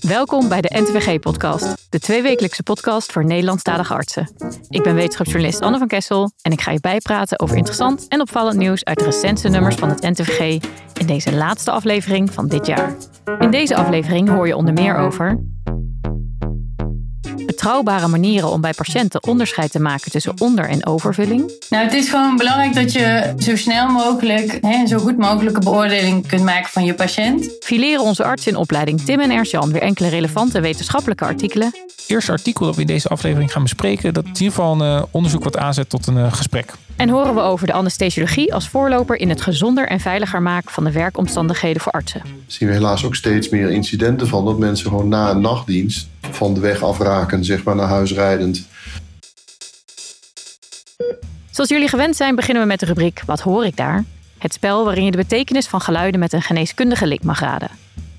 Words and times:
Welkom 0.00 0.48
bij 0.48 0.60
de 0.60 0.78
NTVG-podcast, 0.80 1.86
de 1.90 1.98
tweewekelijkse 1.98 2.62
podcast 2.62 3.12
voor 3.12 3.24
Nederlandstalige 3.24 3.94
artsen. 3.94 4.28
Ik 4.68 4.82
ben 4.82 4.94
wetenschapsjournalist 4.94 5.60
Anne 5.60 5.78
van 5.78 5.86
Kessel 5.86 6.30
en 6.42 6.52
ik 6.52 6.60
ga 6.60 6.70
je 6.70 6.80
bijpraten 6.80 7.40
over 7.40 7.56
interessant 7.56 8.08
en 8.08 8.20
opvallend 8.20 8.56
nieuws 8.56 8.84
uit 8.84 8.98
de 8.98 9.04
recentste 9.04 9.48
nummers 9.48 9.74
van 9.74 9.88
het 9.88 10.00
NTVG 10.00 10.62
in 11.00 11.06
deze 11.06 11.34
laatste 11.34 11.70
aflevering 11.70 12.32
van 12.32 12.48
dit 12.48 12.66
jaar. 12.66 12.96
In 13.38 13.50
deze 13.50 13.76
aflevering 13.76 14.28
hoor 14.28 14.46
je 14.46 14.56
onder 14.56 14.74
meer 14.74 14.96
over 14.96 15.44
betrouwbare 17.56 18.08
manieren 18.08 18.50
om 18.50 18.60
bij 18.60 18.72
patiënten 18.72 19.26
onderscheid 19.26 19.70
te 19.70 19.80
maken 19.80 20.10
tussen 20.10 20.40
onder- 20.40 20.68
en 20.68 20.86
overvulling? 20.86 21.52
Nou, 21.68 21.84
het 21.84 21.94
is 21.94 22.08
gewoon 22.08 22.36
belangrijk 22.36 22.74
dat 22.74 22.92
je 22.92 23.34
zo 23.38 23.56
snel 23.56 23.88
mogelijk 23.88 24.52
en 24.52 24.88
zo 24.88 24.98
goed 24.98 25.18
mogelijke 25.18 25.60
beoordeling 25.60 26.26
kunt 26.26 26.42
maken 26.42 26.70
van 26.70 26.84
je 26.84 26.94
patiënt. 26.94 27.56
Fileren 27.60 28.02
onze 28.02 28.24
artsen 28.24 28.52
in 28.52 28.58
opleiding 28.58 29.00
Tim 29.00 29.20
en 29.20 29.30
Ernst-Jan 29.30 29.72
weer 29.72 29.82
enkele 29.82 30.08
relevante 30.08 30.60
wetenschappelijke 30.60 31.24
artikelen. 31.24 31.66
Het 31.66 32.04
eerste 32.06 32.32
artikel 32.32 32.66
dat 32.66 32.74
we 32.74 32.80
in 32.80 32.86
deze 32.86 33.08
aflevering 33.08 33.52
gaan 33.52 33.62
bespreken, 33.62 34.14
dat 34.14 34.24
in 34.24 34.30
ieder 34.30 34.46
geval 34.46 34.80
een 34.80 34.96
uh, 34.96 35.02
onderzoek 35.10 35.44
wat 35.44 35.56
aanzet 35.56 35.88
tot 35.88 36.06
een 36.06 36.16
uh, 36.16 36.32
gesprek. 36.32 36.72
En 36.96 37.08
horen 37.08 37.34
we 37.34 37.40
over 37.40 37.66
de 37.66 37.72
anesthesiologie 37.72 38.54
als 38.54 38.68
voorloper 38.68 39.16
in 39.16 39.28
het 39.28 39.40
gezonder 39.40 39.88
en 39.88 40.00
veiliger 40.00 40.42
maken 40.42 40.72
van 40.72 40.84
de 40.84 40.92
werkomstandigheden 40.92 41.82
voor 41.82 41.92
artsen. 41.92 42.22
Zien 42.46 42.68
we 42.68 42.74
helaas 42.74 43.04
ook 43.04 43.14
steeds 43.14 43.48
meer 43.48 43.70
incidenten 43.70 44.28
van 44.28 44.44
dat 44.44 44.58
mensen 44.58 44.88
gewoon 44.88 45.08
na 45.08 45.30
een 45.30 45.40
nachtdienst 45.40 46.08
van 46.20 46.54
de 46.54 46.60
weg 46.60 46.82
afraken, 46.82 47.44
zeg 47.44 47.64
maar 47.64 47.76
naar 47.76 47.88
huis 47.88 48.12
rijdend. 48.12 48.66
Zoals 51.50 51.70
jullie 51.70 51.88
gewend 51.88 52.16
zijn, 52.16 52.34
beginnen 52.34 52.62
we 52.62 52.68
met 52.68 52.80
de 52.80 52.86
rubriek 52.86 53.22
Wat 53.26 53.40
hoor 53.40 53.64
ik 53.64 53.76
daar? 53.76 54.04
Het 54.38 54.52
spel 54.52 54.84
waarin 54.84 55.04
je 55.04 55.10
de 55.10 55.16
betekenis 55.16 55.66
van 55.66 55.80
geluiden 55.80 56.20
met 56.20 56.32
een 56.32 56.42
geneeskundige 56.42 57.06
link 57.06 57.22
mag 57.22 57.40
raden. 57.40 57.70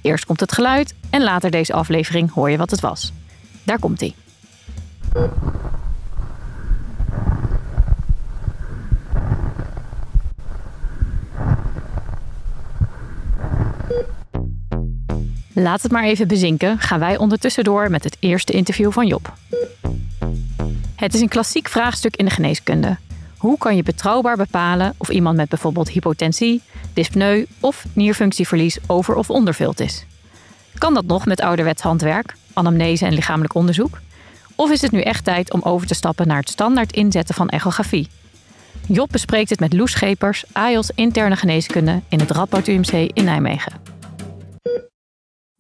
Eerst 0.01 0.25
komt 0.25 0.39
het 0.39 0.51
geluid 0.51 0.93
en 1.09 1.23
later 1.23 1.51
deze 1.51 1.73
aflevering 1.73 2.31
hoor 2.31 2.49
je 2.49 2.57
wat 2.57 2.71
het 2.71 2.79
was. 2.79 3.11
Daar 3.63 3.79
komt 3.79 3.99
Laat 15.59 15.81
het 15.81 15.91
maar 15.91 16.03
even 16.03 16.27
bezinken, 16.27 16.79
gaan 16.79 16.99
wij 16.99 17.17
ondertussen 17.17 17.63
door 17.63 17.89
met 17.89 18.03
het 18.03 18.17
eerste 18.19 18.53
interview 18.53 18.91
van 18.91 19.07
Job. 19.07 19.33
Het 20.95 21.13
is 21.13 21.21
een 21.21 21.27
klassiek 21.27 21.67
vraagstuk 21.67 22.15
in 22.15 22.25
de 22.25 22.31
geneeskunde. 22.31 22.97
Hoe 23.37 23.57
kan 23.57 23.75
je 23.75 23.83
betrouwbaar 23.83 24.37
bepalen 24.37 24.93
of 24.97 25.09
iemand 25.09 25.35
met 25.35 25.49
bijvoorbeeld 25.49 25.89
hypotensie, 25.89 26.61
dyspneu 26.93 27.45
of 27.59 27.85
nierfunctieverlies 27.93 28.77
over- 28.87 29.15
of 29.15 29.29
ondervuld 29.29 29.79
is? 29.79 30.05
Kan 30.77 30.93
dat 30.93 31.05
nog 31.05 31.25
met 31.25 31.41
ouderwets 31.41 31.81
handwerk, 31.81 32.35
anamnese 32.53 33.05
en 33.05 33.13
lichamelijk 33.13 33.55
onderzoek? 33.55 33.99
Of 34.55 34.71
is 34.71 34.81
het 34.81 34.91
nu 34.91 35.01
echt 35.01 35.23
tijd 35.23 35.53
om 35.53 35.61
over 35.63 35.87
te 35.87 35.95
stappen 35.95 36.27
naar 36.27 36.39
het 36.39 36.49
standaard 36.49 36.91
inzetten 36.91 37.35
van 37.35 37.49
echografie? 37.49 38.07
Job 38.87 39.11
bespreekt 39.11 39.49
het 39.49 39.59
met 39.59 39.73
Loes 39.73 39.91
Schepers, 39.91 40.43
AIOS 40.51 40.91
interne 40.95 41.35
geneeskunde 41.35 42.01
in 42.09 42.19
het 42.19 42.31
Radboud 42.31 42.67
UMC 42.67 42.91
in 43.13 43.23
Nijmegen. 43.23 43.96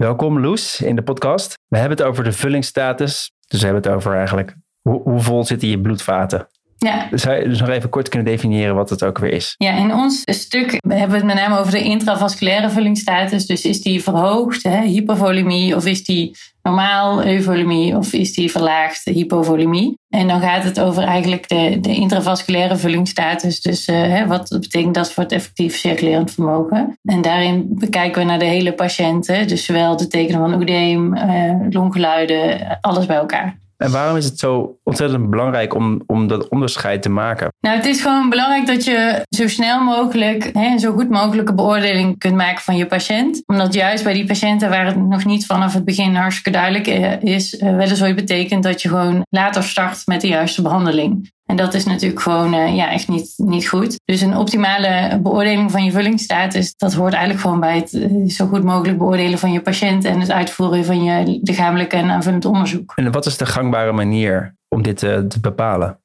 Welkom 0.03 0.39
Loes 0.39 0.81
in 0.81 0.95
de 0.95 1.03
podcast. 1.03 1.53
We 1.67 1.77
hebben 1.77 1.97
het 1.97 2.07
over 2.07 2.23
de 2.23 2.31
vullingsstatus. 2.31 3.31
Dus 3.47 3.59
we 3.59 3.65
hebben 3.65 3.83
het 3.83 3.93
over 3.93 4.15
eigenlijk 4.15 4.55
hoe, 4.81 5.01
hoe 5.01 5.19
vol 5.19 5.43
zitten 5.43 5.67
je 5.67 5.81
bloedvaten. 5.81 6.47
Ja. 6.77 7.07
Zou 7.11 7.35
je 7.35 7.47
dus 7.47 7.59
nog 7.59 7.69
even 7.69 7.89
kort 7.89 8.09
kunnen 8.09 8.27
definiëren 8.27 8.75
wat 8.75 8.89
het 8.89 9.03
ook 9.03 9.17
weer 9.17 9.31
is? 9.31 9.55
Ja, 9.57 9.71
in 9.71 9.93
ons 9.93 10.21
stuk 10.25 10.71
hebben 10.87 11.09
we 11.09 11.15
het 11.15 11.25
met 11.25 11.35
name 11.35 11.57
over 11.57 11.71
de 11.71 11.83
intravasculaire 11.83 12.69
vullingsstatus. 12.69 13.45
Dus 13.45 13.65
is 13.65 13.81
die 13.81 14.03
verhoogd, 14.03 14.63
hè, 14.63 14.81
hypervolemie, 14.81 15.75
of 15.75 15.85
is 15.85 16.03
die 16.03 16.35
normaal 16.61 17.25
euvolemie, 17.25 17.97
of 17.97 18.13
is 18.13 18.33
die 18.33 18.51
verlaagd 18.51 19.05
hypovolemie? 19.05 19.99
En 20.09 20.27
dan 20.27 20.41
gaat 20.41 20.63
het 20.63 20.79
over 20.79 21.03
eigenlijk 21.03 21.49
de, 21.49 21.77
de 21.81 21.95
intravasculaire 21.95 22.75
vullingsstatus. 22.75 23.61
Dus 23.61 23.87
uh, 23.87 23.95
hè, 23.95 24.27
wat 24.27 24.49
betekent 24.49 24.93
dat 24.93 25.11
voor 25.11 25.23
het 25.23 25.31
effectief 25.31 25.75
circulerend 25.77 26.31
vermogen? 26.31 26.99
En 27.03 27.21
daarin 27.21 27.65
bekijken 27.69 28.21
we 28.21 28.27
naar 28.27 28.39
de 28.39 28.45
hele 28.45 28.73
patiënt. 28.73 29.27
Hè, 29.27 29.45
dus 29.45 29.65
zowel 29.65 29.97
de 29.97 30.07
tekenen 30.07 30.39
van 30.39 30.53
oedeem, 30.53 31.15
uh, 31.15 31.53
longgeluiden, 31.69 32.77
alles 32.81 33.05
bij 33.05 33.17
elkaar. 33.17 33.57
En 33.77 33.91
waarom 33.91 34.17
is 34.17 34.25
het 34.25 34.39
zo 34.39 34.79
ontzettend 34.83 35.29
belangrijk 35.29 35.73
om, 35.73 36.01
om 36.05 36.27
dat 36.27 36.49
onderscheid 36.49 37.01
te 37.01 37.09
maken? 37.09 37.53
Nou, 37.59 37.75
het 37.75 37.85
is 37.85 38.01
gewoon 38.01 38.29
belangrijk 38.29 38.67
dat 38.67 38.85
je 38.85 39.25
zo 39.29 39.47
snel 39.47 39.83
mogelijk 39.83 40.49
hè, 40.53 40.77
zo 40.77 40.93
goed 40.93 41.09
mogelijke 41.09 41.53
beoordeling 41.53 42.17
kunt 42.17 42.35
maken 42.35 42.63
van 42.63 42.77
je 42.77 42.85
patiënt. 42.85 43.43
Omdat 43.45 43.73
juist 43.73 44.03
bij 44.03 44.13
die 44.13 44.25
patiënten 44.25 44.69
waar 44.69 44.85
het 44.85 44.95
nog 44.95 45.25
niet 45.25 45.45
vanaf 45.45 45.73
het 45.73 45.85
begin 45.85 46.15
hartstikke 46.15 46.59
duidelijk 46.59 46.87
is, 47.23 47.55
wel 47.59 47.79
eens 47.79 48.03
ooit 48.03 48.15
betekent 48.15 48.63
dat 48.63 48.81
je 48.81 48.89
gewoon 48.89 49.25
later 49.29 49.63
start 49.63 50.01
met 50.05 50.21
de 50.21 50.27
juiste 50.27 50.61
behandeling. 50.61 51.35
En 51.47 51.55
dat 51.55 51.73
is 51.73 51.85
natuurlijk 51.85 52.21
gewoon 52.21 52.53
uh, 52.53 52.75
ja, 52.75 52.91
echt 52.91 53.07
niet, 53.07 53.33
niet 53.35 53.67
goed. 53.67 53.99
Dus 54.05 54.21
een 54.21 54.37
optimale 54.37 55.19
beoordeling 55.21 55.71
van 55.71 55.83
je 55.83 55.91
vullingsstatus, 55.91 56.73
dat 56.75 56.93
hoort 56.93 57.13
eigenlijk 57.13 57.41
gewoon 57.41 57.59
bij 57.59 57.75
het 57.75 57.93
uh, 57.93 58.29
zo 58.29 58.47
goed 58.47 58.63
mogelijk 58.63 58.97
beoordelen 58.97 59.39
van 59.39 59.51
je 59.51 59.61
patiënt 59.61 60.05
en 60.05 60.19
het 60.19 60.31
uitvoeren 60.31 60.85
van 60.85 61.03
je 61.03 61.39
lichamelijk 61.43 61.93
en 61.93 62.09
aanvullend 62.09 62.45
onderzoek. 62.45 62.93
En 62.95 63.11
wat 63.11 63.25
is 63.25 63.37
de 63.37 63.45
gangbare 63.45 63.91
manier 63.91 64.55
om 64.67 64.81
dit 64.81 65.03
uh, 65.03 65.17
te 65.17 65.39
bepalen? 65.39 65.99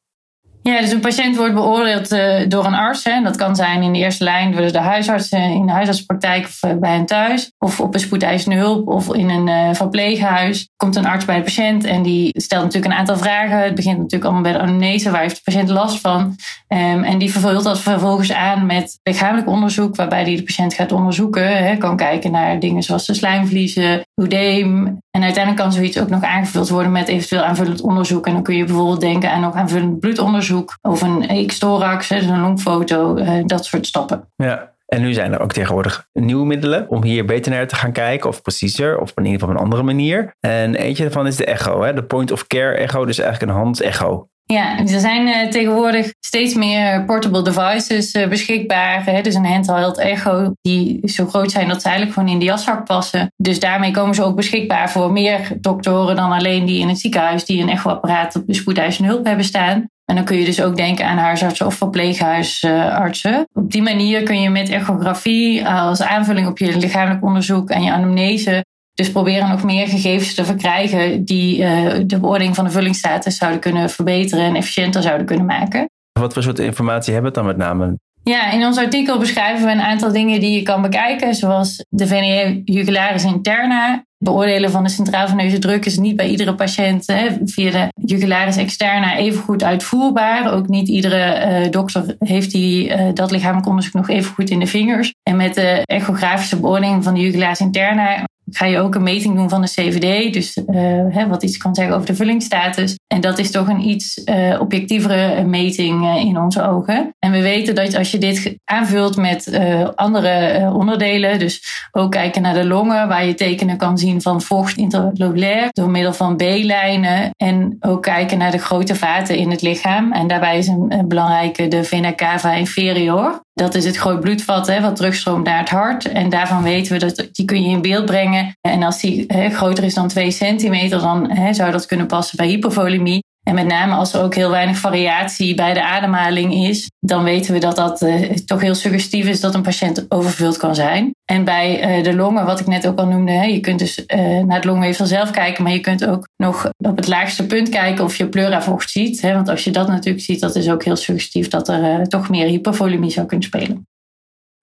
Ja, 0.63 0.81
dus 0.81 0.91
een 0.91 1.01
patiënt 1.01 1.37
wordt 1.37 1.55
beoordeeld 1.55 2.13
uh, 2.13 2.49
door 2.49 2.65
een 2.65 2.75
arts. 2.75 3.05
Hè. 3.05 3.23
Dat 3.23 3.37
kan 3.37 3.57
zijn 3.57 3.83
in 3.83 3.93
de 3.93 3.99
eerste 3.99 4.25
lijn 4.25 4.53
door 4.53 4.73
de 4.73 4.79
huisarts 4.79 5.33
uh, 5.33 5.51
in 5.51 5.67
de 5.67 5.73
huisartspraktijk 5.73 6.45
of 6.45 6.63
uh, 6.63 6.73
bij 6.75 6.91
hen 6.91 7.07
thuis. 7.07 7.53
Of 7.59 7.81
op 7.81 7.95
een 7.95 8.01
spoedeisende 8.01 8.57
hulp 8.57 8.89
of 8.89 9.15
in 9.15 9.31
een 9.31 9.75
verpleeghuis. 9.75 10.69
Komt 10.77 10.97
een 10.97 11.07
arts 11.07 11.25
bij 11.25 11.37
de 11.37 11.43
patiënt 11.43 11.85
en 11.85 12.03
die 12.03 12.41
stelt 12.41 12.63
natuurlijk 12.63 12.93
een 12.93 12.99
aantal 12.99 13.17
vragen. 13.17 13.63
Het 13.63 13.75
begint 13.75 13.97
natuurlijk 13.97 14.25
allemaal 14.25 14.43
bij 14.43 14.53
de 14.53 14.59
anamnese. 14.59 15.11
Waar 15.11 15.21
heeft 15.21 15.35
de 15.35 15.53
patiënt 15.53 15.69
last 15.69 16.01
van? 16.01 16.37
Um, 16.69 17.03
en 17.03 17.19
die 17.19 17.33
vervult 17.33 17.65
dat 17.65 17.81
vervolgens 17.81 18.33
aan 18.33 18.67
met 18.67 18.99
lichamelijk 19.03 19.49
onderzoek. 19.49 19.97
Waarbij 19.97 20.25
die 20.25 20.37
de 20.37 20.43
patiënt 20.43 20.75
gaat 20.75 20.93
onderzoeken. 20.93 21.65
Hè. 21.65 21.77
Kan 21.77 21.97
kijken 21.97 22.31
naar 22.31 22.61
dingen 22.61 22.83
zoals 22.83 23.07
de 23.07 23.15
slijmvliezen, 23.15 24.07
oedeem. 24.21 25.02
En 25.17 25.23
uiteindelijk 25.23 25.63
kan 25.63 25.73
zoiets 25.73 26.01
ook 26.01 26.09
nog 26.09 26.23
aangevuld 26.23 26.69
worden 26.69 26.93
met 26.93 27.09
eventueel 27.09 27.43
aanvullend 27.43 27.81
onderzoek. 27.81 28.27
En 28.27 28.33
dan 28.33 28.43
kun 28.43 28.57
je 28.57 28.65
bijvoorbeeld 28.65 29.01
denken 29.01 29.31
aan 29.31 29.41
nog 29.41 29.55
aanvullend 29.55 30.01
bloedonderzoek 30.01 30.79
of 30.81 31.03
een 31.03 31.47
X-thorax, 31.47 32.09
dus 32.09 32.25
een 32.25 32.41
longfoto, 32.41 33.19
dat 33.45 33.65
soort 33.65 33.87
stappen. 33.87 34.29
Ja. 34.37 34.71
En 34.87 35.01
nu 35.01 35.13
zijn 35.13 35.33
er 35.33 35.41
ook 35.41 35.53
tegenwoordig 35.53 36.09
nieuwe 36.13 36.47
middelen 36.47 36.89
om 36.89 37.03
hier 37.03 37.25
beter 37.25 37.53
naar 37.53 37.67
te 37.67 37.75
gaan 37.75 37.93
kijken, 37.93 38.29
of 38.29 38.43
preciezer, 38.43 38.99
of 38.99 39.13
in 39.15 39.43
op 39.43 39.49
een 39.49 39.57
andere 39.57 39.83
manier. 39.83 40.35
En 40.41 40.75
eentje 40.75 41.03
daarvan 41.03 41.27
is 41.27 41.37
de 41.37 41.45
echo, 41.45 41.83
hè? 41.83 41.93
de 41.93 42.05
point-of-care 42.05 42.75
echo, 42.75 43.05
dus 43.05 43.19
eigenlijk 43.19 43.53
een 43.53 43.59
hands-echo. 43.59 44.29
Ja, 44.53 44.79
er 44.79 45.01
zijn 45.01 45.27
uh, 45.27 45.49
tegenwoordig 45.49 46.15
steeds 46.21 46.55
meer 46.55 47.05
portable 47.05 47.43
devices 47.43 48.15
uh, 48.15 48.29
beschikbaar. 48.29 49.05
Hè? 49.05 49.21
Dus 49.21 49.35
een 49.35 49.45
handheld 49.45 49.99
echo 49.99 50.53
die 50.61 51.01
zo 51.09 51.27
groot 51.27 51.51
zijn 51.51 51.69
dat 51.69 51.83
ze 51.83 51.89
eigenlijk 51.89 52.19
gewoon 52.19 52.33
in 52.33 52.39
de 52.39 52.45
jaszak 52.45 52.85
passen. 52.85 53.33
Dus 53.37 53.61
daarmee 53.61 53.91
komen 53.91 54.15
ze 54.15 54.23
ook 54.23 54.37
beschikbaar 54.37 54.91
voor 54.91 55.13
meer 55.13 55.49
doktoren 55.61 56.17
dan 56.17 56.33
alleen 56.33 56.67
die 56.67 56.81
in 56.81 56.89
het 56.89 56.99
ziekenhuis 56.99 57.45
die 57.45 57.63
een 57.63 57.69
echoapparaat 57.69 58.37
op 58.37 58.47
de 58.47 58.55
spoedeisende 58.55 59.11
hulp 59.11 59.25
hebben 59.25 59.45
staan. 59.45 59.87
En 60.05 60.15
dan 60.15 60.25
kun 60.25 60.37
je 60.37 60.45
dus 60.45 60.63
ook 60.63 60.77
denken 60.77 61.07
aan 61.07 61.19
huisartsen 61.19 61.67
of 61.67 61.75
verpleeghuisartsen. 61.75 63.47
Op 63.53 63.71
die 63.71 63.83
manier 63.83 64.23
kun 64.23 64.41
je 64.41 64.51
met 64.51 64.69
echografie 64.69 65.69
als 65.69 66.03
aanvulling 66.03 66.47
op 66.47 66.59
je 66.59 66.77
lichamelijk 66.77 67.25
onderzoek 67.25 67.71
en 67.71 67.83
je 67.83 67.93
anamnese 67.93 68.65
dus 68.95 69.11
proberen 69.11 69.49
nog 69.49 69.63
meer 69.63 69.89
gegevens 69.89 70.35
te 70.35 70.45
verkrijgen 70.45 71.25
die 71.25 71.59
uh, 71.59 71.93
de 72.07 72.19
beoordeling 72.21 72.55
van 72.55 72.65
de 72.65 72.71
vullingsstatus 72.71 73.37
zouden 73.37 73.61
kunnen 73.61 73.91
verbeteren 73.91 74.45
en 74.45 74.55
efficiënter 74.55 75.03
zouden 75.03 75.27
kunnen 75.27 75.47
maken. 75.47 75.87
Wat 76.21 76.33
voor 76.33 76.43
soort 76.43 76.59
informatie 76.59 77.13
hebben 77.13 77.33
we 77.33 77.39
dan 77.39 77.47
met 77.47 77.57
name? 77.57 77.97
Ja, 78.25 78.51
in 78.51 78.65
ons 78.65 78.79
artikel 78.79 79.19
beschrijven 79.19 79.67
we 79.67 79.73
een 79.73 79.81
aantal 79.81 80.13
dingen 80.13 80.41
die 80.41 80.55
je 80.55 80.63
kan 80.63 80.83
bekijken, 80.83 81.35
zoals 81.35 81.85
de 81.89 82.07
VNE 82.07 82.63
jugularis 82.65 83.25
interna. 83.25 84.05
Beoordelen 84.19 84.71
van 84.71 84.83
de 84.83 84.89
centraal 84.89 85.29
veneuze 85.29 85.59
druk 85.59 85.85
is 85.85 85.99
niet 85.99 86.17
bij 86.17 86.29
iedere 86.29 86.55
patiënt 86.55 87.07
hè, 87.07 87.29
via 87.45 87.71
de 87.71 87.89
jugularis 87.95 88.57
externa 88.57 89.17
even 89.17 89.43
goed 89.43 89.65
uitvoerbaar. 89.65 90.53
Ook 90.53 90.69
niet 90.69 90.89
iedere 90.89 91.47
uh, 91.65 91.71
dokter 91.71 92.17
heeft 92.19 92.51
die, 92.51 92.89
uh, 92.89 93.09
dat 93.15 93.31
lichamelijk 93.31 93.67
onderzoek 93.67 93.93
nog 93.93 94.09
even 94.09 94.35
goed 94.35 94.51
in 94.51 94.59
de 94.59 94.67
vingers. 94.67 95.15
En 95.23 95.37
met 95.37 95.55
de 95.55 95.83
echografische 95.85 96.61
beoordeling 96.61 97.05
van 97.05 97.15
de 97.15 97.21
jugularis 97.21 97.61
interna 97.61 98.25
ga 98.57 98.67
je 98.67 98.79
ook 98.79 98.95
een 98.95 99.03
meting 99.03 99.37
doen 99.37 99.49
van 99.49 99.61
de 99.61 99.71
CVD. 99.71 100.33
Dus 100.33 100.57
uh, 100.57 100.65
hè, 101.09 101.29
wat 101.29 101.43
iets 101.43 101.57
kan 101.57 101.75
zeggen 101.75 101.95
over 101.95 102.07
de 102.07 102.15
vullingsstatus. 102.15 102.99
En 103.07 103.21
dat 103.21 103.39
is 103.39 103.51
toch 103.51 103.69
een 103.69 103.89
iets 103.89 104.23
uh, 104.25 104.61
objectievere 104.61 105.45
meting 105.45 106.05
uh, 106.05 106.17
in 106.17 106.39
onze 106.39 106.69
ogen. 106.69 107.15
En 107.19 107.33
we 107.33 107.43
weten 107.43 107.75
dat 107.75 107.95
als 107.95 108.11
je 108.11 108.19
dit 108.19 108.57
aanvult 108.65 109.17
met 109.17 109.61
andere 109.95 110.71
onderdelen. 110.75 111.39
Dus 111.39 111.89
ook 111.93 112.11
kijken 112.11 112.43
naar 112.43 112.55
de 112.55 112.67
longen. 112.67 113.09
Waar 113.09 113.27
je 113.27 113.35
tekenen 113.35 113.77
kan 113.77 113.99
zien 113.99 114.23
van 114.23 114.43
vocht 114.43 114.77
interlobulair. 114.77 115.69
Door 115.71 115.91
middel 115.91 116.13
van 116.13 116.37
B-lijnen. 116.37 117.31
En 117.37 117.77
ook 117.81 118.03
kijken 118.03 118.39
naar 118.39 118.51
de 118.51 118.59
grote 118.59 118.95
vaten 118.95 119.37
in 119.37 119.51
het 119.51 119.63
lichaam. 119.63 120.13
En 120.13 120.27
daarbij 120.27 120.59
is 120.59 120.67
een, 120.67 120.87
een 120.89 121.09
belangrijke 121.09 121.69
de 121.69 121.85
vena 121.85 122.15
cava 122.15 122.53
inferior. 122.53 123.41
Dat 123.53 123.75
is 123.75 123.85
het 123.85 123.97
groot 123.97 124.21
bloedvat 124.21 124.67
hè, 124.67 124.81
wat 124.81 124.97
terugstroomt 124.97 125.47
naar 125.47 125.59
het 125.59 125.69
hart. 125.69 126.09
En 126.09 126.29
daarvan 126.29 126.63
weten 126.63 126.93
we 126.93 126.99
dat 126.99 127.29
die 127.33 127.45
kun 127.45 127.63
je 127.63 127.69
in 127.69 127.83
beeld 127.83 128.07
brengen. 128.07 128.57
En 128.61 128.83
als 128.83 129.01
die 129.01 129.25
hè, 129.27 129.51
groter 129.51 129.85
is 129.85 129.95
dan 129.95 130.09
2 130.09 130.31
centimeter, 130.31 131.01
dan 131.01 131.31
hè, 131.31 131.53
zou 131.53 131.73
dat 131.73 131.87
kunnen 131.87 132.07
passen 132.07 132.37
bij 132.37 132.47
hypovolemie. 132.47 133.25
En 133.43 133.55
met 133.55 133.67
name 133.67 133.95
als 133.95 134.15
er 134.15 134.23
ook 134.23 134.35
heel 134.35 134.51
weinig 134.51 134.77
variatie 134.77 135.55
bij 135.55 135.75
de 135.75 135.85
ademhaling 135.85 136.55
is, 136.55 136.91
dan 137.01 137.25
weten 137.25 137.53
we 137.53 137.61
dat 137.61 137.77
dat 137.77 138.03
uh, 138.03 138.31
toch 138.31 138.61
heel 138.61 138.75
suggestief 138.75 139.27
is 139.27 139.41
dat 139.41 139.55
een 139.55 139.63
patiënt 139.63 140.07
overvuld 140.09 140.57
kan 140.57 140.75
zijn. 140.75 141.15
En 141.25 141.45
bij 141.45 141.99
uh, 141.99 142.05
de 142.05 142.15
longen, 142.15 142.47
wat 142.47 142.61
ik 142.61 142.67
net 142.67 142.87
ook 142.87 142.99
al 142.99 143.07
noemde, 143.07 143.33
hè, 143.33 143.45
je 143.45 143.61
kunt 143.61 143.79
dus 143.79 143.99
uh, 143.99 144.19
naar 144.19 144.57
het 144.57 144.65
longweefsel 144.65 145.07
zelf 145.07 145.31
kijken, 145.31 145.63
maar 145.63 145.73
je 145.73 145.81
kunt 145.81 146.07
ook 146.07 146.29
nog 146.37 146.71
op 146.79 146.97
het 146.97 147.09
laagste 147.09 147.47
punt 147.47 147.69
kijken 147.69 148.05
of 148.05 148.17
je 148.17 148.29
pleuravocht 148.29 148.91
ziet. 148.91 149.21
Hè, 149.21 149.35
want 149.35 149.49
als 149.49 149.65
je 149.65 149.71
dat 149.71 149.89
natuurlijk 149.89 150.25
ziet, 150.25 150.41
dat 150.41 150.57
is 150.57 150.71
ook 150.71 150.85
heel 150.85 150.97
suggestief 150.97 151.49
dat 151.49 151.69
er 151.69 152.09
toch 152.09 152.29
meer 152.29 152.47
hypovolemie 152.47 153.11
zou 153.11 153.27
kunnen 153.27 153.47
spelen. 153.47 153.87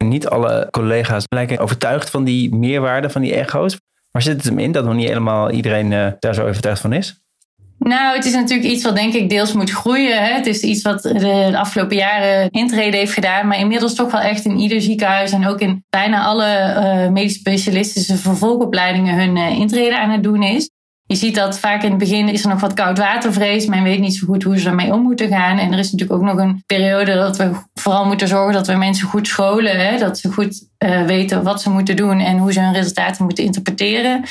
Niet 0.04 0.28
alle 0.28 0.68
collega's 0.72 1.24
lijken 1.28 1.58
overtuigd 1.60 2.10
van 2.10 2.24
die 2.24 2.56
meerwaarde 2.56 3.10
van 3.10 3.22
die 3.22 3.34
echo's. 3.34 3.78
Waar 4.12 4.22
zit 4.22 4.36
het 4.36 4.46
hem 4.46 4.60
in 4.60 4.72
dat 4.72 4.86
nog 4.86 4.96
niet 4.96 5.08
helemaal 5.08 5.52
iedereen 5.52 6.16
daar 6.20 6.34
zo 6.34 6.48
overtuigd 6.48 6.82
van 6.82 6.94
is? 6.94 7.22
Nou, 7.80 8.16
het 8.16 8.26
is 8.26 8.34
natuurlijk 8.34 8.70
iets 8.70 8.84
wat 8.84 8.96
denk 8.96 9.14
ik 9.14 9.30
deels 9.30 9.54
moet 9.54 9.70
groeien. 9.70 10.24
Hè. 10.24 10.34
Het 10.34 10.46
is 10.46 10.62
iets 10.62 10.82
wat 10.82 11.02
de 11.02 11.52
afgelopen 11.58 11.98
jaren 11.98 12.50
intrede 12.50 12.98
heeft 12.98 13.14
gedaan. 13.14 13.48
Maar 13.48 13.60
inmiddels 13.60 13.94
toch 13.96 14.12
wel 14.12 14.22
echt 14.22 14.46
in 14.46 14.58
ieder 14.58 14.82
ziekenhuis 14.82 15.32
en 15.32 15.48
ook 15.48 15.60
in 15.60 15.84
bijna 15.90 16.24
alle 16.24 16.46
uh, 16.46 17.12
medische 17.12 17.40
specialistische 17.40 18.18
vervolgopleidingen 18.18 19.16
hun 19.16 19.36
uh, 19.36 19.60
intrede 19.60 20.00
aan 20.00 20.10
het 20.10 20.24
doen 20.24 20.44
is. 20.44 20.70
Je 21.06 21.16
ziet 21.16 21.36
dat 21.36 21.60
vaak 21.60 21.84
in 21.84 21.90
het 21.90 22.00
begin 22.00 22.30
is 22.30 22.44
er 22.44 22.50
nog 22.50 22.60
wat 22.60 22.74
koudwatervrees. 22.74 23.66
Men 23.66 23.84
weet 23.84 24.00
niet 24.00 24.16
zo 24.16 24.28
goed 24.28 24.44
hoe 24.44 24.60
ze 24.60 24.70
ermee 24.70 24.94
om 24.94 25.02
moeten 25.02 25.28
gaan. 25.28 25.58
En 25.58 25.72
er 25.72 25.80
is 25.80 25.92
natuurlijk 25.92 26.20
ook 26.20 26.28
nog 26.28 26.38
een 26.38 26.64
periode 26.66 27.14
dat 27.14 27.38
we 27.38 27.52
vooral 27.74 28.06
moeten 28.06 28.28
zorgen 28.28 28.54
dat 28.54 28.68
we 28.68 28.74
mensen 28.74 29.08
goed 29.08 29.28
scholen. 29.28 29.80
Hè? 29.88 29.98
Dat 29.98 30.20
ze 30.20 30.32
goed 30.32 30.68
uh, 30.86 31.06
weten 31.06 31.44
wat 31.44 31.62
ze 31.62 31.70
moeten 31.70 31.96
doen 31.96 32.20
en 32.20 32.38
hoe 32.38 32.54
ze 32.54 32.60
hun 32.60 32.74
resultaten 32.74 33.24
moeten 33.24 33.44
interpreteren. 33.44 34.24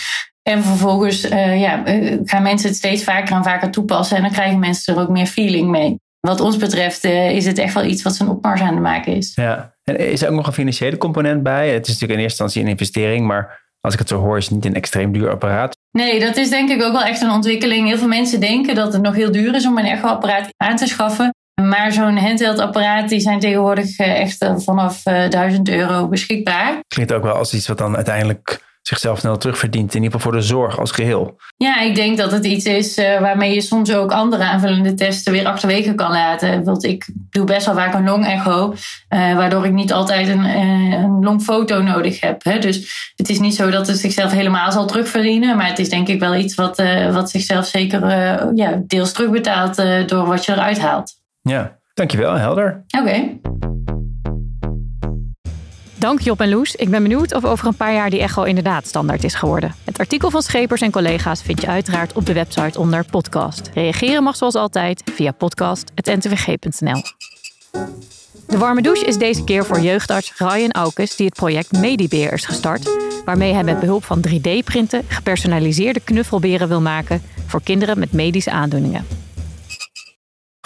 En 0.49 0.63
vervolgens 0.63 1.25
uh, 1.25 1.61
ja, 1.61 1.85
eh, 1.85 2.19
gaan 2.25 2.43
mensen 2.43 2.69
het 2.69 2.77
steeds 2.77 3.05
vaker 3.05 3.37
en 3.37 3.45
vaker 3.45 3.71
toepassen. 3.71 4.17
En 4.17 4.23
dan 4.23 4.33
krijgen 4.33 4.59
mensen 4.59 4.95
er 4.95 5.01
ook 5.01 5.09
meer 5.09 5.27
feeling 5.27 5.69
mee. 5.69 6.01
Wat 6.21 6.41
ons 6.41 6.57
betreft 6.57 7.05
uh, 7.05 7.31
is 7.31 7.47
het 7.47 7.59
echt 7.59 7.75
wel 7.75 7.85
iets 7.85 8.03
wat 8.03 8.15
zijn 8.15 8.29
opmars 8.29 8.61
aan 8.61 8.73
het 8.75 8.83
maken 8.83 9.17
is. 9.17 9.33
Ja, 9.35 9.75
en 9.85 9.99
is 9.99 10.23
er 10.23 10.29
ook 10.29 10.35
nog 10.35 10.47
een 10.47 10.53
financiële 10.53 10.97
component 10.97 11.43
bij? 11.43 11.71
Het 11.71 11.87
is 11.87 11.93
natuurlijk 11.93 12.19
in 12.19 12.25
eerste 12.25 12.43
instantie 12.43 12.63
een 12.63 12.69
investering, 12.69 13.27
maar 13.27 13.67
als 13.81 13.93
ik 13.93 13.99
het 13.99 14.09
zo 14.09 14.21
hoor, 14.21 14.37
is 14.37 14.45
het 14.45 14.55
niet 14.55 14.65
een 14.65 14.75
extreem 14.75 15.13
duur 15.13 15.31
apparaat. 15.31 15.77
Nee, 15.91 16.21
dat 16.21 16.37
is 16.37 16.51
denk 16.51 16.71
ik 16.71 16.83
ook 16.83 16.93
wel 16.93 17.05
echt 17.05 17.23
een 17.23 17.31
ontwikkeling. 17.31 17.87
Heel 17.89 17.99
veel 17.99 18.09
mensen 18.09 18.41
denken 18.41 18.75
dat 18.75 18.93
het 18.93 19.03
nog 19.03 19.15
heel 19.15 19.33
duur 19.33 19.55
is 19.55 19.67
om 19.67 19.79
een 19.79 19.85
echo-apparaat 19.85 20.49
aan 20.57 20.77
te 20.77 20.87
schaffen. 20.87 21.35
Maar 21.63 21.93
zo'n 21.93 22.17
handheld-apparaat, 22.17 23.09
die 23.09 23.21
zijn 23.21 23.41
tegenwoordig 23.41 23.99
echt 23.99 24.51
vanaf 24.57 25.03
1000 25.03 25.69
euro 25.69 26.09
beschikbaar. 26.09 26.79
Klinkt 26.89 27.13
ook 27.13 27.23
wel 27.23 27.35
als 27.35 27.55
iets 27.55 27.69
wat 27.69 27.79
dan 27.79 27.97
uiteindelijk 27.97 28.67
zichzelf 28.89 29.19
snel 29.19 29.37
terugverdient. 29.37 29.95
In 29.95 30.03
ieder 30.03 30.19
geval 30.19 30.33
voor 30.33 30.41
de 30.41 30.47
zorg 30.47 30.79
als 30.79 30.91
geheel. 30.91 31.37
Ja, 31.57 31.81
ik 31.81 31.95
denk 31.95 32.17
dat 32.17 32.33
het 32.33 32.45
iets 32.45 32.65
is 32.65 32.99
uh, 32.99 33.21
waarmee 33.21 33.55
je 33.55 33.61
soms 33.61 33.95
ook 33.95 34.13
andere 34.13 34.45
aanvullende 34.45 34.95
testen 34.95 35.33
weer 35.33 35.47
achterwege 35.47 35.95
kan 35.95 36.11
laten. 36.11 36.65
Want 36.65 36.85
ik 36.85 37.09
doe 37.31 37.45
best 37.45 37.67
wel 37.67 37.75
vaak 37.75 37.95
een 37.95 38.05
long-echo, 38.05 38.73
uh, 38.73 38.77
waardoor 39.37 39.67
ik 39.67 39.73
niet 39.73 39.93
altijd 39.93 40.29
een, 40.29 40.45
uh, 40.45 40.93
een 40.93 41.25
longfoto 41.25 41.83
nodig 41.83 42.21
heb. 42.21 42.45
Hè. 42.45 42.59
Dus 42.59 43.13
het 43.17 43.29
is 43.29 43.39
niet 43.39 43.55
zo 43.55 43.71
dat 43.71 43.87
het 43.87 43.99
zichzelf 43.99 44.33
helemaal 44.33 44.73
zal 44.73 44.87
terugverdienen. 44.87 45.57
Maar 45.57 45.69
het 45.69 45.79
is 45.79 45.89
denk 45.89 46.09
ik 46.09 46.21
wel 46.21 46.35
iets 46.35 46.55
wat, 46.55 46.83
wat 47.13 47.31
zichzelf 47.31 47.67
zeker 47.67 48.07
ja, 48.55 48.83
deels 48.87 49.13
terugbetaalt 49.13 49.77
door 50.09 50.27
wat 50.27 50.45
je 50.45 50.53
eruit 50.53 50.81
haalt. 50.81 51.15
Ja, 51.41 51.79
dankjewel, 51.95 52.35
helder. 52.35 52.85
Oké. 52.99 53.09
Okay. 53.09 53.41
Dank 55.99 56.21
Job 56.21 56.41
en 56.41 56.49
Loes. 56.49 56.75
Ik 56.75 56.91
ben 56.91 57.03
benieuwd 57.03 57.35
of 57.35 57.45
over 57.45 57.67
een 57.67 57.77
paar 57.77 57.93
jaar 57.93 58.11
die 58.11 58.21
echo 58.21 58.43
inderdaad 58.43 58.87
standaard 58.87 59.25
is 59.25 59.35
geworden. 59.35 59.75
Het 59.85 59.99
artikel 59.99 60.31
van 60.31 60.43
Schepers 60.43 60.81
en 60.81 60.91
collega's 60.91 61.43
vind 61.43 61.61
je 61.61 61.67
uiteraard 61.67 62.13
op 62.13 62.27
de 62.27 62.33
website 62.33 62.79
onder 62.79 63.05
podcast. 63.11 63.71
Reageren 63.75 64.23
mag 64.23 64.37
zoals 64.37 64.55
altijd 64.55 65.03
via 65.15 65.33
podcast.ntvg.nl. 65.33 67.03
De 68.47 68.59
warme 68.59 68.83
douche 68.83 69.05
is 69.05 69.17
deze 69.17 69.45
keer 69.45 69.65
voor 69.65 69.81
jeugdarts 69.81 70.33
Ryan 70.37 70.71
Aukes 70.71 71.17
die 71.17 71.27
het 71.27 71.35
project 71.35 71.73
Medibeer 71.73 72.33
is 72.33 72.45
gestart, 72.45 72.91
waarmee 73.25 73.53
hij 73.53 73.65
met 73.65 73.81
behulp 73.81 74.05
van 74.05 74.25
3D-printen 74.29 75.03
gepersonaliseerde 75.09 76.01
knuffelberen 76.01 76.69
wil 76.69 76.81
maken 76.81 77.23
voor 77.47 77.63
kinderen 77.63 77.99
met 77.99 78.13
medische 78.13 78.51
aandoeningen. 78.51 79.18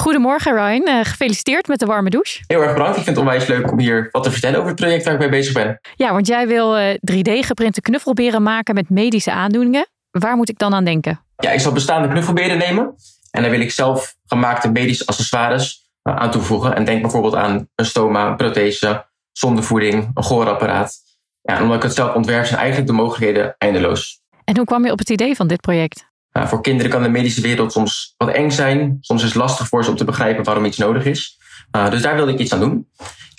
Goedemorgen 0.02 0.54
Ryan, 0.54 0.88
uh, 0.88 1.04
gefeliciteerd 1.04 1.68
met 1.68 1.78
de 1.78 1.86
warme 1.86 2.10
douche. 2.10 2.44
Heel 2.46 2.62
erg 2.62 2.72
bedankt. 2.72 2.96
Ik 2.96 3.04
vind 3.04 3.16
het 3.16 3.26
onwijs 3.26 3.46
leuk 3.46 3.70
om 3.70 3.78
hier 3.78 4.08
wat 4.10 4.22
te 4.22 4.30
vertellen 4.30 4.56
over 4.56 4.70
het 4.70 4.80
project 4.80 5.04
waar 5.04 5.14
ik 5.14 5.20
mee 5.20 5.28
bezig 5.28 5.54
ben. 5.54 5.80
Ja, 5.96 6.12
want 6.12 6.26
jij 6.26 6.46
wil 6.46 6.78
uh, 6.78 6.94
3D-geprinte 6.94 7.80
knuffelberen 7.80 8.42
maken 8.42 8.74
met 8.74 8.90
medische 8.90 9.32
aandoeningen. 9.32 9.86
Waar 10.10 10.36
moet 10.36 10.48
ik 10.48 10.58
dan 10.58 10.74
aan 10.74 10.84
denken? 10.84 11.20
Ja, 11.36 11.50
ik 11.50 11.60
zal 11.60 11.72
bestaande 11.72 12.08
knuffelberen 12.08 12.58
nemen 12.58 12.94
en 13.30 13.42
daar 13.42 13.50
wil 13.50 13.60
ik 13.60 13.70
zelf 13.70 14.16
gemaakte 14.26 14.70
medische 14.70 15.06
accessoires 15.06 15.90
uh, 16.02 16.16
aan 16.16 16.30
toevoegen. 16.30 16.74
En 16.76 16.84
denk 16.84 17.02
bijvoorbeeld 17.02 17.34
aan 17.34 17.68
een 17.74 17.86
stoma, 17.86 18.26
een 18.26 18.36
prothese, 18.36 19.06
zondevoeding, 19.32 20.10
een 20.14 20.24
gehoorapparaat. 20.24 20.96
Ja, 21.42 21.56
en 21.56 21.62
omdat 21.62 21.76
ik 21.76 21.82
het 21.82 21.94
zelf 21.94 22.14
ontwerp 22.14 22.44
zijn 22.44 22.58
eigenlijk 22.58 22.88
de 22.88 22.96
mogelijkheden 22.96 23.54
eindeloos. 23.58 24.20
En 24.44 24.56
hoe 24.56 24.66
kwam 24.66 24.84
je 24.84 24.92
op 24.92 24.98
het 24.98 25.10
idee 25.10 25.36
van 25.36 25.46
dit 25.46 25.60
project? 25.60 26.10
Voor 26.32 26.60
kinderen 26.60 26.90
kan 26.90 27.02
de 27.02 27.08
medische 27.08 27.40
wereld 27.40 27.72
soms 27.72 28.14
wat 28.16 28.28
eng 28.28 28.50
zijn. 28.50 28.96
Soms 29.00 29.22
is 29.22 29.28
het 29.28 29.38
lastig 29.38 29.68
voor 29.68 29.84
ze 29.84 29.90
om 29.90 29.96
te 29.96 30.04
begrijpen 30.04 30.44
waarom 30.44 30.64
iets 30.64 30.76
nodig 30.76 31.04
is. 31.04 31.38
Uh, 31.76 31.90
dus 31.90 32.02
daar 32.02 32.16
wilde 32.16 32.32
ik 32.32 32.38
iets 32.38 32.52
aan 32.52 32.60
doen. 32.60 32.88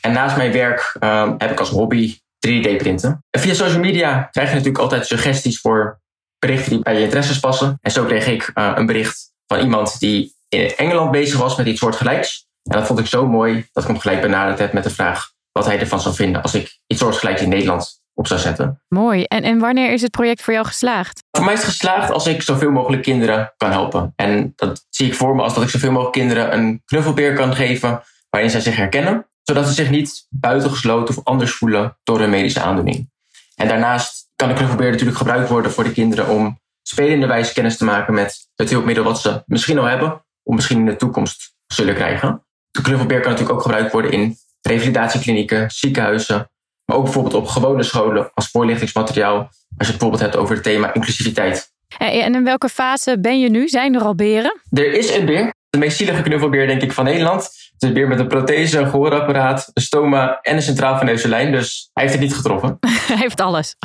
En 0.01 0.11
naast 0.11 0.37
mijn 0.37 0.51
werk 0.51 0.97
uh, 0.99 1.31
heb 1.37 1.51
ik 1.51 1.59
als 1.59 1.69
hobby 1.69 2.17
3D-printen. 2.47 3.23
En 3.29 3.39
via 3.39 3.53
social 3.53 3.79
media 3.79 4.27
krijg 4.31 4.47
je 4.47 4.55
natuurlijk 4.55 4.83
altijd 4.83 5.07
suggesties 5.07 5.59
voor 5.59 6.01
berichten 6.39 6.69
die 6.69 6.81
bij 6.81 6.93
je 6.93 7.03
interesses 7.03 7.39
passen. 7.39 7.77
En 7.81 7.91
zo 7.91 8.05
kreeg 8.05 8.27
ik 8.27 8.51
een 8.53 8.85
bericht 8.85 9.33
van 9.47 9.59
iemand 9.59 9.99
die 9.99 10.35
in 10.49 10.75
Engeland 10.75 11.11
bezig 11.11 11.39
was 11.39 11.55
met 11.57 11.67
iets 11.67 11.79
soortgelijks. 11.79 12.47
En 12.63 12.77
dat 12.77 12.87
vond 12.87 12.99
ik 12.99 13.05
zo 13.05 13.27
mooi 13.27 13.67
dat 13.71 13.83
ik 13.83 13.89
hem 13.89 13.99
gelijk 13.99 14.21
benaderd 14.21 14.59
heb 14.59 14.73
met 14.73 14.83
de 14.83 14.89
vraag 14.89 15.31
wat 15.51 15.65
hij 15.65 15.79
ervan 15.79 16.01
zou 16.01 16.15
vinden 16.15 16.41
als 16.41 16.55
ik 16.55 16.79
iets 16.87 16.99
soortgelijks 16.99 17.41
in 17.41 17.49
Nederland 17.49 18.02
op 18.13 18.27
zou 18.27 18.39
zetten. 18.39 18.81
Mooi. 18.87 19.23
En, 19.23 19.43
en 19.43 19.59
wanneer 19.59 19.91
is 19.91 20.01
het 20.01 20.11
project 20.11 20.41
voor 20.41 20.53
jou 20.53 20.65
geslaagd? 20.65 21.23
Voor 21.31 21.45
mij 21.45 21.53
is 21.53 21.59
het 21.59 21.69
geslaagd 21.69 22.11
als 22.11 22.27
ik 22.27 22.41
zoveel 22.41 22.71
mogelijk 22.71 23.01
kinderen 23.01 23.53
kan 23.57 23.71
helpen. 23.71 24.13
En 24.15 24.53
dat 24.55 24.85
zie 24.89 25.07
ik 25.07 25.15
voor 25.15 25.35
me 25.35 25.41
als 25.41 25.53
dat 25.53 25.63
ik 25.63 25.69
zoveel 25.69 25.91
mogelijk 25.91 26.13
kinderen 26.15 26.53
een 26.53 26.81
knuffelbeer 26.85 27.33
kan 27.33 27.55
geven 27.55 28.03
waarin 28.29 28.51
zij 28.51 28.61
zich 28.61 28.75
herkennen, 28.75 29.27
zodat 29.43 29.67
ze 29.67 29.73
zich 29.73 29.89
niet 29.89 30.27
buitengesloten 30.29 31.17
of 31.17 31.23
anders 31.23 31.51
voelen 31.51 31.97
door 32.03 32.21
een 32.21 32.29
medische 32.29 32.61
aandoening. 32.61 33.11
En 33.55 33.67
daarnaast 33.67 34.29
kan 34.35 34.47
de 34.47 34.53
knuffelbeer 34.53 34.91
natuurlijk 34.91 35.17
gebruikt 35.17 35.49
worden 35.49 35.71
voor 35.71 35.83
de 35.83 35.91
kinderen 35.91 36.27
om 36.27 36.61
spelende 36.81 37.27
wijze 37.27 37.53
kennis 37.53 37.77
te 37.77 37.85
maken 37.85 38.13
met 38.13 38.49
het 38.55 38.69
hulpmiddel 38.69 39.03
wat 39.03 39.21
ze 39.21 39.43
misschien 39.45 39.79
al 39.79 39.85
hebben, 39.85 40.25
of 40.43 40.55
misschien 40.55 40.79
in 40.79 40.85
de 40.85 40.95
toekomst 40.95 41.55
zullen 41.67 41.95
krijgen. 41.95 42.45
De 42.71 42.81
knuffelbeer 42.81 43.19
kan 43.19 43.31
natuurlijk 43.31 43.57
ook 43.57 43.65
gebruikt 43.65 43.91
worden 43.91 44.11
in 44.11 44.37
revalidatieklinieken, 44.61 45.71
ziekenhuizen, 45.71 46.51
maar 46.93 47.01
ook 47.01 47.13
bijvoorbeeld 47.13 47.43
op 47.43 47.47
gewone 47.47 47.83
scholen 47.83 48.31
als 48.33 48.49
voorlichtingsmateriaal. 48.49 49.37
Als 49.37 49.87
je 49.87 49.93
het 49.93 50.01
bijvoorbeeld 50.01 50.21
hebt 50.21 50.35
over 50.35 50.55
het 50.55 50.63
thema 50.63 50.93
inclusiviteit. 50.93 51.71
En 51.97 52.35
in 52.35 52.43
welke 52.43 52.69
fase 52.69 53.19
ben 53.19 53.39
je 53.39 53.49
nu? 53.49 53.67
Zijn 53.67 53.95
er 53.95 54.01
al 54.01 54.15
beren? 54.15 54.61
Er 54.71 54.93
is 54.93 55.15
een 55.15 55.25
beer. 55.25 55.53
De 55.69 55.77
meest 55.77 55.97
zielige 55.97 56.21
knuffelbeer, 56.21 56.67
denk 56.67 56.81
ik, 56.81 56.91
van 56.91 57.03
Nederland. 57.05 57.43
Het 57.43 57.81
is 57.81 57.87
een 57.87 57.93
beer 57.93 58.07
met 58.07 58.19
een 58.19 58.27
prothese, 58.27 58.79
een 58.79 58.89
gehoorapparaat, 58.89 59.71
een 59.73 59.81
stoma 59.81 60.39
en 60.41 60.55
een 60.55 60.61
centraal 60.61 60.97
veneuze 60.97 61.27
lijn. 61.27 61.51
Dus 61.51 61.89
hij 61.93 62.03
heeft 62.03 62.15
het 62.15 62.23
niet 62.23 62.35
getroffen. 62.35 62.77
hij 63.11 63.17
heeft 63.17 63.41
alles. 63.41 63.75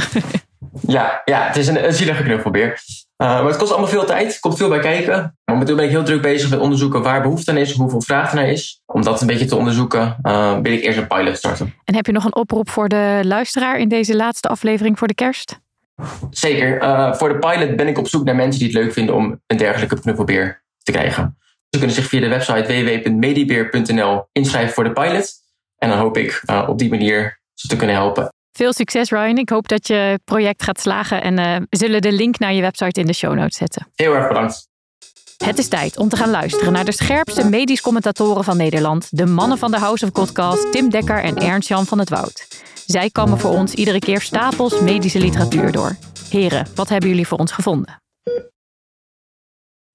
ja, 0.86 1.22
ja, 1.24 1.46
het 1.46 1.56
is 1.56 1.66
een, 1.66 1.84
een 1.84 1.92
zielige 1.92 2.22
knuffelbeer. 2.22 2.80
Uh, 3.22 3.28
maar 3.28 3.44
het 3.44 3.56
kost 3.56 3.70
allemaal 3.70 3.90
veel 3.90 4.04
tijd, 4.04 4.34
er 4.34 4.40
komt 4.40 4.56
veel 4.56 4.68
bij 4.68 4.78
kijken. 4.78 5.38
Momenteel 5.44 5.76
ben 5.76 5.84
ik 5.84 5.90
heel 5.90 6.04
druk 6.04 6.22
bezig 6.22 6.50
met 6.50 6.58
onderzoeken 6.58 7.02
waar 7.02 7.22
behoefte 7.22 7.50
aan 7.50 7.56
is, 7.56 7.72
hoeveel 7.72 8.02
vraag 8.02 8.30
er 8.30 8.36
naar 8.36 8.48
is. 8.48 8.82
Om 8.86 9.02
dat 9.02 9.20
een 9.20 9.26
beetje 9.26 9.44
te 9.44 9.56
onderzoeken, 9.56 10.16
uh, 10.22 10.58
wil 10.62 10.72
ik 10.72 10.82
eerst 10.82 10.98
een 10.98 11.06
pilot 11.06 11.36
starten. 11.36 11.74
En 11.84 11.94
heb 11.94 12.06
je 12.06 12.12
nog 12.12 12.24
een 12.24 12.36
oproep 12.36 12.70
voor 12.70 12.88
de 12.88 13.20
luisteraar 13.22 13.78
in 13.78 13.88
deze 13.88 14.16
laatste 14.16 14.48
aflevering 14.48 14.98
voor 14.98 15.08
de 15.08 15.14
kerst? 15.14 15.60
Zeker. 16.30 16.82
Uh, 16.82 17.14
voor 17.14 17.28
de 17.28 17.38
pilot 17.38 17.76
ben 17.76 17.88
ik 17.88 17.98
op 17.98 18.08
zoek 18.08 18.24
naar 18.24 18.36
mensen 18.36 18.58
die 18.58 18.68
het 18.68 18.76
leuk 18.76 18.92
vinden 18.92 19.14
om 19.14 19.40
een 19.46 19.56
dergelijke 19.56 20.00
knuffelbeer 20.00 20.64
te 20.82 20.92
krijgen. 20.92 21.36
Ze 21.68 21.78
kunnen 21.78 21.96
zich 21.96 22.06
via 22.06 22.20
de 22.20 22.28
website 22.28 22.66
www.medibeer.nl 22.66 24.28
inschrijven 24.32 24.74
voor 24.74 24.84
de 24.84 24.92
pilot. 24.92 25.32
En 25.78 25.88
dan 25.88 25.98
hoop 25.98 26.16
ik 26.16 26.42
op 26.66 26.78
die 26.78 26.90
manier 26.90 27.40
ze 27.54 27.68
te 27.68 27.76
kunnen 27.76 27.96
helpen. 27.96 28.32
Veel 28.58 28.72
succes 28.72 29.10
Ryan. 29.10 29.38
Ik 29.38 29.48
hoop 29.48 29.68
dat 29.68 29.86
je 29.86 30.20
project 30.24 30.62
gaat 30.62 30.80
slagen 30.80 31.22
en 31.22 31.38
uh, 31.38 31.56
we 31.68 31.76
zullen 31.76 32.02
de 32.02 32.12
link 32.12 32.38
naar 32.38 32.52
je 32.52 32.60
website 32.60 33.00
in 33.00 33.06
de 33.06 33.12
show 33.12 33.34
notes 33.34 33.56
zetten. 33.56 33.86
Heel 33.94 34.14
erg 34.14 34.28
bedankt. 34.28 34.68
Het 35.44 35.58
is 35.58 35.68
tijd 35.68 35.98
om 35.98 36.08
te 36.08 36.16
gaan 36.16 36.30
luisteren 36.30 36.72
naar 36.72 36.84
de 36.84 36.92
scherpste 36.92 37.48
medisch 37.48 37.80
commentatoren 37.80 38.44
van 38.44 38.56
Nederland. 38.56 39.08
De 39.10 39.26
mannen 39.26 39.58
van 39.58 39.70
de 39.70 39.78
House 39.78 40.04
of 40.04 40.12
Podcast, 40.12 40.72
Tim 40.72 40.90
Dekker 40.90 41.22
en 41.22 41.36
Ernst-Jan 41.36 41.86
van 41.86 41.98
het 41.98 42.08
Woud. 42.08 42.46
Zij 42.86 43.10
komen 43.10 43.38
voor 43.38 43.50
ons 43.50 43.74
iedere 43.74 43.98
keer 43.98 44.20
stapels 44.20 44.80
medische 44.80 45.18
literatuur 45.18 45.72
door. 45.72 45.96
Heren, 46.30 46.66
wat 46.74 46.88
hebben 46.88 47.08
jullie 47.08 47.26
voor 47.26 47.38
ons 47.38 47.52
gevonden? 47.52 48.02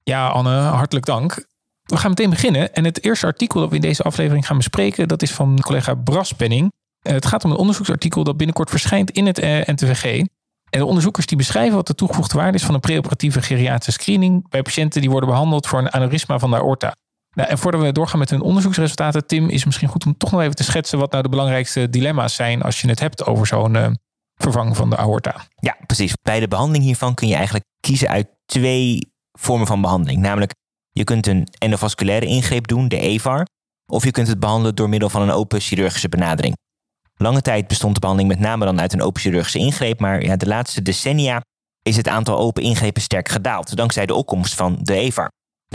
Ja, 0.03 0.27
Anne, 0.27 0.60
hartelijk 0.60 1.05
dank. 1.05 1.46
We 1.84 1.98
gaan 1.98 2.10
meteen 2.10 2.29
beginnen. 2.29 2.74
En 2.74 2.84
het 2.86 3.03
eerste 3.03 3.25
artikel 3.25 3.60
dat 3.60 3.70
we 3.70 3.75
in 3.75 3.82
deze 3.82 4.03
aflevering 4.03 4.46
gaan 4.46 4.58
bespreken, 4.58 5.08
dat 5.08 5.22
is 5.22 5.32
van 5.32 5.60
collega 5.62 5.93
Bras 5.96 6.32
Penning. 6.32 6.63
Eh, 6.63 6.83
het 7.03 7.25
gaat 7.25 7.43
om 7.43 7.51
een 7.51 7.57
onderzoeksartikel 7.57 8.24
dat 8.24 8.38
binnenkort 8.38 8.69
verschijnt 8.69 9.12
in 9.12 9.25
het 9.25 9.39
eh, 9.39 9.60
NTVG. 9.65 10.25
En 10.69 10.79
de 10.79 10.86
onderzoekers 10.86 11.25
die 11.25 11.38
beschrijven 11.38 11.75
wat 11.75 11.88
de 11.88 11.95
toegevoegde 11.95 12.38
waarde 12.38 12.57
is 12.57 12.63
van 12.63 12.74
een 12.74 12.79
preoperatieve 12.79 13.41
geriatrische 13.41 14.01
screening 14.01 14.50
bij 14.50 14.62
patiënten 14.62 15.01
die 15.01 15.10
worden 15.10 15.29
behandeld 15.29 15.67
voor 15.67 15.79
een 15.79 15.93
aneurysma 15.93 16.39
van 16.39 16.50
de 16.50 16.57
aorta. 16.57 16.95
Nou, 17.36 17.50
en 17.50 17.57
voordat 17.57 17.81
we 17.81 17.91
doorgaan 17.91 18.19
met 18.19 18.29
hun 18.29 18.41
onderzoeksresultaten, 18.41 19.27
Tim, 19.27 19.50
is 19.50 19.55
het 19.55 19.65
misschien 19.65 19.88
goed 19.88 20.05
om 20.05 20.17
toch 20.17 20.31
nog 20.31 20.41
even 20.41 20.55
te 20.55 20.63
schetsen 20.63 21.00
wat 21.00 21.12
nou 21.12 21.24
de 21.24 21.29
belangrijkste 21.29 21.89
dilemma's 21.89 22.36
zijn 22.36 22.62
als 22.62 22.81
je 22.81 22.88
het 22.88 23.00
hebt 23.00 23.25
over 23.25 23.48
zo'n 23.48 23.74
uh, 23.74 23.88
vervanging 24.36 24.75
van 24.75 24.89
de 24.89 24.98
aorta. 24.98 25.48
Ja, 25.55 25.77
precies. 25.86 26.13
Bij 26.22 26.39
de 26.39 26.48
behandeling 26.48 26.83
hiervan 26.83 27.13
kun 27.13 27.27
je 27.27 27.36
eigenlijk 27.36 27.65
kiezen 27.79 28.07
uit 28.07 28.27
twee 28.45 29.12
vormen 29.39 29.67
van 29.67 29.81
behandeling. 29.81 30.22
Namelijk, 30.22 30.53
je 30.91 31.03
kunt 31.03 31.27
een 31.27 31.48
endovasculaire 31.57 32.25
ingreep 32.25 32.67
doen, 32.67 32.88
de 32.88 33.00
EVAR, 33.00 33.45
of 33.91 34.03
je 34.03 34.12
kunt 34.12 34.27
het 34.27 34.39
behandelen 34.39 34.75
door 34.75 34.89
middel 34.89 35.10
van 35.10 35.22
een 35.22 35.31
open 35.31 35.60
chirurgische 35.60 36.10
benadering. 36.10 36.55
Lange 37.17 37.41
tijd 37.41 37.67
bestond 37.67 37.93
de 37.93 38.00
behandeling 38.00 38.34
met 38.34 38.48
name 38.48 38.65
dan 38.65 38.82
uit 38.82 38.93
een 38.93 39.01
open 39.01 39.22
chirurgische 39.22 39.60
ingreep, 39.60 40.00
maar 40.00 40.24
ja, 40.24 40.36
de 40.36 40.48
laatste 40.48 40.82
decennia 40.82 41.41
is 41.82 41.98
het 41.98 42.08
aantal 42.08 42.38
open 42.38 42.63
ingrepen 42.63 43.01
sterk 43.01 43.29
gedaald, 43.29 43.75
dankzij 43.75 44.05
de 44.05 44.13
opkomst 44.13 44.55
van 44.55 44.77
de 44.82 44.96
EVAR. 44.96 45.32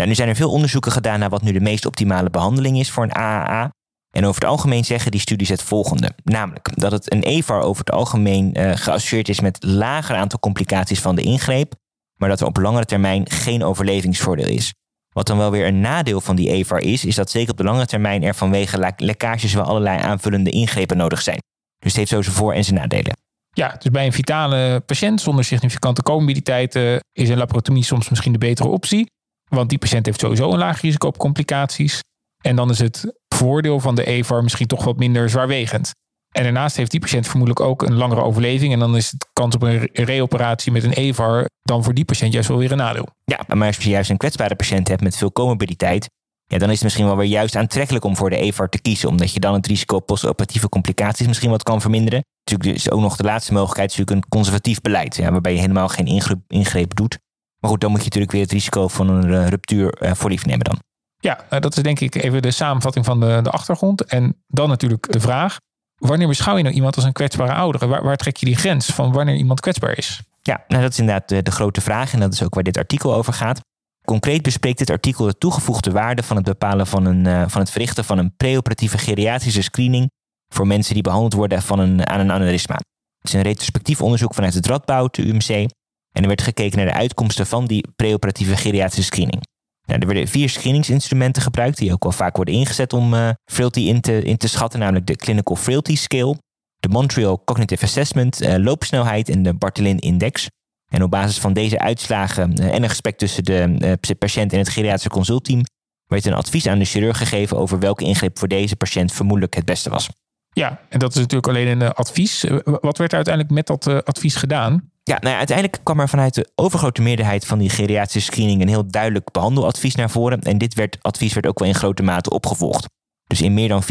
Nu 0.06 0.14
zijn 0.14 0.28
er 0.28 0.36
veel 0.36 0.50
onderzoeken 0.50 0.92
gedaan 0.92 1.18
naar 1.18 1.28
wat 1.28 1.42
nu 1.42 1.52
de 1.52 1.60
meest 1.60 1.86
optimale 1.86 2.30
behandeling 2.30 2.78
is 2.78 2.90
voor 2.90 3.04
een 3.04 3.12
AAA. 3.12 3.70
En 4.10 4.24
over 4.24 4.40
het 4.40 4.50
algemeen 4.50 4.84
zeggen 4.84 5.10
die 5.10 5.20
studies 5.20 5.48
het 5.48 5.62
volgende. 5.62 6.12
Namelijk 6.24 6.70
dat 6.74 6.92
het 6.92 7.12
een 7.12 7.22
EVAR 7.22 7.60
over 7.60 7.84
het 7.84 7.94
algemeen 7.94 8.50
uh, 8.52 8.70
geassocieerd 8.74 9.28
is 9.28 9.40
met 9.40 9.64
lager 9.64 10.16
aantal 10.16 10.38
complicaties 10.38 11.00
van 11.00 11.14
de 11.14 11.22
ingreep, 11.22 11.74
maar 12.16 12.28
dat 12.28 12.40
er 12.40 12.46
op 12.46 12.56
langere 12.56 12.84
termijn 12.84 13.30
geen 13.30 13.64
overlevingsvoordeel 13.64 14.48
is. 14.48 14.72
Wat 15.18 15.26
dan 15.26 15.38
wel 15.38 15.50
weer 15.50 15.66
een 15.66 15.80
nadeel 15.80 16.20
van 16.20 16.36
die 16.36 16.50
EVAR 16.50 16.80
is, 16.80 17.04
is 17.04 17.14
dat 17.14 17.30
zeker 17.30 17.50
op 17.50 17.56
de 17.56 17.64
lange 17.64 17.86
termijn 17.86 18.22
er 18.22 18.34
vanwege 18.34 18.94
lekkages 18.96 19.54
wel 19.54 19.64
allerlei 19.64 19.98
aanvullende 20.00 20.50
ingrepen 20.50 20.96
nodig 20.96 21.22
zijn. 21.22 21.38
Dus 21.78 21.90
het 21.90 21.96
heeft 21.96 22.10
zo 22.10 22.22
zijn 22.22 22.34
voor- 22.34 22.52
en 22.52 22.64
zijn 22.64 22.76
nadelen. 22.76 23.16
Ja, 23.50 23.76
dus 23.78 23.90
bij 23.90 24.06
een 24.06 24.12
vitale 24.12 24.80
patiënt 24.80 25.20
zonder 25.20 25.44
significante 25.44 26.02
comorbiditeiten 26.02 27.00
is 27.12 27.28
een 27.28 27.36
laparotomie 27.36 27.84
soms 27.84 28.08
misschien 28.08 28.32
de 28.32 28.38
betere 28.38 28.68
optie. 28.68 29.06
Want 29.50 29.68
die 29.68 29.78
patiënt 29.78 30.06
heeft 30.06 30.20
sowieso 30.20 30.52
een 30.52 30.58
laag 30.58 30.80
risico 30.80 31.06
op 31.06 31.18
complicaties. 31.18 32.00
En 32.42 32.56
dan 32.56 32.70
is 32.70 32.78
het 32.78 33.18
voordeel 33.34 33.80
van 33.80 33.94
de 33.94 34.04
EVAR 34.04 34.42
misschien 34.42 34.66
toch 34.66 34.84
wat 34.84 34.96
minder 34.96 35.30
zwaarwegend. 35.30 35.90
En 36.28 36.42
daarnaast 36.42 36.76
heeft 36.76 36.90
die 36.90 37.00
patiënt 37.00 37.26
vermoedelijk 37.26 37.66
ook 37.66 37.82
een 37.82 37.94
langere 37.94 38.22
overleving. 38.22 38.72
En 38.72 38.78
dan 38.78 38.96
is 38.96 39.10
de 39.10 39.26
kans 39.32 39.54
op 39.54 39.62
een 39.62 39.88
reoperatie 39.92 40.72
met 40.72 40.84
een 40.84 40.92
EVAR 40.92 41.46
dan 41.62 41.84
voor 41.84 41.94
die 41.94 42.04
patiënt 42.04 42.32
juist 42.32 42.48
wel 42.48 42.58
weer 42.58 42.72
een 42.72 42.76
nadeel. 42.76 43.08
Ja, 43.24 43.40
maar 43.46 43.66
als 43.66 43.76
je 43.76 43.90
juist 43.90 44.10
een 44.10 44.16
kwetsbare 44.16 44.56
patiënt 44.56 44.88
hebt 44.88 45.02
met 45.02 45.16
veel 45.16 45.32
comorbiditeit, 45.32 46.08
ja, 46.46 46.58
dan 46.58 46.68
is 46.68 46.74
het 46.74 46.82
misschien 46.82 47.06
wel 47.06 47.16
weer 47.16 47.28
juist 47.28 47.56
aantrekkelijk 47.56 48.04
om 48.04 48.16
voor 48.16 48.30
de 48.30 48.36
EVAR 48.36 48.68
te 48.68 48.80
kiezen. 48.80 49.08
Omdat 49.08 49.32
je 49.32 49.40
dan 49.40 49.54
het 49.54 49.66
risico 49.66 49.96
op 49.96 50.06
postoperatieve 50.06 50.68
complicaties 50.68 51.26
misschien 51.26 51.50
wat 51.50 51.62
kan 51.62 51.80
verminderen. 51.80 52.24
Natuurlijk 52.44 52.78
is 52.78 52.90
ook 52.90 53.00
nog 53.00 53.16
de 53.16 53.24
laatste 53.24 53.52
mogelijkheid 53.52 53.88
natuurlijk 53.88 54.16
een 54.16 54.28
conservatief 54.28 54.80
beleid. 54.80 55.16
Ja, 55.16 55.30
waarbij 55.30 55.52
je 55.52 55.60
helemaal 55.60 55.88
geen 55.88 56.06
ingreep, 56.06 56.38
ingreep 56.46 56.94
doet. 56.94 57.18
Maar 57.60 57.70
goed, 57.70 57.80
dan 57.80 57.90
moet 57.90 57.98
je 57.98 58.04
natuurlijk 58.04 58.32
weer 58.32 58.42
het 58.42 58.52
risico 58.52 58.88
van 58.88 59.08
een 59.08 59.28
uh, 59.28 59.46
ruptuur 59.46 60.02
uh, 60.02 60.12
voor 60.14 60.30
lief 60.30 60.46
nemen 60.46 60.64
dan. 60.64 60.78
Ja, 61.20 61.44
uh, 61.52 61.60
dat 61.60 61.76
is 61.76 61.82
denk 61.82 62.00
ik 62.00 62.14
even 62.14 62.42
de 62.42 62.50
samenvatting 62.50 63.04
van 63.04 63.20
de, 63.20 63.40
de 63.42 63.50
achtergrond. 63.50 64.04
En 64.04 64.42
dan 64.46 64.68
natuurlijk 64.68 65.12
de 65.12 65.20
vraag. 65.20 65.58
Wanneer 65.98 66.28
beschouw 66.28 66.56
je 66.56 66.62
nou 66.62 66.74
iemand 66.74 66.96
als 66.96 67.04
een 67.04 67.12
kwetsbare 67.12 67.52
oudere? 67.52 67.86
Waar, 67.86 68.16
trek 68.16 68.36
je 68.36 68.46
die 68.46 68.56
grens 68.56 68.86
van 68.86 69.12
wanneer 69.12 69.36
iemand 69.36 69.60
kwetsbaar 69.60 69.98
is? 69.98 70.20
Ja, 70.42 70.64
nou 70.68 70.82
dat 70.82 70.92
is 70.92 70.98
inderdaad 70.98 71.44
de, 71.44 71.50
grote 71.50 71.80
vraag. 71.80 72.12
En 72.12 72.20
dat 72.20 72.32
is 72.32 72.42
ook 72.42 72.54
waar 72.54 72.62
dit 72.62 72.78
artikel 72.78 73.14
over 73.14 73.32
gaat. 73.32 73.60
Concreet 74.04 74.42
bespreekt 74.42 74.78
dit 74.78 74.90
artikel 74.90 75.24
de 75.24 75.38
toegevoegde 75.38 75.90
waarde 75.90 76.22
van 76.22 76.36
het 76.36 76.44
bepalen 76.44 76.86
van, 76.86 77.04
een, 77.04 77.50
van 77.50 77.60
het 77.60 77.70
verrichten 77.70 78.04
van 78.04 78.18
een 78.18 78.36
preoperatieve 78.36 78.98
geriatrische 78.98 79.62
screening 79.62 80.10
voor 80.54 80.66
mensen 80.66 80.94
die 80.94 81.02
behandeld 81.02 81.32
worden 81.32 81.62
van 81.62 81.78
een, 81.78 82.06
aan 82.06 82.20
een 82.20 82.32
aneurysma. 82.32 82.74
Het 82.74 83.28
is 83.28 83.32
een 83.32 83.42
retrospectief 83.42 84.02
onderzoek 84.02 84.34
vanuit 84.34 84.54
het 84.54 84.66
Radboud, 84.66 85.14
de 85.14 85.22
UMC. 85.22 85.70
En 86.12 86.22
er 86.22 86.26
werd 86.26 86.42
gekeken 86.42 86.76
naar 86.76 86.86
de 86.86 86.92
uitkomsten 86.92 87.46
van 87.46 87.66
die 87.66 87.88
preoperatieve 87.96 88.56
geriatrische 88.56 89.02
screening. 89.02 89.42
Er 89.88 90.06
werden 90.06 90.28
vier 90.28 90.48
screeningsinstrumenten 90.48 91.42
gebruikt, 91.42 91.78
die 91.78 91.92
ook 91.92 92.02
wel 92.02 92.12
vaak 92.12 92.36
worden 92.36 92.54
ingezet 92.54 92.92
om 92.92 93.14
uh, 93.14 93.30
frailty 93.44 93.80
in 93.80 94.00
te, 94.00 94.22
in 94.22 94.36
te 94.36 94.48
schatten, 94.48 94.80
namelijk 94.80 95.06
de 95.06 95.16
Clinical 95.16 95.56
Frailty 95.56 95.96
Scale, 95.96 96.36
de 96.78 96.88
Montreal 96.88 97.44
Cognitive 97.44 97.84
Assessment, 97.84 98.42
uh, 98.42 98.54
loopsnelheid 98.56 99.28
en 99.28 99.42
de 99.42 99.54
Barthelin 99.54 99.98
Index. 99.98 100.46
En 100.92 101.02
op 101.02 101.10
basis 101.10 101.38
van 101.38 101.52
deze 101.52 101.78
uitslagen 101.78 102.60
uh, 102.60 102.74
en 102.74 102.82
een 102.82 102.88
gesprek 102.88 103.18
tussen 103.18 103.44
de 103.44 104.16
patiënt 104.18 104.52
en 104.52 104.58
het 104.58 104.68
geriatrische 104.68 105.08
consultteam 105.08 105.62
werd 106.06 106.26
een 106.26 106.34
advies 106.34 106.66
aan 106.66 106.78
de 106.78 106.84
chirurg 106.84 107.18
gegeven 107.18 107.56
over 107.56 107.78
welke 107.78 108.04
ingreep 108.04 108.38
voor 108.38 108.48
deze 108.48 108.76
patiënt 108.76 109.12
vermoedelijk 109.12 109.54
het 109.54 109.64
beste 109.64 109.90
was. 109.90 110.08
Ja, 110.52 110.80
en 110.88 110.98
dat 110.98 111.10
is 111.10 111.16
natuurlijk 111.16 111.48
alleen 111.48 111.66
een 111.66 111.92
advies. 111.92 112.44
Wat 112.64 112.98
werd 112.98 113.14
uiteindelijk 113.14 113.54
met 113.54 113.66
dat 113.66 114.04
advies 114.04 114.36
gedaan? 114.36 114.90
Ja, 115.08 115.16
nou 115.20 115.36
uiteindelijk 115.36 115.80
kwam 115.82 116.00
er 116.00 116.08
vanuit 116.08 116.34
de 116.34 116.50
overgrote 116.54 117.02
meerderheid 117.02 117.46
van 117.46 117.58
die 117.58 117.70
geriatrische 117.70 118.32
screening 118.32 118.60
een 118.60 118.68
heel 118.68 118.90
duidelijk 118.90 119.30
behandeladvies 119.32 119.94
naar 119.94 120.10
voren. 120.10 120.40
En 120.40 120.58
dit 120.58 120.74
werd, 120.74 120.98
advies 121.00 121.32
werd 121.32 121.46
ook 121.46 121.58
wel 121.58 121.68
in 121.68 121.74
grote 121.74 122.02
mate 122.02 122.30
opgevolgd. 122.30 122.86
Dus 123.26 123.40
in 123.40 123.54
meer 123.54 123.68
dan 123.68 123.82
84% 123.82 123.86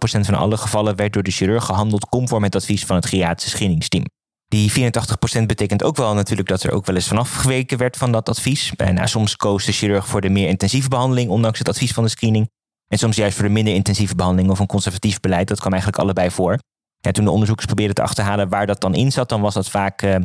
van 0.00 0.34
alle 0.34 0.56
gevallen 0.56 0.96
werd 0.96 1.12
door 1.12 1.22
de 1.22 1.30
chirurg 1.30 1.64
gehandeld 1.64 2.08
conform 2.08 2.42
het 2.42 2.54
advies 2.54 2.84
van 2.84 2.96
het 2.96 3.06
geriatrische 3.06 3.50
screeningsteam. 3.50 4.04
Die 4.46 4.72
84% 4.72 5.46
betekent 5.46 5.82
ook 5.82 5.96
wel 5.96 6.14
natuurlijk 6.14 6.48
dat 6.48 6.62
er 6.62 6.72
ook 6.72 6.86
wel 6.86 6.94
eens 6.94 7.08
vanaf 7.08 7.32
geweken 7.32 7.78
werd 7.78 7.96
van 7.96 8.12
dat 8.12 8.28
advies. 8.28 8.72
En 8.76 8.94
nou, 8.94 9.08
soms 9.08 9.36
koos 9.36 9.64
de 9.64 9.72
chirurg 9.72 10.06
voor 10.06 10.20
de 10.20 10.28
meer 10.28 10.48
intensieve 10.48 10.88
behandeling, 10.88 11.30
ondanks 11.30 11.58
het 11.58 11.68
advies 11.68 11.92
van 11.92 12.04
de 12.04 12.10
screening. 12.10 12.50
En 12.88 12.98
soms 12.98 13.16
juist 13.16 13.36
voor 13.36 13.46
de 13.46 13.52
minder 13.52 13.74
intensieve 13.74 14.14
behandeling 14.14 14.50
of 14.50 14.58
een 14.58 14.66
conservatief 14.66 15.20
beleid. 15.20 15.48
Dat 15.48 15.60
kwam 15.60 15.72
eigenlijk 15.72 16.02
allebei 16.02 16.30
voor. 16.30 16.58
Ja, 17.00 17.10
toen 17.10 17.24
de 17.24 17.30
onderzoekers 17.30 17.66
probeerden 17.66 17.94
te 17.94 18.02
achterhalen 18.02 18.48
waar 18.48 18.66
dat 18.66 18.80
dan 18.80 18.94
in 18.94 19.12
zat, 19.12 19.28
dan 19.28 19.40
was 19.40 19.54
dat 19.54 19.70
vaak 19.70 20.02
uh, 20.02 20.16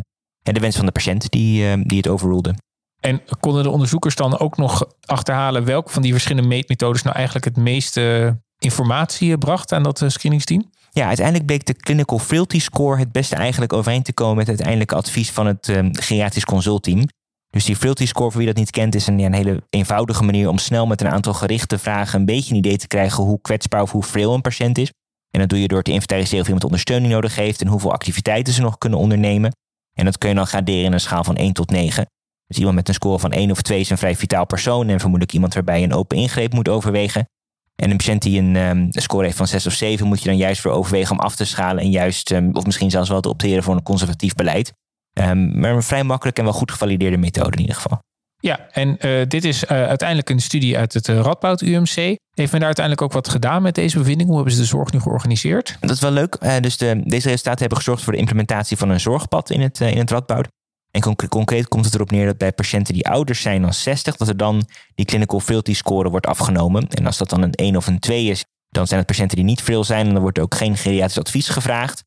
de 0.54 0.60
wens 0.60 0.75
van 0.75 0.86
de 0.86 0.92
patiënt 0.92 1.30
die, 1.30 1.63
uh, 1.63 1.84
die 1.84 1.98
het 1.98 2.08
overrulde. 2.08 2.56
En 3.00 3.22
konden 3.39 3.63
de 3.63 3.70
onderzoekers 3.70 4.16
dan 4.16 4.39
ook 4.39 4.58
nog 4.58 4.86
achterhalen 5.06 5.66
welke 5.66 5.92
van 5.92 6.01
die 6.01 6.12
verschillende 6.12 6.48
meetmethodes 6.48 7.01
nou 7.04 7.16
eigenlijk 7.16 7.46
het 7.46 7.58
meeste 7.58 8.36
informatie 8.60 9.38
bracht 9.38 9.72
aan 9.72 9.84
dat 9.84 10.04
screeningsteam? 10.08 10.72
Ja, 10.92 11.08
uiteindelijk 11.08 11.46
bleek 11.46 11.66
de 11.66 11.74
Clinical 11.74 12.20
Frailty 12.20 12.60
Score 12.60 13.00
het 13.00 13.12
beste 13.12 13.36
eigenlijk 13.36 13.74
overeen 13.74 14.04
te 14.04 14.13
komen 14.13 14.36
met 14.36 14.48
het 14.48 14.56
uiteindelijke 14.56 14.96
advies 14.96 15.32
van 15.32 15.46
het 15.46 15.68
uh, 15.68 15.80
geriatrisch 15.92 16.46
consultteam. 16.46 17.06
Dus 17.50 17.66
die 17.66 17.75
Frailty 17.75 18.06
Score, 18.06 18.30
voor 18.30 18.38
wie 18.38 18.48
dat 18.48 18.58
niet 18.58 18.72
kent, 18.72 18.96
is 18.96 19.08
een, 19.08 19.20
ja, 19.20 19.25
een 19.25 19.34
hele 19.34 19.63
eenvoudige 19.70 20.24
manier 20.24 20.50
om 20.50 20.58
snel 20.58 20.86
met 20.86 21.01
een 21.01 21.10
aantal 21.10 21.34
gerichte 21.34 21.77
vragen 21.77 22.20
een 22.20 22.25
beetje 22.25 22.51
een 22.51 22.58
idee 22.58 22.77
te 22.77 22.88
krijgen 22.88 23.24
hoe 23.24 23.42
kwetsbaar 23.42 23.82
of 23.82 23.92
hoe 23.92 24.04
frail 24.04 24.34
een 24.34 24.42
patiënt 24.42 24.77
is. 24.77 24.92
En 25.32 25.39
dat 25.39 25.50
doe 25.50 25.62
je 25.62 25.68
door 25.68 25.82
te 25.82 25.92
inventariseren 25.92 26.39
of 26.39 26.46
iemand 26.46 26.63
ondersteuning 26.63 27.13
nodig 27.13 27.36
heeft 27.36 27.62
en 27.62 27.68
hoeveel 27.68 27.92
activiteiten 27.92 28.54
ze 28.54 28.62
nog 28.62 28.77
kunnen 28.77 29.00
ondernemen. 29.00 29.51
En 29.98 30.06
dat 30.06 30.18
kun 30.18 30.30
je 30.30 30.36
dan 30.36 30.48
graderen 30.48 30.84
in 30.84 30.94
een 30.94 31.00
schaal 31.00 31.24
van 31.24 31.36
1 31.36 31.54
tot 31.54 31.70
9. 31.70 32.06
Dus 32.48 32.58
iemand 32.58 32.75
met 32.75 32.88
een 32.88 32.94
score 32.94 33.20
van 33.20 33.32
1 33.32 33.51
of 33.51 33.62
2 33.62 33.80
is 33.80 33.89
een 33.89 33.98
vrij 33.98 34.16
vitaal 34.16 34.46
persoon 34.46 34.89
en 34.89 35.00
vermoedelijk 35.00 35.34
iemand 35.34 35.54
waarbij 35.54 35.80
je 35.80 35.86
een 35.86 35.94
open 35.94 36.18
ingreep 36.18 36.54
moet 36.54 36.70
overwegen. 36.70 37.30
En 37.75 37.89
een 37.89 37.98
patiënt 37.98 38.22
die 38.22 38.39
een, 38.39 38.56
um, 38.56 38.88
score 38.92 39.25
heeft 39.25 39.38
van 39.38 39.48
6 39.48 39.68
of 39.68 39.74
7 39.74 40.08
moet 40.08 40.22
je 40.22 40.30
dan 40.30 40.38
juist 40.38 40.62
voor 40.62 40.72
overwegen 40.72 41.12
om 41.12 41.20
af 41.20 41.36
te 41.36 41.46
schalen 41.46 41.84
en 41.84 41.89
juist, 41.89 42.32
um, 42.32 42.56
of 42.56 42.66
misschien 42.66 42.89
zelfs 42.89 43.10
wel 43.10 43.22
te 43.22 43.30
opteren 43.30 43.63
voor 43.63 43.75
een 43.75 43.84
conservatief 43.84 44.36
beleid. 44.36 44.74
Um, 45.13 45.60
maar 45.60 45.72
een 45.72 45.84
vrij 45.84 46.04
makkelijk 46.04 46.38
en 46.38 46.44
wel 46.44 46.54
goed 46.54 46.72
gevalideerde 46.72 47.18
methode 47.18 47.51
in 47.51 47.62
ieder 47.62 47.75
geval. 47.75 48.00
Ja, 48.39 48.70
en 48.72 48.98
uh, 49.00 49.22
dit 49.27 49.44
is 49.44 49.63
uh, 49.63 49.70
uiteindelijk 49.70 50.29
een 50.29 50.39
studie 50.39 50.77
uit 50.77 50.94
het 50.94 51.08
uh, 51.08 51.20
Radboud 51.20 51.62
UMC. 51.62 51.96
Heeft 52.32 52.51
men 52.51 52.60
daar 52.60 52.63
uiteindelijk 52.63 53.01
ook 53.01 53.12
wat 53.12 53.29
gedaan 53.29 53.62
met 53.62 53.75
deze 53.75 53.98
bevinding? 53.98 54.27
Hoe 54.27 54.38
hebben 54.38 54.56
ze 54.56 54.60
de 54.60 54.67
zorg 54.67 54.91
nu 54.91 55.00
georganiseerd? 55.00 55.77
Dat 55.79 55.89
is 55.89 56.00
wel 56.00 56.12
leuk. 56.12 56.62
dus 56.62 56.77
de, 56.77 57.01
deze 57.03 57.29
resultaten 57.29 57.60
hebben 57.60 57.77
gezorgd 57.77 58.03
voor 58.03 58.13
de 58.13 58.20
implementatie 58.20 58.77
van 58.77 58.89
een 58.89 59.00
zorgpad 59.00 59.50
in 59.50 59.62
het, 59.62 59.79
in 59.79 59.98
het 59.98 60.12
Radboud. 60.12 60.48
En 60.91 61.01
concre 61.01 61.27
concreet 61.27 61.67
komt 61.67 61.86
het 61.86 61.94
erop 61.94 62.12
neer 62.12 62.25
dat 62.25 62.38
bij 62.38 62.51
patiënten 62.51 62.94
die 62.94 63.08
ouder 63.08 63.36
zijn 63.36 63.62
dan 63.62 63.74
60, 63.74 64.15
dat 64.15 64.27
er 64.27 64.38
dan 64.38 64.67
die 64.96 65.06
clinical 65.06 65.39
frailty 65.39 65.74
score 65.74 66.10
wordt 66.10 66.25
afgenomen. 66.25 66.88
En 66.88 67.06
als 67.06 67.17
dat 67.17 67.29
dan 67.29 67.41
een 67.41 67.51
1 67.51 67.75
of 67.75 67.88
een 67.88 68.00
2 68.00 68.25
is, 68.25 68.46
dan 68.70 68.88
zijn 68.88 69.00
het 69.00 69.08
patiënten 69.08 69.36
die 69.38 69.46
niet 69.46 69.62
frail 69.62 69.84
zijn 69.84 70.08
en 70.08 70.13
dan 70.13 70.22
wordt 70.22 70.39
ook 70.39 70.56
geen 70.56 70.77
geriatrisch 70.77 71.20
advies 71.20 71.50
gevraagd. 71.50 72.03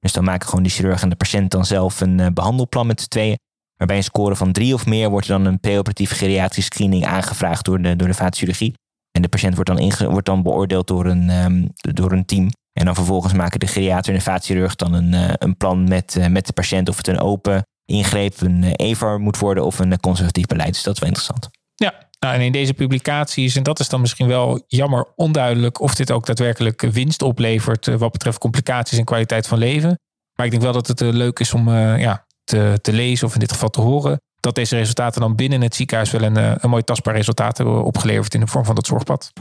Dus 0.00 0.12
dan 0.12 0.24
maken 0.24 0.48
gewoon 0.48 0.64
de 0.64 0.70
chirurg 0.70 1.02
en 1.02 1.08
de 1.08 1.16
patiënt 1.16 1.50
dan 1.50 1.64
zelf 1.64 2.00
een 2.00 2.34
behandelplan 2.34 2.86
met 2.86 3.00
z'n 3.00 3.08
tweeën. 3.08 3.38
Maar 3.82 3.90
bij 3.90 4.00
een 4.00 4.10
score 4.10 4.36
van 4.36 4.52
drie 4.52 4.74
of 4.74 4.86
meer 4.86 5.10
wordt 5.10 5.28
er 5.28 5.32
dan 5.32 5.44
een 5.44 5.60
preoperatieve 5.60 6.14
geriatrische 6.14 6.70
screening 6.72 7.06
aangevraagd 7.06 7.64
door 7.64 7.82
de, 7.82 7.96
door 7.96 8.08
de 8.08 8.14
vaatchirurgie. 8.14 8.74
En 9.10 9.22
de 9.22 9.28
patiënt 9.28 9.54
wordt 9.54 9.70
dan, 9.70 9.78
inge, 9.78 10.10
wordt 10.10 10.26
dan 10.26 10.42
beoordeeld 10.42 10.86
door 10.86 11.06
een, 11.06 11.30
um, 11.30 11.72
door 11.74 12.12
een 12.12 12.24
team. 12.24 12.50
En 12.72 12.84
dan 12.84 12.94
vervolgens 12.94 13.32
maken 13.32 13.60
de 13.60 13.66
geriater 13.66 14.12
en 14.12 14.18
de 14.18 14.24
vaatchirurg 14.24 14.76
dan 14.76 14.92
een, 14.92 15.12
uh, 15.12 15.30
een 15.32 15.56
plan 15.56 15.88
met, 15.88 16.16
uh, 16.18 16.26
met 16.26 16.46
de 16.46 16.52
patiënt 16.52 16.88
of 16.88 16.96
het 16.96 17.06
een 17.06 17.20
open 17.20 17.62
ingreep, 17.84 18.40
een 18.40 18.74
uh, 18.80 19.16
moet 19.16 19.38
worden 19.38 19.64
of 19.64 19.78
een 19.78 20.00
conservatief 20.00 20.46
beleid. 20.46 20.72
Dus 20.72 20.82
dat 20.82 20.94
is 20.94 21.00
wel 21.00 21.08
interessant. 21.08 21.48
Ja, 21.74 21.94
nou, 22.18 22.34
en 22.34 22.40
in 22.40 22.52
deze 22.52 22.74
publicaties, 22.74 23.56
en 23.56 23.62
dat 23.62 23.80
is 23.80 23.88
dan 23.88 24.00
misschien 24.00 24.28
wel 24.28 24.64
jammer 24.66 25.12
onduidelijk 25.16 25.80
of 25.80 25.94
dit 25.94 26.10
ook 26.10 26.26
daadwerkelijk 26.26 26.80
winst 26.80 27.22
oplevert 27.22 27.86
wat 27.86 28.12
betreft 28.12 28.38
complicaties 28.38 28.98
en 28.98 29.04
kwaliteit 29.04 29.46
van 29.46 29.58
leven. 29.58 29.98
Maar 30.34 30.46
ik 30.46 30.52
denk 30.52 30.62
wel 30.62 30.72
dat 30.72 30.86
het 30.86 31.00
leuk 31.00 31.38
is 31.38 31.54
om 31.54 31.70
ja, 31.76 32.26
te, 32.52 32.78
te 32.80 32.92
lezen 32.92 33.26
of 33.26 33.34
in 33.34 33.40
dit 33.40 33.52
geval 33.52 33.68
te 33.68 33.80
horen. 33.80 34.20
dat 34.40 34.54
deze 34.54 34.76
resultaten 34.76 35.20
dan 35.20 35.34
binnen 35.34 35.60
het 35.60 35.74
ziekenhuis 35.74 36.10
wel 36.10 36.22
een, 36.22 36.36
een 36.36 36.70
mooi 36.70 36.82
tastbaar 36.82 37.14
resultaat 37.14 37.56
hebben 37.56 37.84
opgeleverd 37.84 38.34
in 38.34 38.40
de 38.40 38.46
vorm 38.46 38.64
van 38.64 38.74
dat 38.74 38.86
zorgpad. 38.86 39.32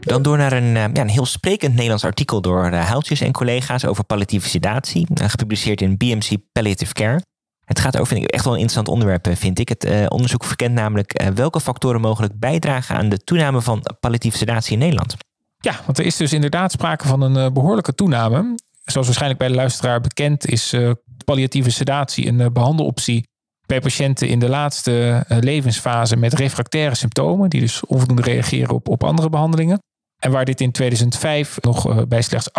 Dan 0.00 0.22
door 0.22 0.36
naar 0.36 0.52
een, 0.52 0.72
ja, 0.74 0.96
een 0.96 1.08
heel 1.08 1.26
sprekend 1.26 1.74
Nederlands 1.74 2.04
artikel 2.04 2.40
door 2.40 2.72
Huiltjes 2.72 3.20
en 3.20 3.32
collega's 3.32 3.84
over 3.84 4.04
palliatieve 4.04 4.48
sedatie, 4.48 5.06
gepubliceerd 5.14 5.80
in 5.80 5.96
BMC 5.96 6.36
Palliative 6.52 6.92
Care. 6.92 7.22
Het 7.64 7.80
gaat 7.80 7.98
over 7.98 8.26
echt 8.26 8.44
wel 8.44 8.52
een 8.52 8.60
interessant 8.60 8.88
onderwerp, 8.88 9.28
vind 9.36 9.58
ik. 9.58 9.68
Het 9.68 9.84
uh, 9.84 10.06
onderzoek 10.08 10.44
verkent 10.44 10.74
namelijk 10.74 11.30
welke 11.34 11.60
factoren 11.60 12.00
mogelijk 12.00 12.38
bijdragen 12.38 12.96
aan 12.96 13.08
de 13.08 13.18
toename 13.18 13.60
van 13.60 13.82
palliatieve 14.00 14.36
sedatie 14.36 14.72
in 14.72 14.78
Nederland. 14.78 15.14
Ja, 15.58 15.80
want 15.84 15.98
er 15.98 16.04
is 16.04 16.16
dus 16.16 16.32
inderdaad 16.32 16.72
sprake 16.72 17.06
van 17.06 17.20
een 17.20 17.52
behoorlijke 17.52 17.94
toename. 17.94 18.54
Zoals 18.84 19.06
waarschijnlijk 19.06 19.40
bij 19.40 19.48
de 19.48 19.54
luisteraar 19.54 20.00
bekend 20.00 20.46
is 20.46 20.74
palliatieve 21.24 21.70
sedatie 21.70 22.26
een 22.26 22.52
behandeloptie 22.52 23.28
bij 23.66 23.80
patiënten 23.80 24.28
in 24.28 24.38
de 24.38 24.48
laatste 24.48 25.24
levensfase 25.28 26.16
met 26.16 26.34
refractaire 26.34 26.94
symptomen, 26.94 27.50
die 27.50 27.60
dus 27.60 27.86
onvoldoende 27.86 28.22
reageren 28.22 28.74
op, 28.74 28.88
op 28.88 29.04
andere 29.04 29.28
behandelingen. 29.28 29.82
En 30.18 30.30
waar 30.30 30.44
dit 30.44 30.60
in 30.60 30.72
2005 30.72 31.60
nog 31.60 32.06
bij 32.06 32.22
slechts 32.22 32.48
8% 32.48 32.52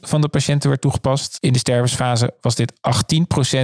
van 0.00 0.20
de 0.20 0.28
patiënten 0.28 0.68
werd 0.68 0.80
toegepast 0.80 1.36
in 1.40 1.52
de 1.52 1.58
stervensfase, 1.58 2.34
was 2.40 2.54
dit 2.54 2.72
18% 2.72 2.76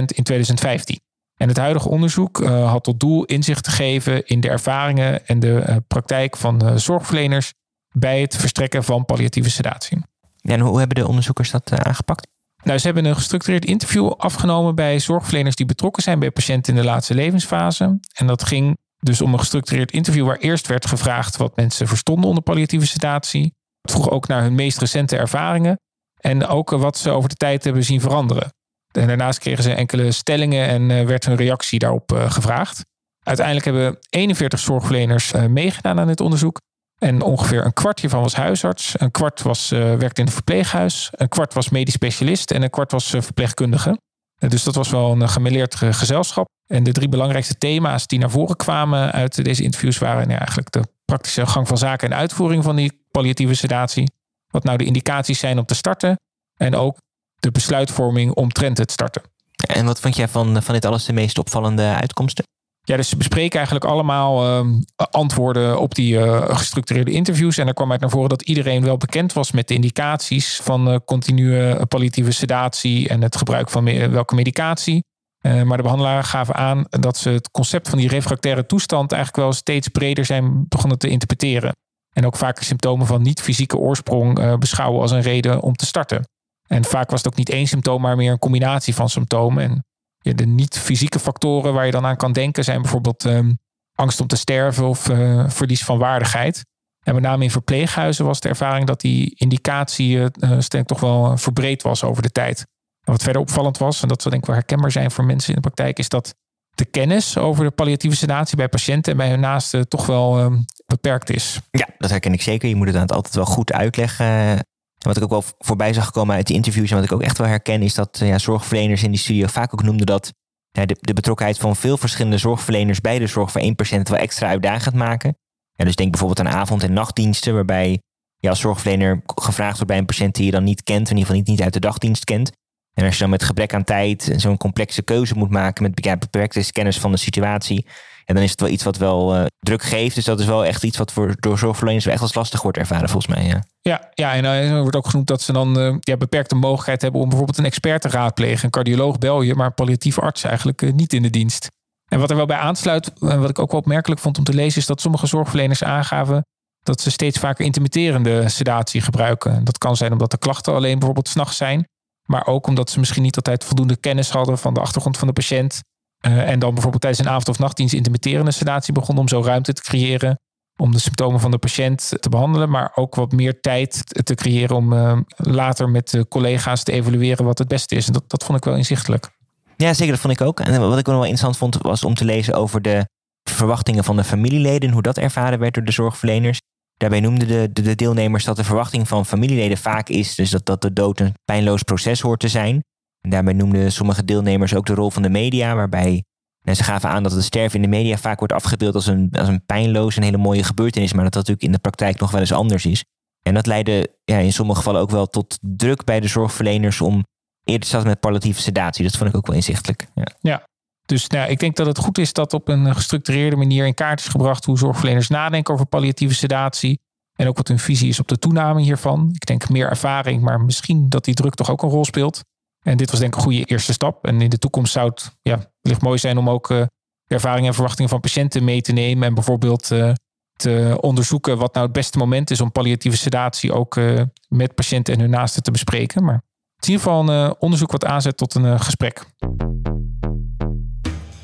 in 0.05 0.23
2015. 0.23 0.99
En 1.35 1.47
het 1.47 1.57
huidige 1.57 1.89
onderzoek 1.89 2.45
had 2.45 2.83
tot 2.83 2.99
doel 2.99 3.25
inzicht 3.25 3.63
te 3.63 3.71
geven 3.71 4.25
in 4.25 4.39
de 4.39 4.49
ervaringen 4.49 5.27
en 5.27 5.39
de 5.39 5.83
praktijk 5.87 6.37
van 6.37 6.79
zorgverleners 6.79 7.53
bij 7.95 8.21
het 8.21 8.35
verstrekken 8.35 8.83
van 8.83 9.05
palliatieve 9.05 9.49
sedatie. 9.49 9.97
En 10.41 10.59
hoe 10.59 10.77
hebben 10.77 10.95
de 10.95 11.07
onderzoekers 11.07 11.51
dat 11.51 11.71
aangepakt? 11.71 12.27
Nou, 12.63 12.77
ze 12.79 12.85
hebben 12.85 13.05
een 13.05 13.15
gestructureerd 13.15 13.65
interview 13.65 14.11
afgenomen 14.11 14.75
bij 14.75 14.99
zorgverleners 14.99 15.55
die 15.55 15.65
betrokken 15.65 16.03
zijn 16.03 16.19
bij 16.19 16.31
patiënten 16.31 16.75
in 16.75 16.81
de 16.81 16.87
laatste 16.87 17.13
levensfase. 17.13 17.99
En 18.13 18.27
dat 18.27 18.43
ging 18.43 18.77
dus 18.99 19.21
om 19.21 19.33
een 19.33 19.39
gestructureerd 19.39 19.91
interview 19.91 20.25
waar 20.25 20.37
eerst 20.37 20.67
werd 20.67 20.85
gevraagd 20.85 21.37
wat 21.37 21.55
mensen 21.55 21.87
verstonden 21.87 22.27
onder 22.27 22.43
palliatieve 22.43 22.87
sedatie. 22.87 23.53
Het 23.81 23.91
vroeg 23.91 24.09
ook 24.09 24.27
naar 24.27 24.41
hun 24.41 24.55
meest 24.55 24.79
recente 24.79 25.17
ervaringen 25.17 25.79
en 26.19 26.47
ook 26.47 26.69
wat 26.69 26.97
ze 26.97 27.09
over 27.09 27.29
de 27.29 27.35
tijd 27.35 27.63
hebben 27.63 27.83
zien 27.83 28.01
veranderen. 28.01 28.53
En 28.91 29.07
daarnaast 29.07 29.39
kregen 29.39 29.63
ze 29.63 29.73
enkele 29.73 30.11
stellingen 30.11 30.67
en 30.67 30.91
eh, 30.91 31.05
werd 31.05 31.25
hun 31.25 31.35
reactie 31.35 31.79
daarop 31.79 32.11
eh, 32.11 32.31
gevraagd. 32.31 32.85
Uiteindelijk 33.23 33.65
hebben 33.65 33.97
41 34.09 34.59
zorgverleners 34.59 35.31
meegedaan 35.31 35.99
aan 35.99 36.07
dit 36.07 36.21
onderzoek. 36.21 36.59
En 37.03 37.21
ongeveer 37.21 37.65
een 37.65 37.73
kwart 37.73 37.99
hiervan 37.99 38.21
was 38.21 38.35
huisarts, 38.35 38.99
een 38.99 39.11
kwart 39.11 39.41
was, 39.41 39.71
uh, 39.71 39.79
werkte 39.79 40.19
in 40.19 40.25
het 40.25 40.33
verpleeghuis, 40.33 41.09
een 41.11 41.27
kwart 41.27 41.53
was 41.53 41.69
medisch 41.69 41.93
specialist 41.93 42.51
en 42.51 42.61
een 42.61 42.69
kwart 42.69 42.91
was 42.91 43.09
verpleegkundige. 43.09 43.99
Dus 44.47 44.63
dat 44.63 44.75
was 44.75 44.89
wel 44.89 45.11
een 45.11 45.29
gemêleerd 45.29 45.75
gezelschap. 45.75 46.47
En 46.67 46.83
de 46.83 46.91
drie 46.91 47.09
belangrijkste 47.09 47.57
thema's 47.57 48.07
die 48.07 48.19
naar 48.19 48.29
voren 48.29 48.55
kwamen 48.55 49.11
uit 49.11 49.43
deze 49.43 49.63
interviews 49.63 49.97
waren 49.97 50.29
ja, 50.29 50.37
eigenlijk 50.37 50.71
de 50.71 50.83
praktische 51.05 51.45
gang 51.45 51.67
van 51.67 51.77
zaken 51.77 52.11
en 52.11 52.17
uitvoering 52.17 52.63
van 52.63 52.75
die 52.75 53.05
palliatieve 53.11 53.53
sedatie. 53.53 54.11
Wat 54.47 54.63
nou 54.63 54.77
de 54.77 54.85
indicaties 54.85 55.39
zijn 55.39 55.57
om 55.57 55.65
te 55.65 55.75
starten. 55.75 56.15
En 56.57 56.75
ook 56.75 56.97
de 57.35 57.51
besluitvorming 57.51 58.33
omtrent 58.33 58.77
het 58.77 58.91
starten. 58.91 59.21
En 59.67 59.85
wat 59.85 59.99
vond 59.99 60.15
jij 60.15 60.27
van, 60.27 60.63
van 60.63 60.73
dit 60.73 60.85
alles 60.85 61.05
de 61.05 61.13
meest 61.13 61.37
opvallende 61.37 61.93
uitkomsten? 61.93 62.43
Ja, 62.83 62.95
dus 62.97 63.09
ze 63.09 63.17
bespreken 63.17 63.55
eigenlijk 63.55 63.85
allemaal 63.85 64.65
uh, 64.65 64.73
antwoorden 64.95 65.79
op 65.79 65.95
die 65.95 66.13
uh, 66.13 66.55
gestructureerde 66.57 67.11
interviews. 67.11 67.57
En 67.57 67.67
er 67.67 67.73
kwam 67.73 67.91
uit 67.91 68.01
naar 68.01 68.09
voren 68.09 68.29
dat 68.29 68.41
iedereen 68.41 68.83
wel 68.83 68.97
bekend 68.97 69.33
was 69.33 69.51
met 69.51 69.67
de 69.67 69.73
indicaties 69.73 70.59
van 70.63 70.91
uh, 70.91 70.95
continue 71.05 71.85
palliatieve 71.85 72.31
sedatie 72.31 73.09
en 73.09 73.21
het 73.21 73.35
gebruik 73.35 73.69
van 73.69 74.11
welke 74.11 74.35
medicatie. 74.35 75.03
maar 75.41 75.77
de 75.77 75.83
behandelaren 75.83 76.23
gaven 76.23 76.55
aan 76.55 76.85
dat 76.89 77.17
ze 77.17 77.29
het 77.29 77.51
concept 77.51 77.89
van 77.89 77.97
die 77.97 78.07
refractaire 78.07 78.65
toestand 78.65 79.11
eigenlijk 79.11 79.43
wel 79.43 79.53
steeds 79.53 79.87
breder 79.87 80.25
zijn 80.25 80.65
begonnen 80.67 80.97
te 80.97 81.09
interpreteren. 81.09 81.71
En 82.13 82.25
ook 82.25 82.35
vaker 82.35 82.63
symptomen 82.63 83.07
van 83.07 83.21
niet-fysieke 83.21 83.77
oorsprong 83.77 84.57
beschouwen 84.59 85.01
als 85.01 85.11
een 85.11 85.21
reden 85.21 85.61
om 85.61 85.75
te 85.75 85.85
starten. 85.85 86.23
En 86.67 86.83
vaak 86.83 87.09
was 87.09 87.23
het 87.23 87.31
ook 87.31 87.37
niet 87.37 87.49
één 87.49 87.67
symptoom, 87.67 88.01
maar 88.01 88.15
meer 88.15 88.31
een 88.31 88.39
combinatie 88.39 88.95
van 88.95 89.09
symptomen. 89.09 89.63
En 89.63 89.83
de 90.21 90.45
niet-fysieke 90.45 91.19
factoren 91.19 91.73
waar 91.73 91.85
je 91.85 91.91
dan 91.91 92.05
aan 92.05 92.17
kan 92.17 92.33
denken 92.33 92.63
zijn 92.63 92.81
bijvoorbeeld 92.81 93.23
um, 93.23 93.57
angst 93.93 94.21
om 94.21 94.27
te 94.27 94.35
sterven 94.35 94.87
of 94.87 95.09
uh, 95.09 95.49
verlies 95.49 95.83
van 95.83 95.97
waardigheid. 95.97 96.63
En 97.03 97.13
met 97.13 97.23
name 97.23 97.43
in 97.43 97.51
verpleeghuizen 97.51 98.25
was 98.25 98.39
de 98.39 98.49
ervaring 98.49 98.87
dat 98.87 99.01
die 99.01 99.35
indicatie 99.35 100.17
uh, 100.17 100.57
toch 100.85 100.99
wel 100.99 101.37
verbreed 101.37 101.81
was 101.81 102.03
over 102.03 102.21
de 102.21 102.31
tijd. 102.31 102.65
En 103.03 103.11
wat 103.11 103.23
verder 103.23 103.41
opvallend 103.41 103.77
was, 103.77 104.01
en 104.01 104.07
dat 104.07 104.21
zal 104.21 104.31
denk 104.31 104.43
ik 104.43 104.49
wel 104.49 104.57
herkenbaar 104.57 104.91
zijn 104.91 105.11
voor 105.11 105.25
mensen 105.25 105.49
in 105.49 105.55
de 105.55 105.61
praktijk, 105.61 105.99
is 105.99 106.09
dat 106.09 106.35
de 106.75 106.85
kennis 106.85 107.37
over 107.37 107.63
de 107.63 107.71
palliatieve 107.71 108.15
sedatie 108.15 108.57
bij 108.57 108.69
patiënten 108.69 109.11
en 109.11 109.17
bij 109.17 109.29
hun 109.29 109.39
naasten 109.39 109.87
toch 109.87 110.05
wel 110.05 110.39
uh, 110.39 110.57
beperkt 110.85 111.29
is. 111.29 111.59
Ja, 111.71 111.87
dat 111.97 112.09
herken 112.09 112.33
ik 112.33 112.41
zeker. 112.41 112.69
Je 112.69 112.75
moet 112.75 112.93
het 112.93 113.11
altijd 113.11 113.35
wel 113.35 113.45
goed 113.45 113.71
uitleggen 113.73 114.59
wat 115.07 115.17
ik 115.17 115.23
ook 115.23 115.29
wel 115.29 115.43
voorbij 115.57 115.93
zag 115.93 116.11
komen 116.11 116.35
uit 116.35 116.47
de 116.47 116.53
interviews 116.53 116.89
en 116.89 116.95
wat 116.95 117.05
ik 117.05 117.11
ook 117.11 117.21
echt 117.21 117.37
wel 117.37 117.47
herken, 117.47 117.81
is 117.81 117.93
dat 117.93 118.19
ja, 118.19 118.37
zorgverleners 118.37 119.03
in 119.03 119.11
die 119.11 119.19
studio 119.19 119.47
vaak 119.47 119.73
ook 119.73 119.83
noemden 119.83 120.05
dat 120.05 120.33
ja, 120.71 120.85
de, 120.85 120.97
de, 120.99 121.13
betrokkenheid 121.13 121.57
van 121.57 121.75
veel 121.75 121.97
verschillende 121.97 122.37
zorgverleners 122.37 123.01
bij 123.01 123.19
de 123.19 123.27
zorg 123.27 123.51
voor 123.51 123.61
één 123.61 123.75
patiënt 123.75 124.09
wel 124.09 124.19
extra 124.19 124.47
uitdagend 124.47 124.95
maken. 124.95 125.37
Ja, 125.73 125.85
dus 125.85 125.95
denk 125.95 126.11
bijvoorbeeld 126.11 126.47
aan 126.47 126.53
avond- 126.53 126.83
en 126.83 126.93
nachtdiensten, 126.93 127.53
waarbij 127.53 128.01
je 128.37 128.49
als 128.49 128.59
zorgverlener 128.59 129.21
gevraagd 129.25 129.73
wordt 129.73 129.87
bij 129.87 129.97
een 129.97 130.05
patiënt 130.05 130.35
die 130.35 130.45
je 130.45 130.51
dan 130.51 130.63
niet 130.63 130.83
kent, 130.83 131.09
in 131.09 131.17
ieder 131.17 131.21
geval 131.21 131.35
niet, 131.35 131.47
niet 131.47 131.61
uit 131.61 131.73
de 131.73 131.79
dagdienst 131.79 132.23
kent. 132.23 132.51
En 132.93 133.05
als 133.05 133.13
je 133.13 133.19
dan 133.19 133.29
met 133.29 133.43
gebrek 133.43 133.73
aan 133.73 133.83
tijd 133.83 134.33
zo'n 134.35 134.57
complexe 134.57 135.03
keuze 135.03 135.35
moet 135.35 135.49
maken 135.49 135.83
met 135.83 136.19
beperkte 136.19 136.71
kennis 136.71 136.99
van 136.99 137.11
de 137.11 137.17
situatie, 137.17 137.85
en 138.31 138.37
dan 138.37 138.45
is 138.45 138.51
het 138.51 138.61
wel 138.61 138.69
iets 138.69 138.83
wat 138.83 138.97
wel 138.97 139.35
uh, 139.35 139.45
druk 139.59 139.83
geeft. 139.83 140.15
Dus 140.15 140.25
dat 140.25 140.39
is 140.39 140.45
wel 140.45 140.65
echt 140.65 140.83
iets 140.83 140.97
wat 140.97 141.11
voor, 141.11 141.35
door 141.39 141.57
zorgverleners 141.57 142.05
echt 142.05 142.21
als 142.21 142.33
lastig 142.33 142.61
wordt 142.61 142.77
ervaren, 142.77 143.09
volgens 143.09 143.35
mij. 143.35 143.45
Ja, 143.45 143.63
ja, 143.81 144.09
ja 144.13 144.33
en 144.33 144.43
uh, 144.43 144.71
er 144.71 144.81
wordt 144.81 144.95
ook 144.95 145.07
genoemd 145.07 145.27
dat 145.27 145.41
ze 145.41 145.53
dan 145.53 145.79
uh, 145.79 145.95
ja, 145.99 146.17
beperkte 146.17 146.55
mogelijkheid 146.55 147.01
hebben 147.01 147.21
om 147.21 147.27
bijvoorbeeld 147.27 147.57
een 147.57 147.65
expert 147.65 148.01
te 148.01 148.09
raadplegen. 148.09 148.65
Een 148.65 148.69
cardioloog 148.69 149.17
bel 149.17 149.41
je, 149.41 149.55
maar 149.55 149.65
een 149.65 149.73
palliatieve 149.73 150.21
arts 150.21 150.43
eigenlijk 150.43 150.93
niet 150.93 151.13
in 151.13 151.21
de 151.21 151.29
dienst. 151.29 151.67
En 152.11 152.19
wat 152.19 152.29
er 152.29 152.35
wel 152.35 152.45
bij 152.45 152.57
aansluit, 152.57 153.11
wat 153.19 153.49
ik 153.49 153.59
ook 153.59 153.71
wel 153.71 153.79
opmerkelijk 153.79 154.21
vond 154.21 154.37
om 154.37 154.43
te 154.43 154.53
lezen, 154.53 154.81
is 154.81 154.87
dat 154.87 155.01
sommige 155.01 155.27
zorgverleners 155.27 155.83
aangaven 155.83 156.45
dat 156.83 157.01
ze 157.01 157.11
steeds 157.11 157.39
vaker 157.39 157.65
intermitterende 157.65 158.49
sedatie 158.49 159.01
gebruiken. 159.01 159.63
Dat 159.63 159.77
kan 159.77 159.95
zijn 159.95 160.11
omdat 160.11 160.31
de 160.31 160.37
klachten 160.37 160.73
alleen 160.73 160.97
bijvoorbeeld 160.97 161.27
s'nachts 161.27 161.57
zijn. 161.57 161.87
Maar 162.27 162.47
ook 162.47 162.67
omdat 162.67 162.89
ze 162.89 162.99
misschien 162.99 163.23
niet 163.23 163.35
altijd 163.35 163.63
voldoende 163.63 163.95
kennis 163.95 164.29
hadden 164.29 164.57
van 164.57 164.73
de 164.73 164.79
achtergrond 164.79 165.17
van 165.17 165.27
de 165.27 165.33
patiënt. 165.33 165.81
Uh, 166.27 166.49
en 166.49 166.59
dan 166.59 166.73
bijvoorbeeld 166.73 167.01
tijdens 167.01 167.25
een 167.25 167.31
avond- 167.31 167.49
of 167.49 167.59
nachtdienst 167.59 167.93
intermitterende 167.93 168.51
sedatie 168.51 168.93
begon 168.93 169.17
om 169.17 169.27
zo 169.27 169.41
ruimte 169.41 169.73
te 169.73 169.81
creëren 169.81 170.39
om 170.77 170.91
de 170.91 170.99
symptomen 170.99 171.39
van 171.39 171.51
de 171.51 171.57
patiënt 171.57 172.13
te 172.19 172.29
behandelen, 172.29 172.69
maar 172.69 172.91
ook 172.95 173.15
wat 173.15 173.31
meer 173.31 173.59
tijd 173.59 174.03
te 174.23 174.35
creëren 174.35 174.75
om 174.75 174.93
uh, 174.93 175.17
later 175.35 175.89
met 175.89 176.09
de 176.09 176.27
collega's 176.27 176.83
te 176.83 176.91
evalueren 176.91 177.45
wat 177.45 177.57
het 177.57 177.67
beste 177.67 177.95
is. 177.95 178.07
En 178.07 178.13
dat, 178.13 178.23
dat 178.27 178.43
vond 178.43 178.57
ik 178.57 178.63
wel 178.63 178.75
inzichtelijk. 178.75 179.29
Ja, 179.77 179.93
zeker, 179.93 180.11
dat 180.11 180.21
vond 180.21 180.33
ik 180.33 180.41
ook. 180.41 180.59
En 180.59 180.79
wat 180.79 180.97
ik 180.97 181.05
wel 181.05 181.15
interessant 181.15 181.57
vond, 181.57 181.77
was 181.81 182.03
om 182.03 182.13
te 182.13 182.25
lezen 182.25 182.53
over 182.53 182.81
de 182.81 183.05
verwachtingen 183.49 184.03
van 184.03 184.15
de 184.15 184.23
familieleden, 184.23 184.91
hoe 184.91 185.01
dat 185.01 185.17
ervaren 185.17 185.59
werd 185.59 185.73
door 185.73 185.83
de 185.83 185.91
zorgverleners. 185.91 186.59
Daarbij 186.97 187.19
noemden 187.19 187.47
de, 187.47 187.69
de, 187.73 187.81
de 187.81 187.95
deelnemers 187.95 188.43
dat 188.43 188.55
de 188.55 188.63
verwachting 188.63 189.07
van 189.07 189.25
familieleden 189.25 189.77
vaak 189.77 190.09
is, 190.09 190.35
dus 190.35 190.49
dat, 190.49 190.65
dat 190.65 190.81
de 190.81 190.93
dood 190.93 191.19
een 191.19 191.33
pijnloos 191.45 191.83
proces 191.83 192.21
hoort 192.21 192.39
te 192.39 192.47
zijn. 192.47 192.83
En 193.21 193.29
daarbij 193.29 193.53
noemden 193.53 193.91
sommige 193.91 194.25
deelnemers 194.25 194.75
ook 194.75 194.85
de 194.85 194.93
rol 194.93 195.09
van 195.09 195.21
de 195.21 195.29
media, 195.29 195.75
waarbij 195.75 196.23
en 196.63 196.75
ze 196.75 196.83
gaven 196.83 197.09
aan 197.09 197.23
dat 197.23 197.31
het 197.31 197.43
sterven 197.43 197.75
in 197.75 197.81
de 197.81 197.97
media 197.97 198.17
vaak 198.17 198.37
wordt 198.37 198.53
afgebeeld 198.53 198.95
als 198.95 199.07
een, 199.07 199.29
als 199.31 199.47
een 199.47 199.65
pijnloos 199.65 200.15
en 200.17 200.23
hele 200.23 200.37
mooie 200.37 200.63
gebeurtenis, 200.63 201.13
maar 201.13 201.23
dat 201.23 201.33
dat 201.33 201.47
natuurlijk 201.47 201.67
in 201.67 201.71
de 201.71 201.89
praktijk 201.89 202.19
nog 202.19 202.31
wel 202.31 202.39
eens 202.39 202.53
anders 202.53 202.85
is. 202.85 203.03
En 203.43 203.53
dat 203.53 203.65
leidde 203.65 204.15
ja, 204.23 204.37
in 204.37 204.53
sommige 204.53 204.77
gevallen 204.77 205.01
ook 205.01 205.09
wel 205.09 205.27
tot 205.27 205.57
druk 205.61 206.03
bij 206.03 206.19
de 206.19 206.27
zorgverleners 206.27 207.01
om 207.01 207.23
eerder 207.63 207.81
te 207.81 207.87
starten 207.87 208.09
met 208.09 208.19
palliatieve 208.19 208.61
sedatie. 208.61 209.03
Dat 209.03 209.17
vond 209.17 209.29
ik 209.29 209.35
ook 209.35 209.47
wel 209.47 209.55
inzichtelijk. 209.55 210.07
Ja, 210.15 210.27
ja. 210.39 210.63
dus 211.05 211.27
nou, 211.27 211.49
ik 211.49 211.59
denk 211.59 211.75
dat 211.75 211.85
het 211.85 211.97
goed 211.97 212.17
is 212.17 212.33
dat 212.33 212.53
op 212.53 212.67
een 212.67 212.95
gestructureerde 212.95 213.55
manier 213.55 213.85
in 213.85 213.93
kaart 213.93 214.19
is 214.19 214.27
gebracht 214.27 214.65
hoe 214.65 214.77
zorgverleners 214.77 215.27
nadenken 215.27 215.73
over 215.73 215.85
palliatieve 215.85 216.33
sedatie. 216.33 216.99
En 217.35 217.47
ook 217.47 217.57
wat 217.57 217.67
hun 217.67 217.79
visie 217.79 218.09
is 218.09 218.19
op 218.19 218.27
de 218.27 218.37
toename 218.37 218.81
hiervan. 218.81 219.29
Ik 219.33 219.45
denk 219.45 219.69
meer 219.69 219.89
ervaring, 219.89 220.41
maar 220.41 220.61
misschien 220.61 221.09
dat 221.09 221.25
die 221.25 221.33
druk 221.33 221.53
toch 221.53 221.71
ook 221.71 221.83
een 221.83 221.89
rol 221.89 222.05
speelt. 222.05 222.41
En 222.83 222.97
dit 222.97 223.11
was 223.11 223.19
denk 223.19 223.31
ik 223.31 223.37
een 223.37 223.45
goede 223.45 223.63
eerste 223.63 223.93
stap. 223.93 224.25
En 224.25 224.41
in 224.41 224.49
de 224.49 224.57
toekomst 224.57 224.91
zou 224.91 225.09
het 225.09 225.35
ja, 225.41 225.71
wellicht 225.81 226.01
mooi 226.01 226.17
zijn 226.17 226.37
om 226.37 226.49
ook 226.49 226.69
uh, 226.69 226.77
de 227.23 227.35
ervaringen 227.35 227.67
en 227.67 227.73
verwachtingen 227.73 228.09
van 228.09 228.19
patiënten 228.19 228.63
mee 228.63 228.81
te 228.81 228.91
nemen. 228.91 229.27
En 229.27 229.33
bijvoorbeeld 229.33 229.91
uh, 229.91 230.11
te 230.53 230.97
onderzoeken 231.01 231.57
wat 231.57 231.73
nou 231.73 231.85
het 231.85 231.95
beste 231.95 232.17
moment 232.17 232.51
is 232.51 232.61
om 232.61 232.71
palliatieve 232.71 233.17
sedatie 233.17 233.73
ook 233.73 233.95
uh, 233.95 234.21
met 234.47 234.75
patiënten 234.75 235.13
en 235.13 235.19
hun 235.19 235.29
naasten 235.29 235.63
te 235.63 235.71
bespreken. 235.71 236.23
Maar 236.23 236.41
in 236.79 236.89
ieder 236.89 237.01
geval 237.01 237.29
een 237.29 237.55
onderzoek 237.59 237.91
wat 237.91 238.05
aanzet 238.05 238.37
tot 238.37 238.55
een 238.55 238.79
gesprek. 238.79 239.25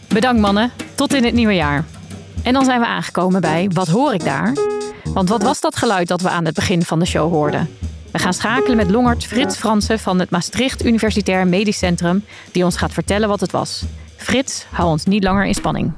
Bedankt 0.07 0.41
mannen. 0.41 0.71
Tot 0.95 1.13
in 1.13 1.23
het 1.23 1.33
nieuwe 1.33 1.53
jaar. 1.53 1.85
En 2.43 2.53
dan 2.53 2.65
zijn 2.65 2.79
we 2.79 2.85
aangekomen 2.85 3.41
bij 3.41 3.69
Wat 3.73 3.87
hoor 3.87 4.13
ik 4.13 4.23
daar? 4.23 4.53
Want 5.03 5.29
wat 5.29 5.43
was 5.43 5.61
dat 5.61 5.75
geluid 5.75 6.07
dat 6.07 6.21
we 6.21 6.29
aan 6.29 6.45
het 6.45 6.55
begin 6.55 6.83
van 6.83 6.99
de 6.99 7.05
show 7.05 7.31
hoorden? 7.31 7.69
We 8.11 8.19
gaan 8.19 8.33
schakelen 8.33 8.77
met 8.77 8.89
longarts 8.89 9.25
Frits 9.25 9.57
Fransen 9.57 9.99
van 9.99 10.19
het 10.19 10.29
Maastricht 10.29 10.85
Universitair 10.85 11.47
Medisch 11.47 11.77
Centrum, 11.77 12.23
die 12.51 12.63
ons 12.63 12.77
gaat 12.77 12.93
vertellen 12.93 13.27
wat 13.27 13.39
het 13.39 13.51
was. 13.51 13.85
Frits, 14.15 14.65
hou 14.71 14.89
ons 14.89 15.05
niet 15.05 15.23
langer 15.23 15.45
in 15.45 15.53
spanning. 15.53 15.93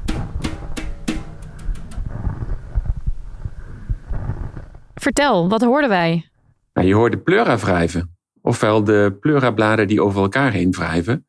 Vertel, 4.94 5.50
wat 5.50 5.62
hoorden 5.62 5.90
wij? 5.90 6.30
Nou, 6.74 6.88
je 6.88 6.94
hoorde 6.94 7.18
pleura 7.18 7.58
wrijven, 7.58 8.18
ofwel 8.42 8.84
de 8.84 9.18
pleurabladen 9.20 9.88
die 9.88 10.02
over 10.02 10.22
elkaar 10.22 10.52
heen 10.52 10.72
wrijven. 10.72 11.28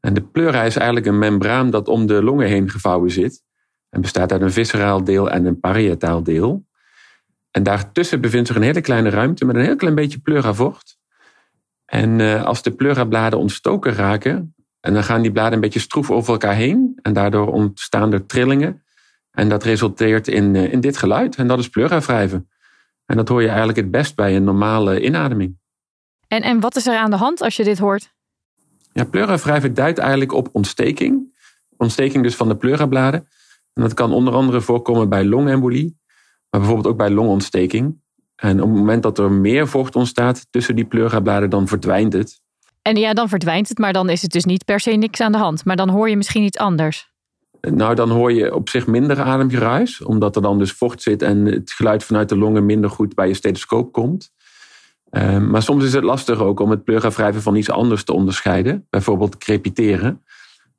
En 0.00 0.14
de 0.14 0.22
pleura 0.22 0.62
is 0.62 0.76
eigenlijk 0.76 1.06
een 1.06 1.18
membraan 1.18 1.70
dat 1.70 1.88
om 1.88 2.06
de 2.06 2.22
longen 2.22 2.46
heen 2.46 2.70
gevouwen 2.70 3.10
zit. 3.10 3.42
En 3.90 4.00
bestaat 4.00 4.32
uit 4.32 4.42
een 4.42 4.52
visceraal 4.52 5.04
deel 5.04 5.30
en 5.30 5.44
een 5.44 5.60
parietaal 5.60 6.22
deel. 6.22 6.64
En 7.50 7.62
daartussen 7.62 8.20
bevindt 8.20 8.46
zich 8.46 8.56
een 8.56 8.62
hele 8.62 8.80
kleine 8.80 9.08
ruimte 9.08 9.44
met 9.44 9.56
een 9.56 9.64
heel 9.64 9.76
klein 9.76 9.94
beetje 9.94 10.18
pleuravocht. 10.18 10.98
En 11.84 12.18
uh, 12.18 12.44
als 12.44 12.62
de 12.62 12.70
pleurabladen 12.70 13.38
ontstoken 13.38 13.92
raken, 13.92 14.54
en 14.80 14.94
dan 14.94 15.04
gaan 15.04 15.22
die 15.22 15.32
bladen 15.32 15.52
een 15.52 15.60
beetje 15.60 15.80
stroef 15.80 16.10
over 16.10 16.32
elkaar 16.32 16.54
heen. 16.54 16.98
En 17.02 17.12
daardoor 17.12 17.52
ontstaan 17.52 18.12
er 18.12 18.26
trillingen. 18.26 18.82
En 19.30 19.48
dat 19.48 19.64
resulteert 19.64 20.28
in, 20.28 20.54
uh, 20.54 20.72
in 20.72 20.80
dit 20.80 20.96
geluid. 20.96 21.36
En 21.36 21.46
dat 21.46 21.58
is 21.58 21.68
pleuravrijven. 21.68 22.50
En 23.06 23.16
dat 23.16 23.28
hoor 23.28 23.40
je 23.40 23.48
eigenlijk 23.48 23.78
het 23.78 23.90
best 23.90 24.14
bij 24.14 24.36
een 24.36 24.44
normale 24.44 25.02
inademing. 25.02 25.58
En, 26.26 26.42
en 26.42 26.60
wat 26.60 26.76
is 26.76 26.86
er 26.86 26.96
aan 26.96 27.10
de 27.10 27.16
hand 27.16 27.40
als 27.40 27.56
je 27.56 27.64
dit 27.64 27.78
hoort? 27.78 28.12
Ja, 28.92 29.04
pleuravrijven 29.04 29.74
duidt 29.74 29.98
eigenlijk 29.98 30.32
op 30.32 30.48
ontsteking. 30.52 31.38
Ontsteking 31.76 32.22
dus 32.22 32.36
van 32.36 32.48
de 32.48 32.56
pleurabladen. 32.56 33.28
En 33.72 33.82
dat 33.82 33.94
kan 33.94 34.12
onder 34.12 34.34
andere 34.34 34.60
voorkomen 34.60 35.08
bij 35.08 35.24
longembolie, 35.24 35.99
maar 36.50 36.60
bijvoorbeeld 36.60 36.86
ook 36.86 36.96
bij 36.96 37.10
longontsteking. 37.10 38.00
En 38.36 38.62
op 38.62 38.68
het 38.68 38.78
moment 38.78 39.02
dat 39.02 39.18
er 39.18 39.32
meer 39.32 39.68
vocht 39.68 39.96
ontstaat 39.96 40.46
tussen 40.50 40.76
die 40.76 40.84
pleurabladen, 40.84 41.50
dan 41.50 41.68
verdwijnt 41.68 42.12
het. 42.12 42.40
En 42.82 42.96
ja, 42.96 43.12
dan 43.12 43.28
verdwijnt 43.28 43.68
het, 43.68 43.78
maar 43.78 43.92
dan 43.92 44.08
is 44.08 44.22
het 44.22 44.30
dus 44.30 44.44
niet 44.44 44.64
per 44.64 44.80
se 44.80 44.90
niks 44.90 45.20
aan 45.20 45.32
de 45.32 45.38
hand. 45.38 45.64
Maar 45.64 45.76
dan 45.76 45.88
hoor 45.88 46.08
je 46.08 46.16
misschien 46.16 46.42
iets 46.42 46.58
anders. 46.58 47.10
Nou, 47.60 47.94
dan 47.94 48.10
hoor 48.10 48.32
je 48.32 48.54
op 48.54 48.68
zich 48.68 48.86
minder 48.86 49.20
ademgeruis, 49.20 50.02
omdat 50.02 50.36
er 50.36 50.42
dan 50.42 50.58
dus 50.58 50.72
vocht 50.72 51.02
zit 51.02 51.22
en 51.22 51.44
het 51.44 51.70
geluid 51.70 52.04
vanuit 52.04 52.28
de 52.28 52.36
longen 52.36 52.66
minder 52.66 52.90
goed 52.90 53.14
bij 53.14 53.28
je 53.28 53.34
stethoscoop 53.34 53.92
komt. 53.92 54.32
Um, 55.10 55.50
maar 55.50 55.62
soms 55.62 55.84
is 55.84 55.92
het 55.92 56.04
lastig 56.04 56.40
ook 56.40 56.60
om 56.60 56.70
het 56.70 56.84
pleuravrijven 56.84 57.42
van 57.42 57.56
iets 57.56 57.70
anders 57.70 58.04
te 58.04 58.12
onderscheiden. 58.12 58.86
Bijvoorbeeld 58.90 59.38
crepiteren. 59.38 60.24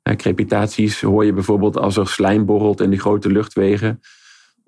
Uh, 0.08 0.16
crepitaties 0.16 1.00
hoor 1.00 1.24
je 1.24 1.32
bijvoorbeeld 1.32 1.78
als 1.78 1.96
er 1.96 2.08
slijm 2.08 2.44
borrelt 2.44 2.80
in 2.80 2.90
de 2.90 2.98
grote 2.98 3.30
luchtwegen. 3.30 4.00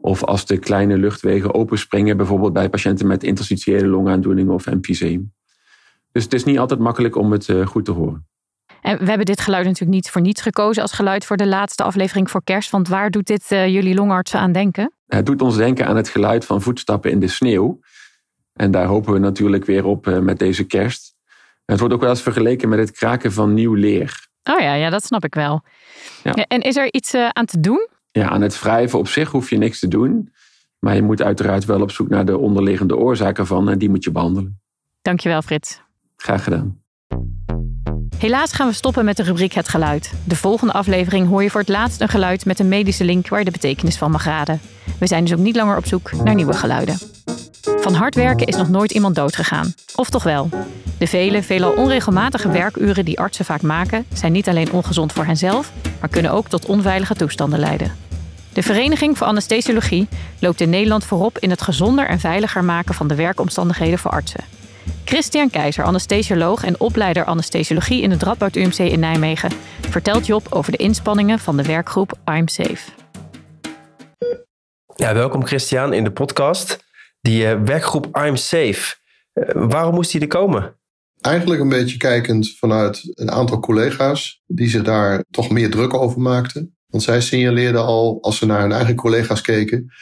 Of 0.05 0.25
als 0.25 0.47
de 0.47 0.59
kleine 0.59 0.99
luchtwegen 0.99 1.55
openspringen, 1.55 2.17
bijvoorbeeld 2.17 2.53
bij 2.53 2.69
patiënten 2.69 3.07
met 3.07 3.23
interstitiële 3.23 3.87
longaandoening 3.87 4.51
of 4.51 4.67
emfyseem. 4.67 5.33
Dus 6.13 6.25
het 6.25 6.33
is 6.35 6.45
niet 6.45 6.59
altijd 6.59 6.81
makkelijk 6.81 7.17
om 7.17 7.33
het 7.33 7.49
uh, 7.49 7.67
goed 7.67 7.85
te 7.85 7.91
horen. 7.91 8.27
En 8.81 8.99
we 8.99 9.05
hebben 9.05 9.27
dit 9.27 9.41
geluid 9.41 9.65
natuurlijk 9.65 9.93
niet 9.93 10.11
voor 10.11 10.21
niets 10.21 10.41
gekozen 10.41 10.83
als 10.83 10.93
geluid 10.93 11.25
voor 11.25 11.37
de 11.37 11.47
laatste 11.47 11.83
aflevering 11.83 12.31
voor 12.31 12.45
kerst. 12.45 12.71
Want 12.71 12.89
waar 12.89 13.11
doet 13.11 13.27
dit 13.27 13.51
uh, 13.51 13.69
jullie 13.69 13.95
longartsen 13.95 14.41
aan 14.41 14.53
denken? 14.53 14.93
Het 15.07 15.27
doet 15.27 15.43
ons 15.43 15.57
denken 15.57 15.87
aan 15.87 15.97
het 15.97 16.09
geluid 16.09 16.45
van 16.45 16.63
voetstappen 16.63 17.11
in 17.11 17.21
de 17.21 17.29
sneeuw. 17.29 17.81
En 18.53 18.71
daar 18.71 18.87
hopen 18.87 19.13
we 19.13 19.19
natuurlijk 19.19 19.65
weer 19.65 19.85
op 19.85 20.07
uh, 20.07 20.19
met 20.19 20.39
deze 20.39 20.65
kerst. 20.65 21.15
Het 21.65 21.79
wordt 21.79 21.95
ook 21.95 22.01
wel 22.01 22.11
eens 22.11 22.23
vergeleken 22.23 22.69
met 22.69 22.79
het 22.79 22.91
kraken 22.91 23.33
van 23.33 23.55
nieuw 23.55 23.75
leer. 23.75 24.27
Oh 24.43 24.61
ja, 24.61 24.75
ja 24.75 24.91
dat 24.91 25.05
snap 25.05 25.25
ik 25.25 25.35
wel. 25.35 25.63
Ja. 26.23 26.33
Ja, 26.35 26.45
en 26.47 26.61
is 26.61 26.77
er 26.77 26.93
iets 26.93 27.15
uh, 27.15 27.29
aan 27.29 27.47
te 27.47 27.61
doen? 27.61 27.93
Ja, 28.19 28.29
aan 28.29 28.41
het 28.41 28.61
wrijven 28.61 28.99
op 28.99 29.09
zich 29.09 29.31
hoef 29.31 29.51
je 29.51 29.57
niks 29.57 29.79
te 29.79 29.89
doen. 29.89 30.33
Maar 30.79 30.95
je 30.95 31.03
moet 31.03 31.23
uiteraard 31.23 31.65
wel 31.65 31.81
op 31.81 31.91
zoek 31.91 32.09
naar 32.09 32.25
de 32.25 32.39
onderliggende 32.39 32.97
oorzaken 32.97 33.47
van 33.47 33.69
en 33.69 33.79
die 33.79 33.91
moet 33.91 34.05
je 34.05 34.11
behandelen. 34.11 34.61
Dankjewel, 35.03 35.43
Frits. 35.43 35.81
Graag 36.17 36.45
gedaan. 36.45 36.83
Helaas 38.19 38.53
gaan 38.53 38.69
we 38.69 38.75
stoppen 38.75 39.05
met 39.05 39.17
de 39.17 39.23
rubriek 39.23 39.53
Het 39.53 39.69
Geluid. 39.69 40.13
De 40.25 40.37
volgende 40.37 40.73
aflevering 40.73 41.29
hoor 41.29 41.43
je 41.43 41.51
voor 41.51 41.61
het 41.61 41.69
laatst 41.69 42.01
een 42.01 42.09
geluid 42.09 42.45
met 42.45 42.59
een 42.59 42.69
medische 42.69 43.05
link 43.05 43.29
waar 43.29 43.39
je 43.39 43.45
de 43.45 43.51
betekenis 43.51 43.97
van 43.97 44.11
mag 44.11 44.25
raden. 44.25 44.61
We 44.99 45.07
zijn 45.07 45.25
dus 45.25 45.33
ook 45.33 45.39
niet 45.39 45.57
langer 45.57 45.77
op 45.77 45.87
zoek 45.87 46.13
naar 46.13 46.35
nieuwe 46.35 46.53
geluiden. 46.53 46.99
Van 47.63 47.95
hard 47.95 48.15
werken 48.15 48.47
is 48.47 48.57
nog 48.57 48.69
nooit 48.69 48.93
iemand 48.93 49.15
doodgegaan. 49.15 49.75
Of 49.95 50.11
toch 50.11 50.23
wel? 50.23 50.49
De 50.99 51.07
vele, 51.07 51.43
veelal 51.43 51.73
onregelmatige 51.73 52.51
werkuren 52.51 53.05
die 53.05 53.19
artsen 53.19 53.45
vaak 53.45 53.63
maken, 53.63 54.07
zijn 54.13 54.33
niet 54.33 54.49
alleen 54.49 54.73
ongezond 54.73 55.13
voor 55.13 55.25
henzelf, 55.25 55.73
maar 56.01 56.09
kunnen 56.09 56.33
ook 56.33 56.49
tot 56.49 56.67
onveilige 56.67 57.15
toestanden 57.15 57.59
leiden. 57.59 58.04
De 58.55 58.63
Vereniging 58.63 59.19
voor 59.19 59.27
Anesthesiologie 59.27 60.09
loopt 60.41 60.61
in 60.61 60.71
Nederland 60.71 61.05
voorop 61.05 61.39
in 61.39 61.51
het 61.51 61.63
gezonder 61.63 62.07
en 62.07 62.21
veiliger 62.21 62.65
maken 62.65 62.95
van 62.95 63.09
de 63.09 63.15
werkomstandigheden 63.15 63.99
voor 63.99 64.11
artsen. 64.11 64.45
Christian 65.05 65.51
Keizer, 65.51 65.85
anesthesioloog 65.85 66.65
en 66.65 66.81
opleider 66.81 67.25
anesthesiologie 67.25 68.03
in 68.03 68.11
het 68.11 68.23
Radboud 68.23 68.57
UMC 68.57 68.79
in 68.79 69.01
Nijmegen, 69.01 69.51
vertelt 69.81 70.27
Job 70.27 70.47
over 70.51 70.73
de 70.73 70.79
inspanningen 70.79 71.39
van 71.39 71.57
de 71.57 71.63
werkgroep 71.63 72.13
I'm 72.31 72.49
Safe. 72.49 72.91
Ja, 74.95 75.15
welkom 75.15 75.47
Christian 75.47 75.93
in 75.93 76.05
de 76.05 76.13
podcast. 76.13 76.85
Die 77.21 77.45
uh, 77.45 77.63
werkgroep 77.63 78.17
I'm 78.17 78.37
Safe. 78.37 78.97
Uh, 79.35 79.45
waarom 79.55 79.95
moest 79.95 80.13
die 80.13 80.21
er 80.21 80.27
komen? 80.27 80.77
Eigenlijk 81.21 81.61
een 81.61 81.69
beetje 81.69 81.97
kijkend 81.97 82.57
vanuit 82.59 83.01
een 83.15 83.31
aantal 83.31 83.61
collega's 83.61 84.43
die 84.47 84.69
zich 84.69 84.83
daar 84.83 85.25
toch 85.31 85.51
meer 85.51 85.71
druk 85.71 85.95
over 85.95 86.21
maakten. 86.21 86.77
Want 86.95 87.07
zij 87.07 87.21
signaleerden 87.21 87.85
al, 87.85 88.19
als 88.21 88.37
ze 88.37 88.47
naar 88.47 88.61
hun 88.61 88.73
eigen 88.73 88.95
collega's 88.95 89.41
keken, 89.41 89.93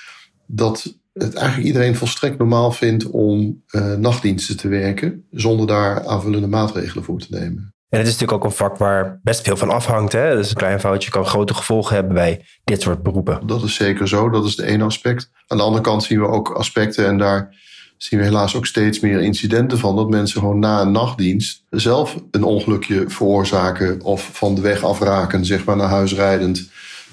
dat 0.46 0.98
het 1.12 1.34
eigenlijk 1.34 1.66
iedereen 1.66 1.96
volstrekt 1.96 2.38
normaal 2.38 2.72
vindt 2.72 3.10
om 3.10 3.62
uh, 3.70 3.94
nachtdiensten 3.94 4.56
te 4.56 4.68
werken, 4.68 5.26
zonder 5.30 5.66
daar 5.66 6.06
aanvullende 6.06 6.46
maatregelen 6.46 7.04
voor 7.04 7.18
te 7.18 7.26
nemen. 7.30 7.74
En 7.88 7.98
het 7.98 8.06
is 8.06 8.12
natuurlijk 8.12 8.32
ook 8.32 8.44
een 8.44 8.56
vak 8.56 8.76
waar 8.76 9.20
best 9.22 9.40
veel 9.40 9.56
van 9.56 9.70
afhangt. 9.70 10.12
Hè? 10.12 10.36
Dus 10.36 10.48
een 10.48 10.56
klein 10.56 10.80
foutje 10.80 11.10
kan 11.10 11.26
grote 11.26 11.54
gevolgen 11.54 11.94
hebben 11.94 12.14
bij 12.14 12.44
dit 12.64 12.82
soort 12.82 13.02
beroepen. 13.02 13.46
Dat 13.46 13.62
is 13.62 13.74
zeker 13.74 14.08
zo, 14.08 14.30
dat 14.30 14.44
is 14.44 14.56
de 14.56 14.66
ene 14.66 14.84
aspect. 14.84 15.30
Aan 15.46 15.56
de 15.56 15.62
andere 15.62 15.82
kant 15.82 16.02
zien 16.02 16.20
we 16.20 16.26
ook 16.26 16.50
aspecten, 16.50 17.06
en 17.06 17.18
daar 17.18 17.56
zien 17.96 18.18
we 18.18 18.24
helaas 18.24 18.56
ook 18.56 18.66
steeds 18.66 19.00
meer 19.00 19.20
incidenten 19.20 19.78
van, 19.78 19.96
dat 19.96 20.08
mensen 20.08 20.40
gewoon 20.40 20.58
na 20.58 20.80
een 20.80 20.92
nachtdienst 20.92 21.64
zelf 21.70 22.16
een 22.30 22.44
ongelukje 22.44 23.04
veroorzaken 23.08 24.02
of 24.02 24.30
van 24.32 24.54
de 24.54 24.60
weg 24.60 24.84
afraken, 24.84 25.44
zeg 25.44 25.64
maar 25.64 25.76
naar 25.76 25.88
huis 25.88 26.14
rijdend 26.14 26.70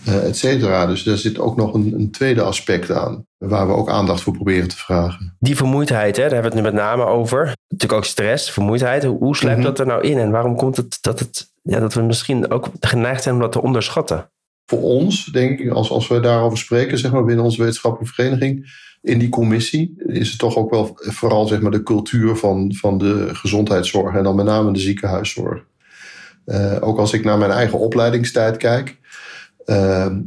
uh, 0.07 0.27
et 0.27 0.37
cetera. 0.37 0.85
Dus 0.85 1.03
daar 1.03 1.17
zit 1.17 1.39
ook 1.39 1.55
nog 1.55 1.73
een, 1.73 1.93
een, 1.93 2.11
tweede 2.11 2.41
aspect 2.41 2.91
aan, 2.91 3.25
waar 3.37 3.67
we 3.67 3.73
ook 3.73 3.89
aandacht 3.89 4.21
voor 4.21 4.33
proberen 4.33 4.67
te 4.67 4.77
vragen. 4.77 5.35
Die 5.39 5.55
vermoeidheid, 5.55 6.15
hè, 6.15 6.21
daar 6.21 6.31
hebben 6.31 6.51
we 6.51 6.57
het 6.57 6.65
nu 6.65 6.71
met 6.71 6.81
name 6.83 7.05
over. 7.05 7.55
Natuurlijk 7.67 7.99
ook 7.99 8.05
stress, 8.05 8.51
vermoeidheid. 8.51 9.03
Hoe 9.03 9.35
sluipt 9.35 9.59
mm 9.59 9.65
-hmm. 9.65 9.75
dat 9.75 9.79
er 9.79 9.91
nou 9.93 10.03
in 10.03 10.17
en 10.17 10.31
waarom 10.31 10.55
komt 10.55 10.77
het 10.77 10.97
dat, 11.01 11.19
het, 11.19 11.51
ja, 11.63 11.79
dat 11.79 11.93
we 11.93 12.01
misschien 12.01 12.51
ook 12.51 12.69
geneigd 12.79 13.23
zijn 13.23 13.35
om 13.35 13.41
dat 13.41 13.51
te 13.51 13.61
onderschatten? 13.61 14.29
Voor 14.65 14.81
ons, 14.81 15.25
denk 15.25 15.59
ik, 15.59 15.69
als, 15.71 15.89
als 15.89 16.07
we 16.07 16.19
daarover 16.19 16.57
spreken, 16.57 16.97
zeg 16.97 17.11
maar 17.11 17.25
binnen 17.25 17.45
onze 17.45 17.61
wetenschappelijke 17.61 18.13
vereniging, 18.13 18.87
in 19.01 19.19
die 19.19 19.29
commissie, 19.29 19.93
is 20.07 20.29
het 20.29 20.39
toch 20.39 20.55
ook 20.55 20.69
wel 20.69 20.91
vooral 20.95 21.47
zeg 21.47 21.61
maar, 21.61 21.71
de 21.71 21.83
cultuur 21.83 22.35
van, 22.35 22.73
van 22.75 22.97
de 22.97 23.29
gezondheidszorg 23.31 24.15
en 24.15 24.23
dan 24.23 24.35
met 24.35 24.45
name 24.45 24.73
de 24.73 24.79
ziekenhuiszorg. 24.79 25.63
Uh, 26.45 26.77
ook 26.79 26.97
als 26.97 27.13
ik 27.13 27.23
naar 27.23 27.37
mijn 27.37 27.51
eigen 27.51 27.79
opleidingstijd 27.79 28.57
kijk, 28.57 28.97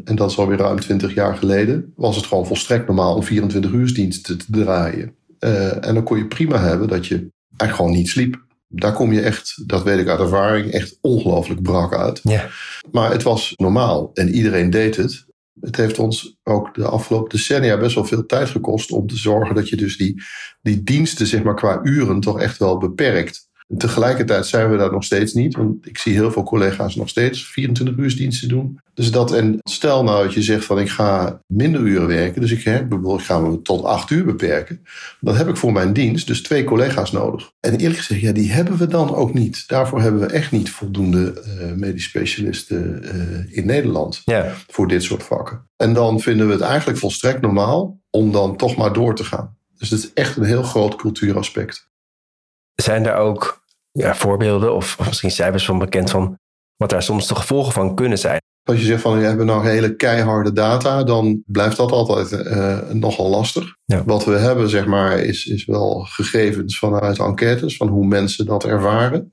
en 0.04 0.14
dat 0.14 0.30
is 0.30 0.38
alweer 0.38 0.58
ruim 0.58 0.80
20 0.80 1.14
jaar 1.14 1.36
geleden, 1.36 1.92
was 1.96 2.16
het 2.16 2.26
gewoon 2.26 2.46
volstrekt 2.46 2.86
normaal 2.86 3.14
om 3.14 3.22
24 3.22 3.72
uursdiensten 3.72 4.38
te 4.38 4.44
draaien. 4.48 5.14
Uh, 5.40 5.86
en 5.86 5.94
dan 5.94 6.02
kon 6.02 6.18
je 6.18 6.26
prima 6.26 6.58
hebben 6.58 6.88
dat 6.88 7.06
je 7.06 7.14
eigenlijk 7.14 7.74
gewoon 7.74 7.90
niet 7.90 8.08
sliep. 8.08 8.44
Daar 8.68 8.92
kom 8.92 9.12
je 9.12 9.20
echt, 9.20 9.62
dat 9.66 9.82
weet 9.82 9.98
ik 9.98 10.08
uit 10.08 10.20
ervaring, 10.20 10.70
echt 10.70 10.98
ongelooflijk 11.00 11.62
brak 11.62 11.94
uit. 11.94 12.20
Ja. 12.22 12.48
Maar 12.92 13.10
het 13.10 13.22
was 13.22 13.52
normaal 13.56 14.10
en 14.14 14.34
iedereen 14.34 14.70
deed 14.70 14.96
het. 14.96 15.24
Het 15.60 15.76
heeft 15.76 15.98
ons 15.98 16.36
ook 16.42 16.74
de 16.74 16.84
afgelopen 16.84 17.28
decennia 17.28 17.78
best 17.78 17.94
wel 17.94 18.04
veel 18.04 18.26
tijd 18.26 18.48
gekost 18.48 18.90
om 18.90 19.06
te 19.06 19.16
zorgen 19.16 19.54
dat 19.54 19.68
je 19.68 19.76
dus 19.76 19.96
die, 19.96 20.22
die 20.62 20.82
diensten, 20.82 21.26
zeg 21.26 21.42
maar, 21.42 21.54
qua 21.54 21.80
uren 21.82 22.20
toch 22.20 22.40
echt 22.40 22.58
wel 22.58 22.78
beperkt. 22.78 23.48
Tegelijkertijd 23.76 24.46
zijn 24.46 24.70
we 24.70 24.76
daar 24.76 24.92
nog 24.92 25.04
steeds 25.04 25.32
niet. 25.32 25.56
Want 25.56 25.86
ik 25.86 25.98
zie 25.98 26.12
heel 26.12 26.30
veel 26.30 26.42
collega's 26.42 26.94
nog 26.94 27.08
steeds 27.08 27.46
24 27.46 27.96
uursdiensten 27.96 28.48
doen. 28.48 28.80
Dus 28.94 29.10
dat, 29.10 29.32
en 29.32 29.58
stel 29.62 30.04
nou 30.04 30.24
dat 30.24 30.34
je 30.34 30.42
zegt 30.42 30.64
van 30.64 30.78
ik 30.78 30.88
ga 30.88 31.40
minder 31.46 31.80
uren 31.80 32.06
werken. 32.06 32.40
Dus 32.40 32.52
ik, 32.52 32.62
hè, 32.62 32.78
ik 32.78 33.20
ga 33.20 33.38
me 33.38 33.62
tot 33.62 33.84
8 33.84 34.10
uur 34.10 34.24
beperken. 34.24 34.84
Dan 35.20 35.36
heb 35.36 35.48
ik 35.48 35.56
voor 35.56 35.72
mijn 35.72 35.92
dienst 35.92 36.26
dus 36.26 36.42
twee 36.42 36.64
collega's 36.64 37.12
nodig. 37.12 37.52
En 37.60 37.76
eerlijk 37.76 37.98
gezegd, 37.98 38.20
ja, 38.20 38.32
die 38.32 38.52
hebben 38.52 38.76
we 38.76 38.86
dan 38.86 39.14
ook 39.14 39.34
niet. 39.34 39.68
Daarvoor 39.68 40.00
hebben 40.00 40.20
we 40.20 40.26
echt 40.26 40.52
niet 40.52 40.70
voldoende 40.70 41.44
uh, 41.60 41.72
medisch 41.72 42.04
specialisten 42.04 43.02
uh, 43.04 43.56
in 43.56 43.66
Nederland. 43.66 44.22
Voor 44.68 44.88
dit 44.88 45.02
soort 45.02 45.22
vakken. 45.22 45.68
En 45.76 45.92
dan 45.92 46.20
vinden 46.20 46.46
we 46.46 46.52
het 46.52 46.62
eigenlijk 46.62 46.98
volstrekt 46.98 47.40
normaal 47.40 48.00
om 48.10 48.32
dan 48.32 48.56
toch 48.56 48.76
maar 48.76 48.92
door 48.92 49.14
te 49.14 49.24
gaan. 49.24 49.56
Dus 49.78 49.90
het 49.90 49.98
is 49.98 50.12
echt 50.12 50.36
een 50.36 50.44
heel 50.44 50.62
groot 50.62 50.96
cultuuraspect. 50.96 51.90
Zijn 52.74 53.06
er 53.06 53.14
ook 53.14 53.61
ja, 53.92 54.14
voorbeelden 54.14 54.74
of, 54.74 54.96
of 54.98 55.06
misschien 55.06 55.30
cijfers 55.30 55.64
van 55.64 55.78
bekend 55.78 56.10
van 56.10 56.38
wat 56.76 56.90
daar 56.90 57.02
soms 57.02 57.28
de 57.28 57.34
gevolgen 57.34 57.72
van 57.72 57.94
kunnen 57.94 58.18
zijn? 58.18 58.40
Als 58.64 58.78
je 58.78 58.84
zegt 58.84 59.02
van 59.02 59.18
we 59.18 59.24
hebben 59.24 59.46
nou 59.46 59.66
hele 59.66 59.96
keiharde 59.96 60.52
data, 60.52 61.04
dan 61.04 61.42
blijft 61.46 61.76
dat 61.76 61.92
altijd 61.92 62.32
uh, 62.32 62.78
nogal 62.90 63.28
lastig. 63.28 63.76
Ja. 63.84 64.04
Wat 64.04 64.24
we 64.24 64.32
hebben, 64.32 64.68
zeg 64.68 64.86
maar, 64.86 65.18
is, 65.18 65.46
is 65.46 65.64
wel 65.64 66.00
gegevens 66.00 66.78
vanuit 66.78 67.18
enquêtes 67.18 67.76
van 67.76 67.88
hoe 67.88 68.06
mensen 68.06 68.46
dat 68.46 68.64
ervaren. 68.64 69.32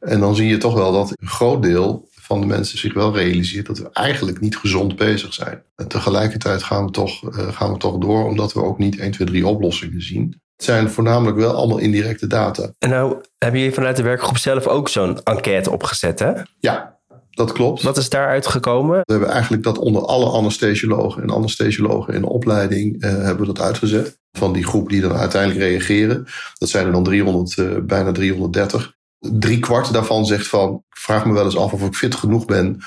En 0.00 0.20
dan 0.20 0.36
zie 0.36 0.48
je 0.48 0.56
toch 0.56 0.74
wel 0.74 0.92
dat 0.92 1.10
een 1.10 1.28
groot 1.28 1.62
deel 1.62 2.08
van 2.30 2.40
de 2.40 2.46
mensen 2.46 2.78
zich 2.78 2.94
wel 2.94 3.16
realiseert 3.16 3.66
dat 3.66 3.78
we 3.78 3.90
eigenlijk 3.92 4.40
niet 4.40 4.56
gezond 4.56 4.96
bezig 4.96 5.34
zijn. 5.34 5.62
En 5.76 5.88
tegelijkertijd 5.88 6.62
gaan 6.62 6.84
we 6.84 6.90
toch, 6.90 7.22
uh, 7.22 7.52
gaan 7.52 7.72
we 7.72 7.78
toch 7.78 7.98
door, 7.98 8.24
omdat 8.24 8.52
we 8.52 8.62
ook 8.62 8.78
niet 8.78 8.98
1, 8.98 9.10
2, 9.10 9.26
3 9.26 9.46
oplossingen 9.46 10.02
zien. 10.02 10.40
Het 10.60 10.68
zijn 10.68 10.90
voornamelijk 10.90 11.36
wel 11.36 11.54
allemaal 11.54 11.78
indirecte 11.78 12.26
data. 12.26 12.72
En 12.78 12.90
nou 12.90 13.16
hebben 13.38 13.60
jullie 13.60 13.74
vanuit 13.74 13.96
de 13.96 14.02
werkgroep 14.02 14.36
zelf 14.36 14.66
ook 14.66 14.88
zo'n 14.88 15.22
enquête 15.22 15.70
opgezet, 15.70 16.18
hè? 16.18 16.32
Ja, 16.58 16.98
dat 17.30 17.52
klopt. 17.52 17.82
Wat 17.82 17.96
is 17.96 18.08
daaruit 18.08 18.46
gekomen? 18.46 19.00
We 19.04 19.12
hebben 19.12 19.28
eigenlijk 19.28 19.62
dat 19.62 19.78
onder 19.78 20.02
alle 20.02 20.30
anesthesiologen 20.30 21.22
en 21.22 21.30
anesthesiologen 21.30 22.14
in 22.14 22.20
de 22.20 22.28
opleiding 22.28 23.04
uh, 23.04 23.10
hebben 23.10 23.46
we 23.46 23.52
dat 23.52 23.60
uitgezet. 23.60 24.18
Van 24.32 24.52
die 24.52 24.64
groep 24.64 24.88
die 24.88 25.00
dan 25.00 25.12
uiteindelijk 25.12 25.60
reageren. 25.60 26.26
Dat 26.58 26.68
zijn 26.68 26.86
er 26.86 26.92
dan 26.92 27.04
300, 27.04 27.56
uh, 27.56 27.76
bijna 27.82 28.12
330. 28.12 28.94
Drie 29.18 29.58
kwart 29.58 29.92
daarvan 29.92 30.26
zegt 30.26 30.46
van, 30.46 30.74
ik 30.74 30.96
vraag 30.96 31.26
me 31.26 31.32
wel 31.32 31.44
eens 31.44 31.56
af 31.56 31.72
of 31.72 31.82
ik 31.82 31.94
fit 31.94 32.14
genoeg 32.14 32.44
ben 32.44 32.78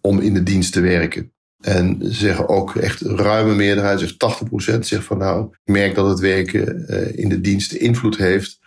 om 0.00 0.20
in 0.20 0.34
de 0.34 0.42
dienst 0.42 0.72
te 0.72 0.80
werken. 0.80 1.32
En 1.60 1.98
zeggen 2.00 2.48
ook 2.48 2.76
echt 2.76 3.00
ruime 3.00 3.54
meerderheid, 3.54 4.00
zegt 4.00 4.42
80% 4.74 4.78
zegt 4.78 5.04
van 5.04 5.18
nou, 5.18 5.44
ik 5.64 5.72
merk 5.72 5.94
dat 5.94 6.08
het 6.08 6.18
werken 6.18 6.84
uh, 6.88 7.18
in 7.18 7.28
de 7.28 7.40
dienst 7.40 7.72
invloed 7.72 8.16
heeft 8.16 8.58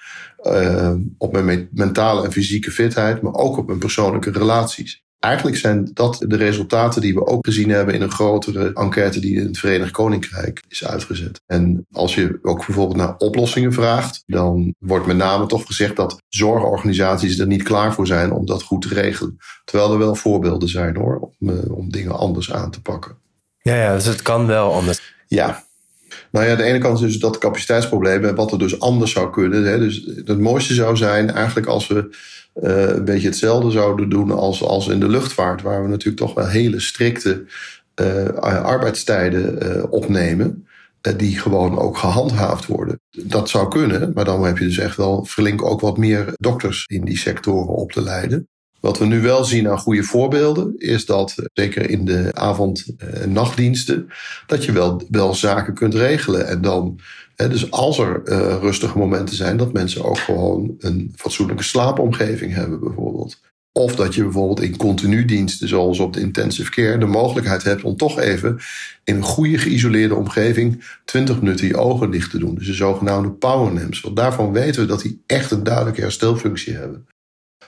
uh, 0.44 0.94
op 1.18 1.32
mijn 1.32 1.70
mentale 1.72 2.24
en 2.24 2.32
fysieke 2.32 2.72
fitheid, 2.72 3.22
maar 3.22 3.34
ook 3.34 3.58
op 3.58 3.68
mijn 3.68 3.80
persoonlijke 3.80 4.32
relaties. 4.32 5.03
Eigenlijk 5.24 5.58
zijn 5.58 5.92
dat 5.94 6.26
de 6.28 6.36
resultaten 6.36 7.02
die 7.02 7.14
we 7.14 7.26
ook 7.26 7.46
gezien 7.46 7.70
hebben 7.70 7.94
in 7.94 8.02
een 8.02 8.12
grotere 8.12 8.74
enquête 8.74 9.20
die 9.20 9.36
in 9.36 9.46
het 9.46 9.58
Verenigd 9.58 9.92
Koninkrijk 9.92 10.64
is 10.68 10.86
uitgezet. 10.86 11.42
En 11.46 11.86
als 11.92 12.16
je 12.16 12.40
ook 12.42 12.66
bijvoorbeeld 12.66 12.98
naar 12.98 13.18
oplossingen 13.18 13.74
vraagt, 13.74 14.24
dan 14.26 14.76
wordt 14.80 15.06
met 15.06 15.18
name 15.18 15.46
toch 15.46 15.66
gezegd 15.66 15.96
dat 15.96 16.22
zorgorganisaties 16.30 17.40
er 17.40 17.48
niet 17.48 17.64
klaar 17.64 17.94
voor 17.94 18.08
zijn 18.08 18.32
om 18.32 18.46
dat 18.46 18.64
goed 18.64 18.82
te 18.82 18.94
regelen. 18.94 19.38
Terwijl 19.66 19.92
er 19.92 19.98
wel 19.98 20.16
voorbeelden 20.16 20.70
zijn 20.70 20.96
hoor, 20.96 21.20
om, 21.20 21.50
uh, 21.50 21.76
om 21.78 21.92
dingen 21.92 22.18
anders 22.18 22.54
aan 22.54 22.72
te 22.72 22.82
pakken. 22.82 23.18
Ja, 23.58 23.76
ja, 23.76 23.94
dus 23.94 24.06
het 24.06 24.22
kan 24.22 24.46
wel 24.46 24.74
anders. 24.74 25.16
Ja, 25.28 25.64
nou 26.34 26.46
ja, 26.46 26.56
de 26.56 26.64
ene 26.64 26.78
kant 26.78 26.96
is 26.96 27.06
dus 27.06 27.20
dat 27.20 27.38
capaciteitsprobleem 27.38 28.26
en 28.26 28.36
wat 28.36 28.52
er 28.52 28.60
dus 28.60 28.80
anders 28.80 29.12
zou 29.12 29.30
kunnen. 29.30 29.64
Hè. 29.66 29.80
Dus 29.80 30.10
het 30.26 30.40
mooiste 30.40 30.74
zou 30.74 30.98
zijn 30.98 31.32
eigenlijk 31.32 31.68
als 31.68 31.88
we 31.88 32.10
uh, 32.64 32.96
een 32.96 33.06
beetje 33.06 33.28
hetzelfde 33.28 33.72
zouden 33.72 34.10
doen 34.10 34.32
als, 34.32 34.64
als 34.64 34.88
in 34.88 35.00
de 35.00 35.10
luchtvaart, 35.10 35.62
waar 35.62 35.84
we 35.84 35.90
natuurlijk 35.90 36.18
toch 36.18 36.34
wel 36.34 36.48
hele 36.48 36.80
strikte 36.80 37.44
uh, 38.02 38.28
arbeidstijden 38.44 39.78
uh, 39.78 39.84
opnemen. 39.90 40.68
Die 41.18 41.40
gewoon 41.40 41.80
ook 41.80 41.98
gehandhaafd 41.98 42.66
worden. 42.66 43.00
Dat 43.12 43.50
zou 43.50 43.68
kunnen, 43.68 44.12
maar 44.14 44.26
dan 44.26 44.46
heb 44.46 44.58
je 44.58 44.66
dus 44.66 44.78
echt 44.78 44.98
wel 44.98 45.26
flink 45.26 45.64
ook 45.64 45.82
wat 45.82 45.98
meer 45.98 46.34
dokters 46.38 46.86
in 46.88 47.06
die 47.06 47.18
sectoren 47.18 47.76
op 47.76 47.92
te 47.92 48.02
leiden. 48.02 48.48
Wat 48.84 48.98
we 48.98 49.06
nu 49.06 49.22
wel 49.22 49.44
zien 49.44 49.70
aan 49.70 49.80
goede 49.80 50.04
voorbeelden, 50.04 50.74
is 50.78 51.06
dat, 51.06 51.36
zeker 51.54 51.90
in 51.90 52.06
de 52.06 52.30
avond- 52.34 52.86
en 52.98 53.32
nachtdiensten, 53.32 54.08
dat 54.48 54.66
je 54.66 54.72
wel, 54.72 55.02
wel 55.10 55.34
zaken 55.34 55.74
kunt 55.74 55.94
regelen. 55.94 56.48
En 56.48 56.62
dan, 56.62 57.00
dus 57.36 57.72
als 57.72 58.00
er 58.00 58.22
uh, 58.26 58.58
rustige 58.62 58.98
momenten 58.98 59.36
zijn, 59.36 59.58
dat 59.58 59.74
mensen 59.74 60.04
ook 60.04 60.18
gewoon 60.18 60.76
een 60.80 61.14
fatsoenlijke 61.16 61.64
slaapomgeving 61.64 62.54
hebben, 62.54 62.80
bijvoorbeeld. 62.80 63.42
Of 63.72 63.96
dat 63.96 64.16
je 64.16 64.24
bijvoorbeeld 64.24 64.62
in 64.62 64.78
continu 64.78 65.26
diensten, 65.26 65.68
zoals 65.68 66.00
op 66.00 66.14
de 66.14 66.20
intensive 66.20 66.72
care, 66.72 66.98
de 66.98 67.06
mogelijkheid 67.06 67.64
hebt 67.64 67.84
om 67.84 67.98
toch 67.98 68.20
even 68.20 68.60
in 69.04 69.16
een 69.16 69.24
goede 69.24 69.58
geïsoleerde 69.58 70.16
omgeving 70.16 70.84
20 71.06 71.42
minuten 71.42 71.68
je 71.68 71.78
ogen 71.78 72.12
dicht 72.12 72.32
te 72.32 72.40
doen. 72.40 72.56
Dus 72.56 72.68
de 72.68 72.74
zogenaamde 72.74 73.32
powernaps. 73.32 74.02
Want 74.02 74.16
daarvan 74.16 74.52
weten 74.52 74.82
we 74.82 74.88
dat 74.88 75.02
die 75.02 75.24
echt 75.26 75.52
een 75.52 75.64
duidelijke 75.64 76.02
herstelfunctie 76.02 76.74
hebben 76.74 77.06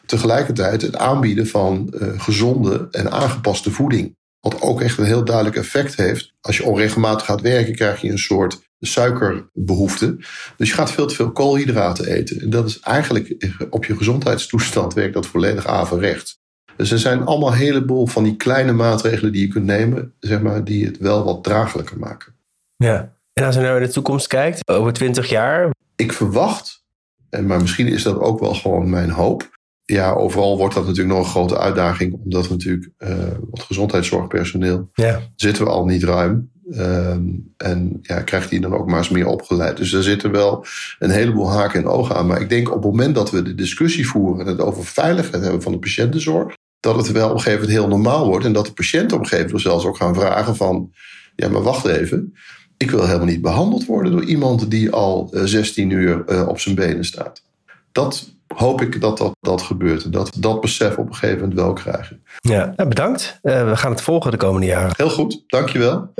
tegelijkertijd 0.06 0.82
het 0.82 0.98
aanbieden 0.98 1.48
van 1.48 1.94
uh, 1.94 2.08
gezonde 2.18 2.88
en 2.92 3.12
aangepaste 3.12 3.72
voeding. 3.72 4.16
Wat 4.40 4.62
ook 4.62 4.82
echt 4.82 4.98
een 4.98 5.06
heel 5.06 5.26
duidelijk 5.26 5.56
effect 5.56 5.96
heeft. 5.96 6.34
Als 6.42 6.58
je 6.58 6.66
onregelmatig 6.66 7.26
gaat 7.26 7.42
werken, 7.42 7.76
krijg 7.76 8.02
je 8.02 8.12
een 8.12 8.20
soort 8.20 8.64
suikerbehoefte. 8.80 10.16
Dus 10.58 10.70
je 10.70 10.76
gaat 10.76 10.92
veel 10.92 11.06
te 11.06 11.16
veel 11.16 11.32
koolhydraten 11.32 12.06
eten. 12.06 12.42
En 12.42 12.50
dat 12.50 12.68
is 12.68 12.80
eigenlijk 12.80 13.36
op 13.70 13.86
je 13.86 13.98
gezondheidstoestand 13.98 14.94
werkt 14.94 15.14
dat 15.14 15.28
volledig 15.28 15.68
averecht. 15.68 16.38
Dus 16.78 16.92
er 16.92 17.00
zijn 17.00 17.26
allemaal 17.26 17.52
een 17.52 17.58
heleboel 17.58 18.08
van 18.08 18.24
die 18.24 18.36
kleine 18.36 18.72
maatregelen 18.72 19.32
die 19.32 19.42
je 19.42 19.54
kunt 19.54 19.66
nemen, 19.66 20.14
zeg 20.20 20.42
maar, 20.42 20.64
die 20.64 20.86
het 20.86 20.98
wel 20.98 21.24
wat 21.24 21.44
draaglijker 21.44 22.00
maken. 22.00 22.34
Ja. 22.76 23.14
En 23.34 23.44
als 23.44 23.56
je 23.56 23.62
nou 23.62 23.74
naar 23.74 23.88
de 23.88 23.94
toekomst 23.94 24.28
kijkt, 24.28 24.68
over 24.68 24.94
20 24.94 25.30
jaar. 25.30 25.70
Ik 25.96 26.14
verwacht, 26.14 26.84
en 27.30 27.46
maar 27.46 27.62
misschien 27.62 27.88
is 27.88 28.04
dat 28.04 28.20
ook 28.20 28.40
wel 28.40 28.54
gewoon 28.54 28.90
mijn 28.90 29.10
hoop, 29.10 29.55
ja, 29.86 30.14
overal 30.14 30.58
wordt 30.58 30.76
dat 30.76 30.86
natuurlijk 30.86 31.16
nog 31.16 31.26
een 31.26 31.32
grote 31.32 31.58
uitdaging, 31.58 32.14
omdat 32.24 32.48
we 32.48 32.54
natuurlijk 32.54 32.90
uh, 33.00 33.10
wat 33.50 33.62
gezondheidszorgpersoneel 33.62 34.90
ja. 34.94 35.22
zitten 35.36 35.64
we 35.64 35.70
al 35.70 35.86
niet 35.86 36.04
ruim. 36.04 36.54
Um, 36.72 37.54
en 37.58 38.00
ja, 38.02 38.22
krijgt 38.22 38.50
die 38.50 38.62
dan 38.62 38.74
ook 38.74 38.88
maar 38.88 38.98
eens 38.98 39.10
meer 39.10 39.28
opgeleid. 39.28 39.78
Dus 39.78 39.94
er 39.94 40.04
zitten 40.04 40.32
wel 40.32 40.66
een 41.00 41.10
heleboel 41.10 41.52
haken 41.52 41.80
en 41.80 41.88
ogen 41.88 42.16
aan. 42.16 42.28
Maar 42.28 42.42
ik 42.42 42.50
denk 42.50 42.68
op 42.68 42.76
het 42.76 42.92
moment 42.92 43.16
dat 43.16 43.32
we 43.32 43.42
de 43.42 43.56
discussie 43.56 44.08
voeren 44.08 44.46
en 44.46 44.52
het 44.52 44.62
over 44.62 44.86
veiligheid 44.86 45.44
hebben 45.44 45.62
van 45.62 45.72
de 45.72 45.80
patiëntenzorg, 45.80 46.54
dat 46.80 46.96
het 46.96 47.12
wel 47.12 47.30
op 47.30 47.34
een 47.34 47.42
gegeven 47.42 47.62
moment 47.62 47.80
heel 47.80 47.88
normaal 47.88 48.28
wordt. 48.28 48.46
En 48.46 48.54
dat 48.54 48.66
de 48.66 48.74
patiënten 48.74 49.18
op 49.18 49.24
een 49.24 49.30
gegeven 49.30 49.46
moment 49.46 49.68
zelfs 49.68 49.86
ook 49.86 49.98
gaan 49.98 50.16
vragen 50.16 50.56
van, 50.56 50.92
ja, 51.36 51.50
maar 51.50 51.62
wacht 51.62 51.86
even. 51.86 52.34
Ik 52.78 52.92
wil 52.92 53.06
helemaal 53.06 53.26
niet 53.26 53.42
behandeld 53.42 53.86
worden 53.86 54.12
door 54.12 54.24
iemand 54.24 54.72
die 54.72 54.92
al 54.92 55.30
16 55.44 55.90
uur 55.90 56.24
uh, 56.28 56.48
op 56.48 56.60
zijn 56.60 56.76
benen 56.76 57.06
staat. 57.06 57.44
Dat 57.92 58.35
hoop 58.48 58.82
ik 58.82 59.02
dat 59.02 59.18
dat, 59.18 59.32
dat 59.40 59.62
gebeurt. 59.62 60.04
En 60.04 60.12
dat 60.12 60.36
we 60.36 60.40
dat 60.40 60.62
besef 60.62 60.98
op 60.98 61.08
een 61.08 61.16
gegeven 61.16 61.40
moment 61.40 61.60
wel 61.60 61.74
krijgen. 61.74 62.24
Ja, 62.40 62.74
nou, 62.76 62.90
bedankt. 62.90 63.40
Uh, 63.42 63.70
we 63.70 63.76
gaan 63.76 63.92
het 63.92 64.02
volgen 64.02 64.32
de 64.32 64.38
komende 64.38 64.68
jaren. 64.68 64.94
Heel 64.98 65.10
goed, 65.10 65.44
dankjewel. 65.48 66.14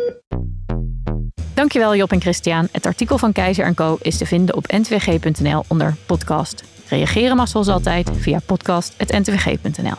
Dankjewel 1.54 1.96
Job 1.96 2.12
en 2.12 2.22
Christian. 2.22 2.68
Het 2.72 2.86
artikel 2.86 3.18
van 3.18 3.32
Keizer 3.32 3.74
Co 3.74 3.98
is 4.02 4.18
te 4.18 4.26
vinden 4.26 4.56
op 4.56 4.68
ntwg.nl 4.68 5.64
onder 5.68 5.96
podcast. 6.06 6.64
Reageren 6.90 7.36
mag 7.36 7.48
zoals 7.48 7.68
altijd 7.68 8.10
via 8.14 8.40
podcast.ntwg.nl. 8.46 9.98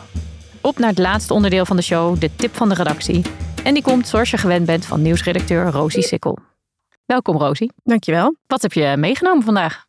Op 0.61 0.77
naar 0.77 0.89
het 0.89 0.97
laatste 0.97 1.33
onderdeel 1.33 1.65
van 1.65 1.75
de 1.75 1.81
show, 1.81 2.19
de 2.19 2.35
tip 2.35 2.55
van 2.55 2.69
de 2.69 2.75
redactie. 2.75 3.25
En 3.63 3.73
die 3.73 3.83
komt 3.83 4.07
zoals 4.07 4.31
je 4.31 4.37
gewend 4.37 4.65
bent 4.65 4.85
van 4.85 5.01
nieuwsredacteur 5.01 5.71
Rosie 5.71 6.03
Sikkel. 6.03 6.37
Welkom 7.05 7.37
Rosie. 7.37 7.71
Dankjewel. 7.83 8.35
Wat 8.47 8.61
heb 8.61 8.73
je 8.73 8.95
meegenomen 8.97 9.43
vandaag? 9.43 9.86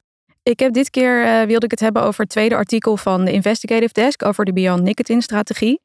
Ik 0.48 0.58
heb 0.58 0.72
dit 0.72 0.90
keer 0.90 1.24
uh, 1.24 1.42
wilde 1.46 1.64
ik 1.64 1.70
het 1.70 1.80
hebben 1.80 2.02
over 2.02 2.20
het 2.20 2.30
tweede 2.30 2.54
artikel 2.54 2.96
van 2.96 3.24
de 3.24 3.32
Investigative 3.32 3.92
Desk 3.92 4.24
over 4.24 4.44
de 4.44 4.52
Beyond 4.52 4.82
Nicotine 4.82 5.22
strategie. 5.22 5.80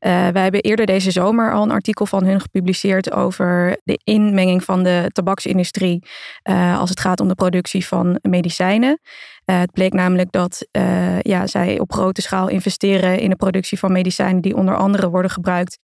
Uh, 0.00 0.28
wij 0.28 0.42
hebben 0.42 0.60
eerder 0.60 0.86
deze 0.86 1.10
zomer 1.10 1.52
al 1.52 1.62
een 1.62 1.70
artikel 1.70 2.06
van 2.06 2.24
hun 2.24 2.40
gepubliceerd 2.40 3.12
over 3.12 3.80
de 3.84 4.00
inmenging 4.04 4.64
van 4.64 4.82
de 4.82 5.10
tabaksindustrie 5.12 6.06
uh, 6.50 6.78
als 6.78 6.90
het 6.90 7.00
gaat 7.00 7.20
om 7.20 7.28
de 7.28 7.34
productie 7.34 7.86
van 7.86 8.18
medicijnen. 8.22 9.00
het 9.44 9.72
bleek 9.72 9.92
namelijk 9.92 10.32
dat 10.32 10.66
ja, 11.20 11.46
zij 11.46 11.80
op 11.80 11.92
grote 11.92 12.22
schaal 12.22 12.48
investeren 12.48 13.18
in 13.18 13.30
de 13.30 13.36
productie 13.36 13.78
van 13.78 13.92
medicijnen 13.92 14.42
die 14.42 14.56
onder 14.56 14.76
andere 14.76 15.10
worden 15.10 15.30
gebruikt 15.30 15.78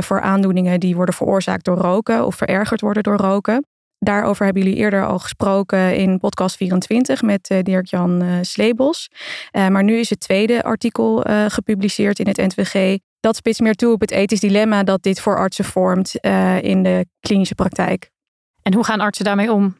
voor 0.00 0.20
aandoeningen 0.20 0.80
die 0.80 0.94
worden 0.96 1.14
veroorzaakt 1.14 1.64
door 1.64 1.78
roken 1.78 2.26
of 2.26 2.34
verergerd 2.34 2.80
worden 2.80 3.02
door 3.02 3.16
roken. 3.16 3.64
Daarover 4.04 4.44
hebben 4.44 4.62
jullie 4.62 4.78
eerder 4.78 5.06
al 5.06 5.18
gesproken 5.18 5.96
in 5.96 6.18
podcast 6.18 6.56
24 6.56 7.22
met 7.22 7.50
uh, 7.50 7.58
Dirk-Jan 7.62 8.22
uh, 8.22 8.38
Sleebos. 8.42 9.10
Uh, 9.52 9.68
maar 9.68 9.84
nu 9.84 9.98
is 9.98 10.10
het 10.10 10.20
tweede 10.20 10.62
artikel 10.62 11.24
gepubliceerd 11.48 12.18
in 12.18 12.26
het 12.26 12.36
NVG. 12.36 12.98
Dat 13.20 13.36
spitst 13.36 13.60
meer 13.60 13.74
toe 13.74 13.92
op 13.92 14.00
het 14.00 14.10
ethisch 14.10 14.40
dilemma 14.40 14.82
dat 14.82 15.02
dit 15.02 15.20
voor 15.20 15.36
artsen 15.36 15.64
vormt 15.64 16.14
in 16.60 16.82
de 16.82 17.06
klinische 17.20 17.54
praktijk. 17.54 18.10
En 18.62 18.74
hoe 18.74 18.84
gaan 18.84 19.00
artsen 19.00 19.24
daarmee 19.24 19.52
om? 19.52 19.76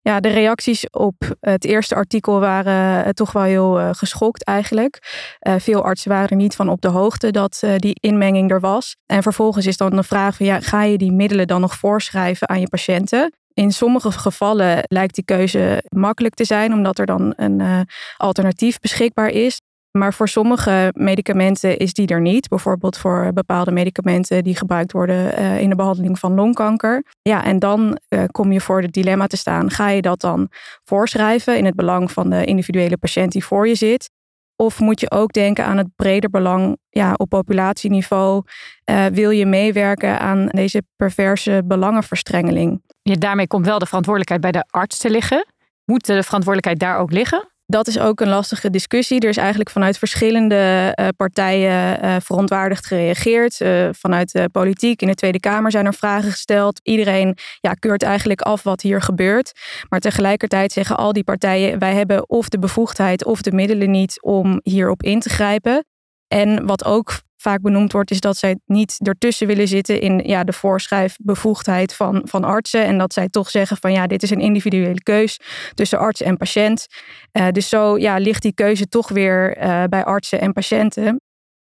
Ja, 0.00 0.20
de 0.20 0.28
reacties 0.28 0.90
op 0.90 1.36
het 1.40 1.64
eerste 1.64 1.94
artikel 1.94 2.40
waren 2.40 3.14
toch 3.14 3.32
wel 3.32 3.42
heel 3.42 3.94
geschokt 3.94 4.44
eigenlijk. 4.44 4.98
veel 5.40 5.84
artsen 5.84 6.10
waren 6.10 6.28
er 6.28 6.36
niet 6.36 6.56
van 6.56 6.68
op 6.68 6.80
de 6.80 6.88
hoogte 6.88 7.30
dat 7.30 7.62
die 7.76 7.96
inmenging 8.00 8.50
er 8.50 8.60
was. 8.60 8.96
En 9.06 9.22
vervolgens 9.22 9.66
is 9.66 9.76
dan 9.76 9.90
de 9.90 10.02
vraag 10.02 10.36
van 10.36 10.46
ja, 10.46 10.60
ga 10.60 10.82
je 10.82 10.98
die 10.98 11.12
middelen 11.12 11.46
dan 11.46 11.60
nog 11.60 11.74
voorschrijven 11.74 12.48
aan 12.48 12.60
je 12.60 12.68
patiënten? 12.68 13.32
In 13.58 13.72
sommige 13.72 14.10
gevallen 14.10 14.82
lijkt 14.82 15.14
die 15.14 15.24
keuze 15.24 15.84
makkelijk 15.88 16.34
te 16.34 16.44
zijn, 16.44 16.72
omdat 16.72 16.98
er 16.98 17.06
dan 17.06 17.32
een 17.36 17.60
uh, 17.60 17.80
alternatief 18.16 18.80
beschikbaar 18.80 19.28
is. 19.28 19.60
Maar 19.90 20.14
voor 20.14 20.28
sommige 20.28 20.92
medicamenten 20.96 21.76
is 21.76 21.92
die 21.92 22.06
er 22.06 22.20
niet. 22.20 22.48
Bijvoorbeeld 22.48 22.98
voor 22.98 23.30
bepaalde 23.32 23.70
medicamenten 23.70 24.44
die 24.44 24.56
gebruikt 24.56 24.92
worden 24.92 25.40
uh, 25.40 25.60
in 25.60 25.68
de 25.68 25.76
behandeling 25.76 26.18
van 26.18 26.34
longkanker. 26.34 27.04
Ja, 27.22 27.44
en 27.44 27.58
dan 27.58 27.98
uh, 28.08 28.24
kom 28.30 28.52
je 28.52 28.60
voor 28.60 28.82
het 28.82 28.92
dilemma 28.92 29.26
te 29.26 29.36
staan. 29.36 29.70
Ga 29.70 29.88
je 29.88 30.02
dat 30.02 30.20
dan 30.20 30.48
voorschrijven 30.84 31.58
in 31.58 31.64
het 31.64 31.74
belang 31.74 32.12
van 32.12 32.30
de 32.30 32.44
individuele 32.44 32.96
patiënt 32.96 33.32
die 33.32 33.44
voor 33.44 33.68
je 33.68 33.74
zit? 33.74 34.10
Of 34.56 34.80
moet 34.80 35.00
je 35.00 35.10
ook 35.10 35.32
denken 35.32 35.64
aan 35.64 35.76
het 35.76 35.88
breder 35.96 36.30
belang 36.30 36.76
ja, 36.90 37.12
op 37.16 37.28
populatieniveau? 37.28 38.42
Uh, 38.90 39.06
wil 39.06 39.30
je 39.30 39.46
meewerken 39.46 40.20
aan 40.20 40.46
deze 40.46 40.82
perverse 40.96 41.62
belangenverstrengeling? 41.64 42.82
Ja, 43.02 43.14
daarmee 43.14 43.46
komt 43.46 43.66
wel 43.66 43.78
de 43.78 43.86
verantwoordelijkheid 43.86 44.40
bij 44.52 44.62
de 44.62 44.68
arts 44.70 44.98
te 44.98 45.10
liggen. 45.10 45.46
Moet 45.84 46.06
de 46.06 46.22
verantwoordelijkheid 46.22 46.78
daar 46.78 46.98
ook 46.98 47.12
liggen? 47.12 47.55
Dat 47.66 47.86
is 47.86 47.98
ook 47.98 48.20
een 48.20 48.28
lastige 48.28 48.70
discussie. 48.70 49.20
Er 49.20 49.28
is 49.28 49.36
eigenlijk 49.36 49.70
vanuit 49.70 49.98
verschillende 49.98 50.92
uh, 51.00 51.08
partijen 51.16 52.04
uh, 52.04 52.16
verontwaardigd 52.20 52.86
gereageerd. 52.86 53.60
Uh, 53.60 53.88
vanuit 53.92 54.32
de 54.32 54.48
politiek 54.52 55.02
in 55.02 55.08
de 55.08 55.14
Tweede 55.14 55.40
Kamer 55.40 55.70
zijn 55.70 55.86
er 55.86 55.94
vragen 55.94 56.30
gesteld. 56.30 56.80
Iedereen 56.82 57.36
ja, 57.60 57.72
keurt 57.72 58.02
eigenlijk 58.02 58.40
af 58.40 58.62
wat 58.62 58.80
hier 58.80 59.02
gebeurt. 59.02 59.52
Maar 59.88 60.00
tegelijkertijd 60.00 60.72
zeggen 60.72 60.96
al 60.96 61.12
die 61.12 61.24
partijen: 61.24 61.78
wij 61.78 61.94
hebben 61.94 62.30
of 62.30 62.48
de 62.48 62.58
bevoegdheid 62.58 63.24
of 63.24 63.42
de 63.42 63.52
middelen 63.52 63.90
niet 63.90 64.22
om 64.22 64.60
hierop 64.62 65.02
in 65.02 65.20
te 65.20 65.28
grijpen. 65.28 65.84
En 66.28 66.66
wat 66.66 66.84
ook 66.84 67.24
vaak 67.36 67.60
benoemd 67.60 67.92
wordt, 67.92 68.10
is 68.10 68.20
dat 68.20 68.36
zij 68.36 68.58
niet 68.64 68.98
ertussen 69.02 69.46
willen 69.46 69.68
zitten 69.68 70.00
in 70.00 70.18
ja, 70.24 70.44
de 70.44 70.52
voorschrijfbevoegdheid 70.52 71.94
van, 71.94 72.22
van 72.24 72.44
artsen. 72.44 72.84
En 72.84 72.98
dat 72.98 73.12
zij 73.12 73.28
toch 73.28 73.50
zeggen 73.50 73.76
van 73.76 73.92
ja, 73.92 74.06
dit 74.06 74.22
is 74.22 74.30
een 74.30 74.40
individuele 74.40 75.02
keus 75.02 75.40
tussen 75.74 75.98
arts 75.98 76.20
en 76.20 76.36
patiënt. 76.36 76.86
Uh, 77.32 77.48
dus 77.50 77.68
zo 77.68 77.98
ja, 77.98 78.16
ligt 78.16 78.42
die 78.42 78.54
keuze 78.54 78.88
toch 78.88 79.08
weer 79.08 79.58
uh, 79.58 79.84
bij 79.84 80.04
artsen 80.04 80.40
en 80.40 80.52
patiënten. 80.52 81.20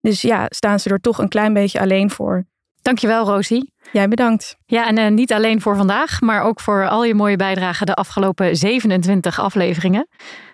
Dus 0.02 0.22
ja, 0.22 0.46
staan 0.50 0.80
ze 0.80 0.89
er 0.89 1.00
toch 1.00 1.18
een 1.18 1.30
klein 1.30 1.54
beetje 1.54 1.80
alleen 1.80 2.10
voor. 2.10 2.46
Dankjewel, 2.84 3.26
Rosie. 3.26 3.72
Jij 3.91 4.08
bedankt. 4.08 4.58
Ja, 4.65 4.88
en 4.88 4.98
uh, 4.98 5.08
niet 5.08 5.34
alleen 5.34 5.62
voor 5.62 5.76
vandaag, 5.76 6.22
maar 6.22 6.41
ook 6.41 6.60
voor 6.60 6.88
al 6.88 7.04
je 7.04 7.15
mooie 7.15 7.36
bijdragen 7.36 7.86
de 7.86 7.93
afgelopen 7.93 8.56
27 8.56 9.39
afleveringen. 9.39 10.08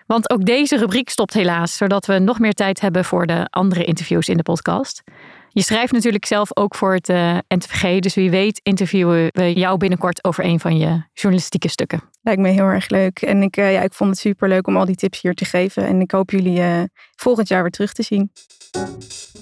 Want 0.06 0.30
ook 0.30 0.44
deze 0.44 0.76
rubriek 0.76 1.08
stopt 1.08 1.34
helaas, 1.34 1.76
zodat 1.76 2.06
we 2.06 2.18
nog 2.18 2.38
meer 2.38 2.52
tijd 2.52 2.80
hebben 2.80 3.04
voor 3.04 3.26
de 3.26 3.46
andere 3.50 3.84
interviews 3.84 4.28
in 4.28 4.36
de 4.36 4.42
podcast. 4.42 5.02
Je 5.52 5.62
schrijft 5.62 5.92
natuurlijk 5.92 6.24
zelf 6.24 6.56
ook 6.56 6.74
voor 6.74 6.94
het 6.94 7.08
uh, 7.08 7.38
NTVG, 7.48 7.98
dus 7.98 8.14
wie 8.14 8.30
weet 8.30 8.60
interviewen 8.62 9.28
we 9.32 9.52
jou 9.52 9.76
binnenkort 9.76 10.24
over 10.24 10.44
een 10.44 10.60
van 10.60 10.78
je 10.78 11.02
journalistieke 11.12 11.68
stukken. 11.68 12.02
Lijkt 12.22 12.40
me 12.40 12.48
heel 12.48 12.64
erg 12.64 12.88
leuk. 12.88 13.22
En 13.22 13.42
ik, 13.42 13.56
uh, 13.56 13.72
ja, 13.72 13.80
ik 13.80 13.94
vond 13.94 14.10
het 14.10 14.18
super 14.18 14.48
leuk 14.48 14.66
om 14.66 14.76
al 14.76 14.84
die 14.84 14.96
tips 14.96 15.22
hier 15.22 15.34
te 15.34 15.44
geven. 15.44 15.86
En 15.86 16.00
ik 16.00 16.10
hoop 16.10 16.30
jullie 16.30 16.58
uh, 16.58 16.82
volgend 17.16 17.48
jaar 17.48 17.62
weer 17.62 17.70
terug 17.70 17.92
te 17.92 18.02
zien. 18.02 18.32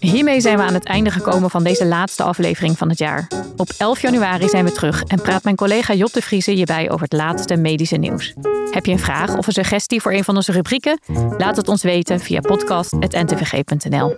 Hiermee 0.00 0.40
zijn 0.40 0.56
we 0.56 0.62
aan 0.62 0.74
het 0.74 0.84
einde 0.84 1.10
gekomen 1.10 1.50
van 1.50 1.64
deze 1.64 1.86
laatste 1.86 2.22
aflevering 2.22 2.78
van 2.78 2.88
het 2.88 2.98
jaar. 2.98 3.28
Op 3.56 3.68
11 3.78 4.00
januari 4.02 4.48
zijn 4.48 4.64
we 4.64 4.72
terug 4.72 5.02
en 5.02 5.22
praat 5.22 5.44
mijn 5.44 5.56
collega 5.56 5.94
Job 5.94 6.12
de 6.12 6.22
Vriese 6.22 6.50
hierbij 6.50 6.90
over 6.90 7.02
het 7.02 7.12
laatste 7.12 7.56
medische 7.56 7.96
nieuws. 7.96 8.34
Heb 8.70 8.86
je 8.86 8.92
een 8.92 8.98
vraag 8.98 9.36
of 9.36 9.46
een 9.46 9.52
suggestie 9.52 10.00
voor 10.00 10.12
een 10.12 10.24
van 10.24 10.36
onze 10.36 10.52
rubrieken? 10.52 11.00
Laat 11.38 11.56
het 11.56 11.68
ons 11.68 11.82
weten 11.82 12.20
via 12.20 12.40
podcast.ntvg.nl. 12.40 14.16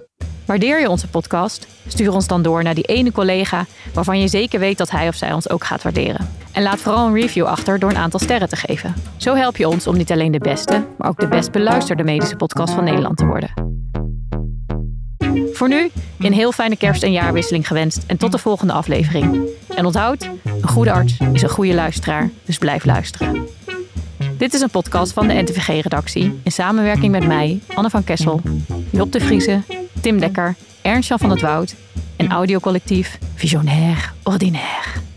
Waardeer 0.51 0.81
je 0.81 0.89
onze 0.89 1.09
podcast? 1.09 1.67
Stuur 1.87 2.13
ons 2.13 2.27
dan 2.27 2.43
door 2.43 2.63
naar 2.63 2.75
die 2.75 2.85
ene 2.85 3.13
collega 3.13 3.67
waarvan 3.95 4.21
je 4.21 4.29
zeker 4.29 4.61
weet 4.61 4.79
dat 4.79 4.91
hij 4.91 5.09
of 5.09 5.15
zij 5.15 5.33
ons 5.33 5.51
ook 5.51 5.65
gaat 5.65 5.83
waarderen. 5.83 6.29
En 6.53 6.63
laat 6.63 6.81
vooral 6.81 7.07
een 7.07 7.15
review 7.15 7.45
achter 7.45 7.79
door 7.79 7.91
een 7.91 7.97
aantal 7.97 8.21
sterren 8.21 8.49
te 8.49 8.57
geven. 8.57 8.95
Zo 9.17 9.35
help 9.35 9.57
je 9.57 9.69
ons 9.69 9.87
om 9.87 9.97
niet 9.97 10.13
alleen 10.13 10.33
de 10.33 10.39
beste, 10.39 10.87
maar 10.99 11.09
ook 11.09 11.21
de 11.21 11.29
best 11.29 11.51
beluisterde 11.53 12.03
medische 12.03 12.37
podcast 12.37 12.75
van 12.75 12.85
Nederland 12.85 13.17
te 13.17 13.27
worden. 13.27 13.53
Voor 15.53 15.69
nu 15.69 15.91
een 16.19 16.33
heel 16.33 16.53
fijne 16.53 16.77
kerst- 16.77 17.03
en 17.03 17.13
jaarwisseling 17.13 17.67
gewenst 17.67 18.05
en 18.07 18.17
tot 18.17 18.33
de 18.33 18.39
volgende 18.39 18.73
aflevering. 18.73 19.49
En 19.75 19.87
onthoud, 19.87 20.31
een 20.45 20.69
goede 20.69 20.93
arts 20.93 21.17
is 21.33 21.43
een 21.43 21.49
goede 21.49 21.75
luisteraar, 21.75 22.31
dus 22.45 22.59
blijf 22.59 22.85
luisteren. 22.85 23.47
Dit 24.41 24.55
is 24.55 24.61
een 24.61 24.71
podcast 24.71 25.13
van 25.13 25.29
de 25.29 25.35
NTVG-redactie 25.35 26.41
in 26.43 26.53
samenwerking 26.53 27.13
met 27.13 27.27
mij, 27.27 27.61
Anne 27.75 27.91
van 27.91 28.05
Kessel, 28.05 28.41
Job 28.91 29.13
de 29.13 29.21
Vriese, 29.21 29.63
Tim 30.01 30.21
Dekker, 30.21 30.55
Ernst-Jan 30.83 31.19
van 31.19 31.31
het 31.31 31.41
Woud 31.41 31.75
en 32.17 32.31
audiocollectief 32.31 33.19
Visionair 33.35 34.13
Ordinaire. 34.23 35.10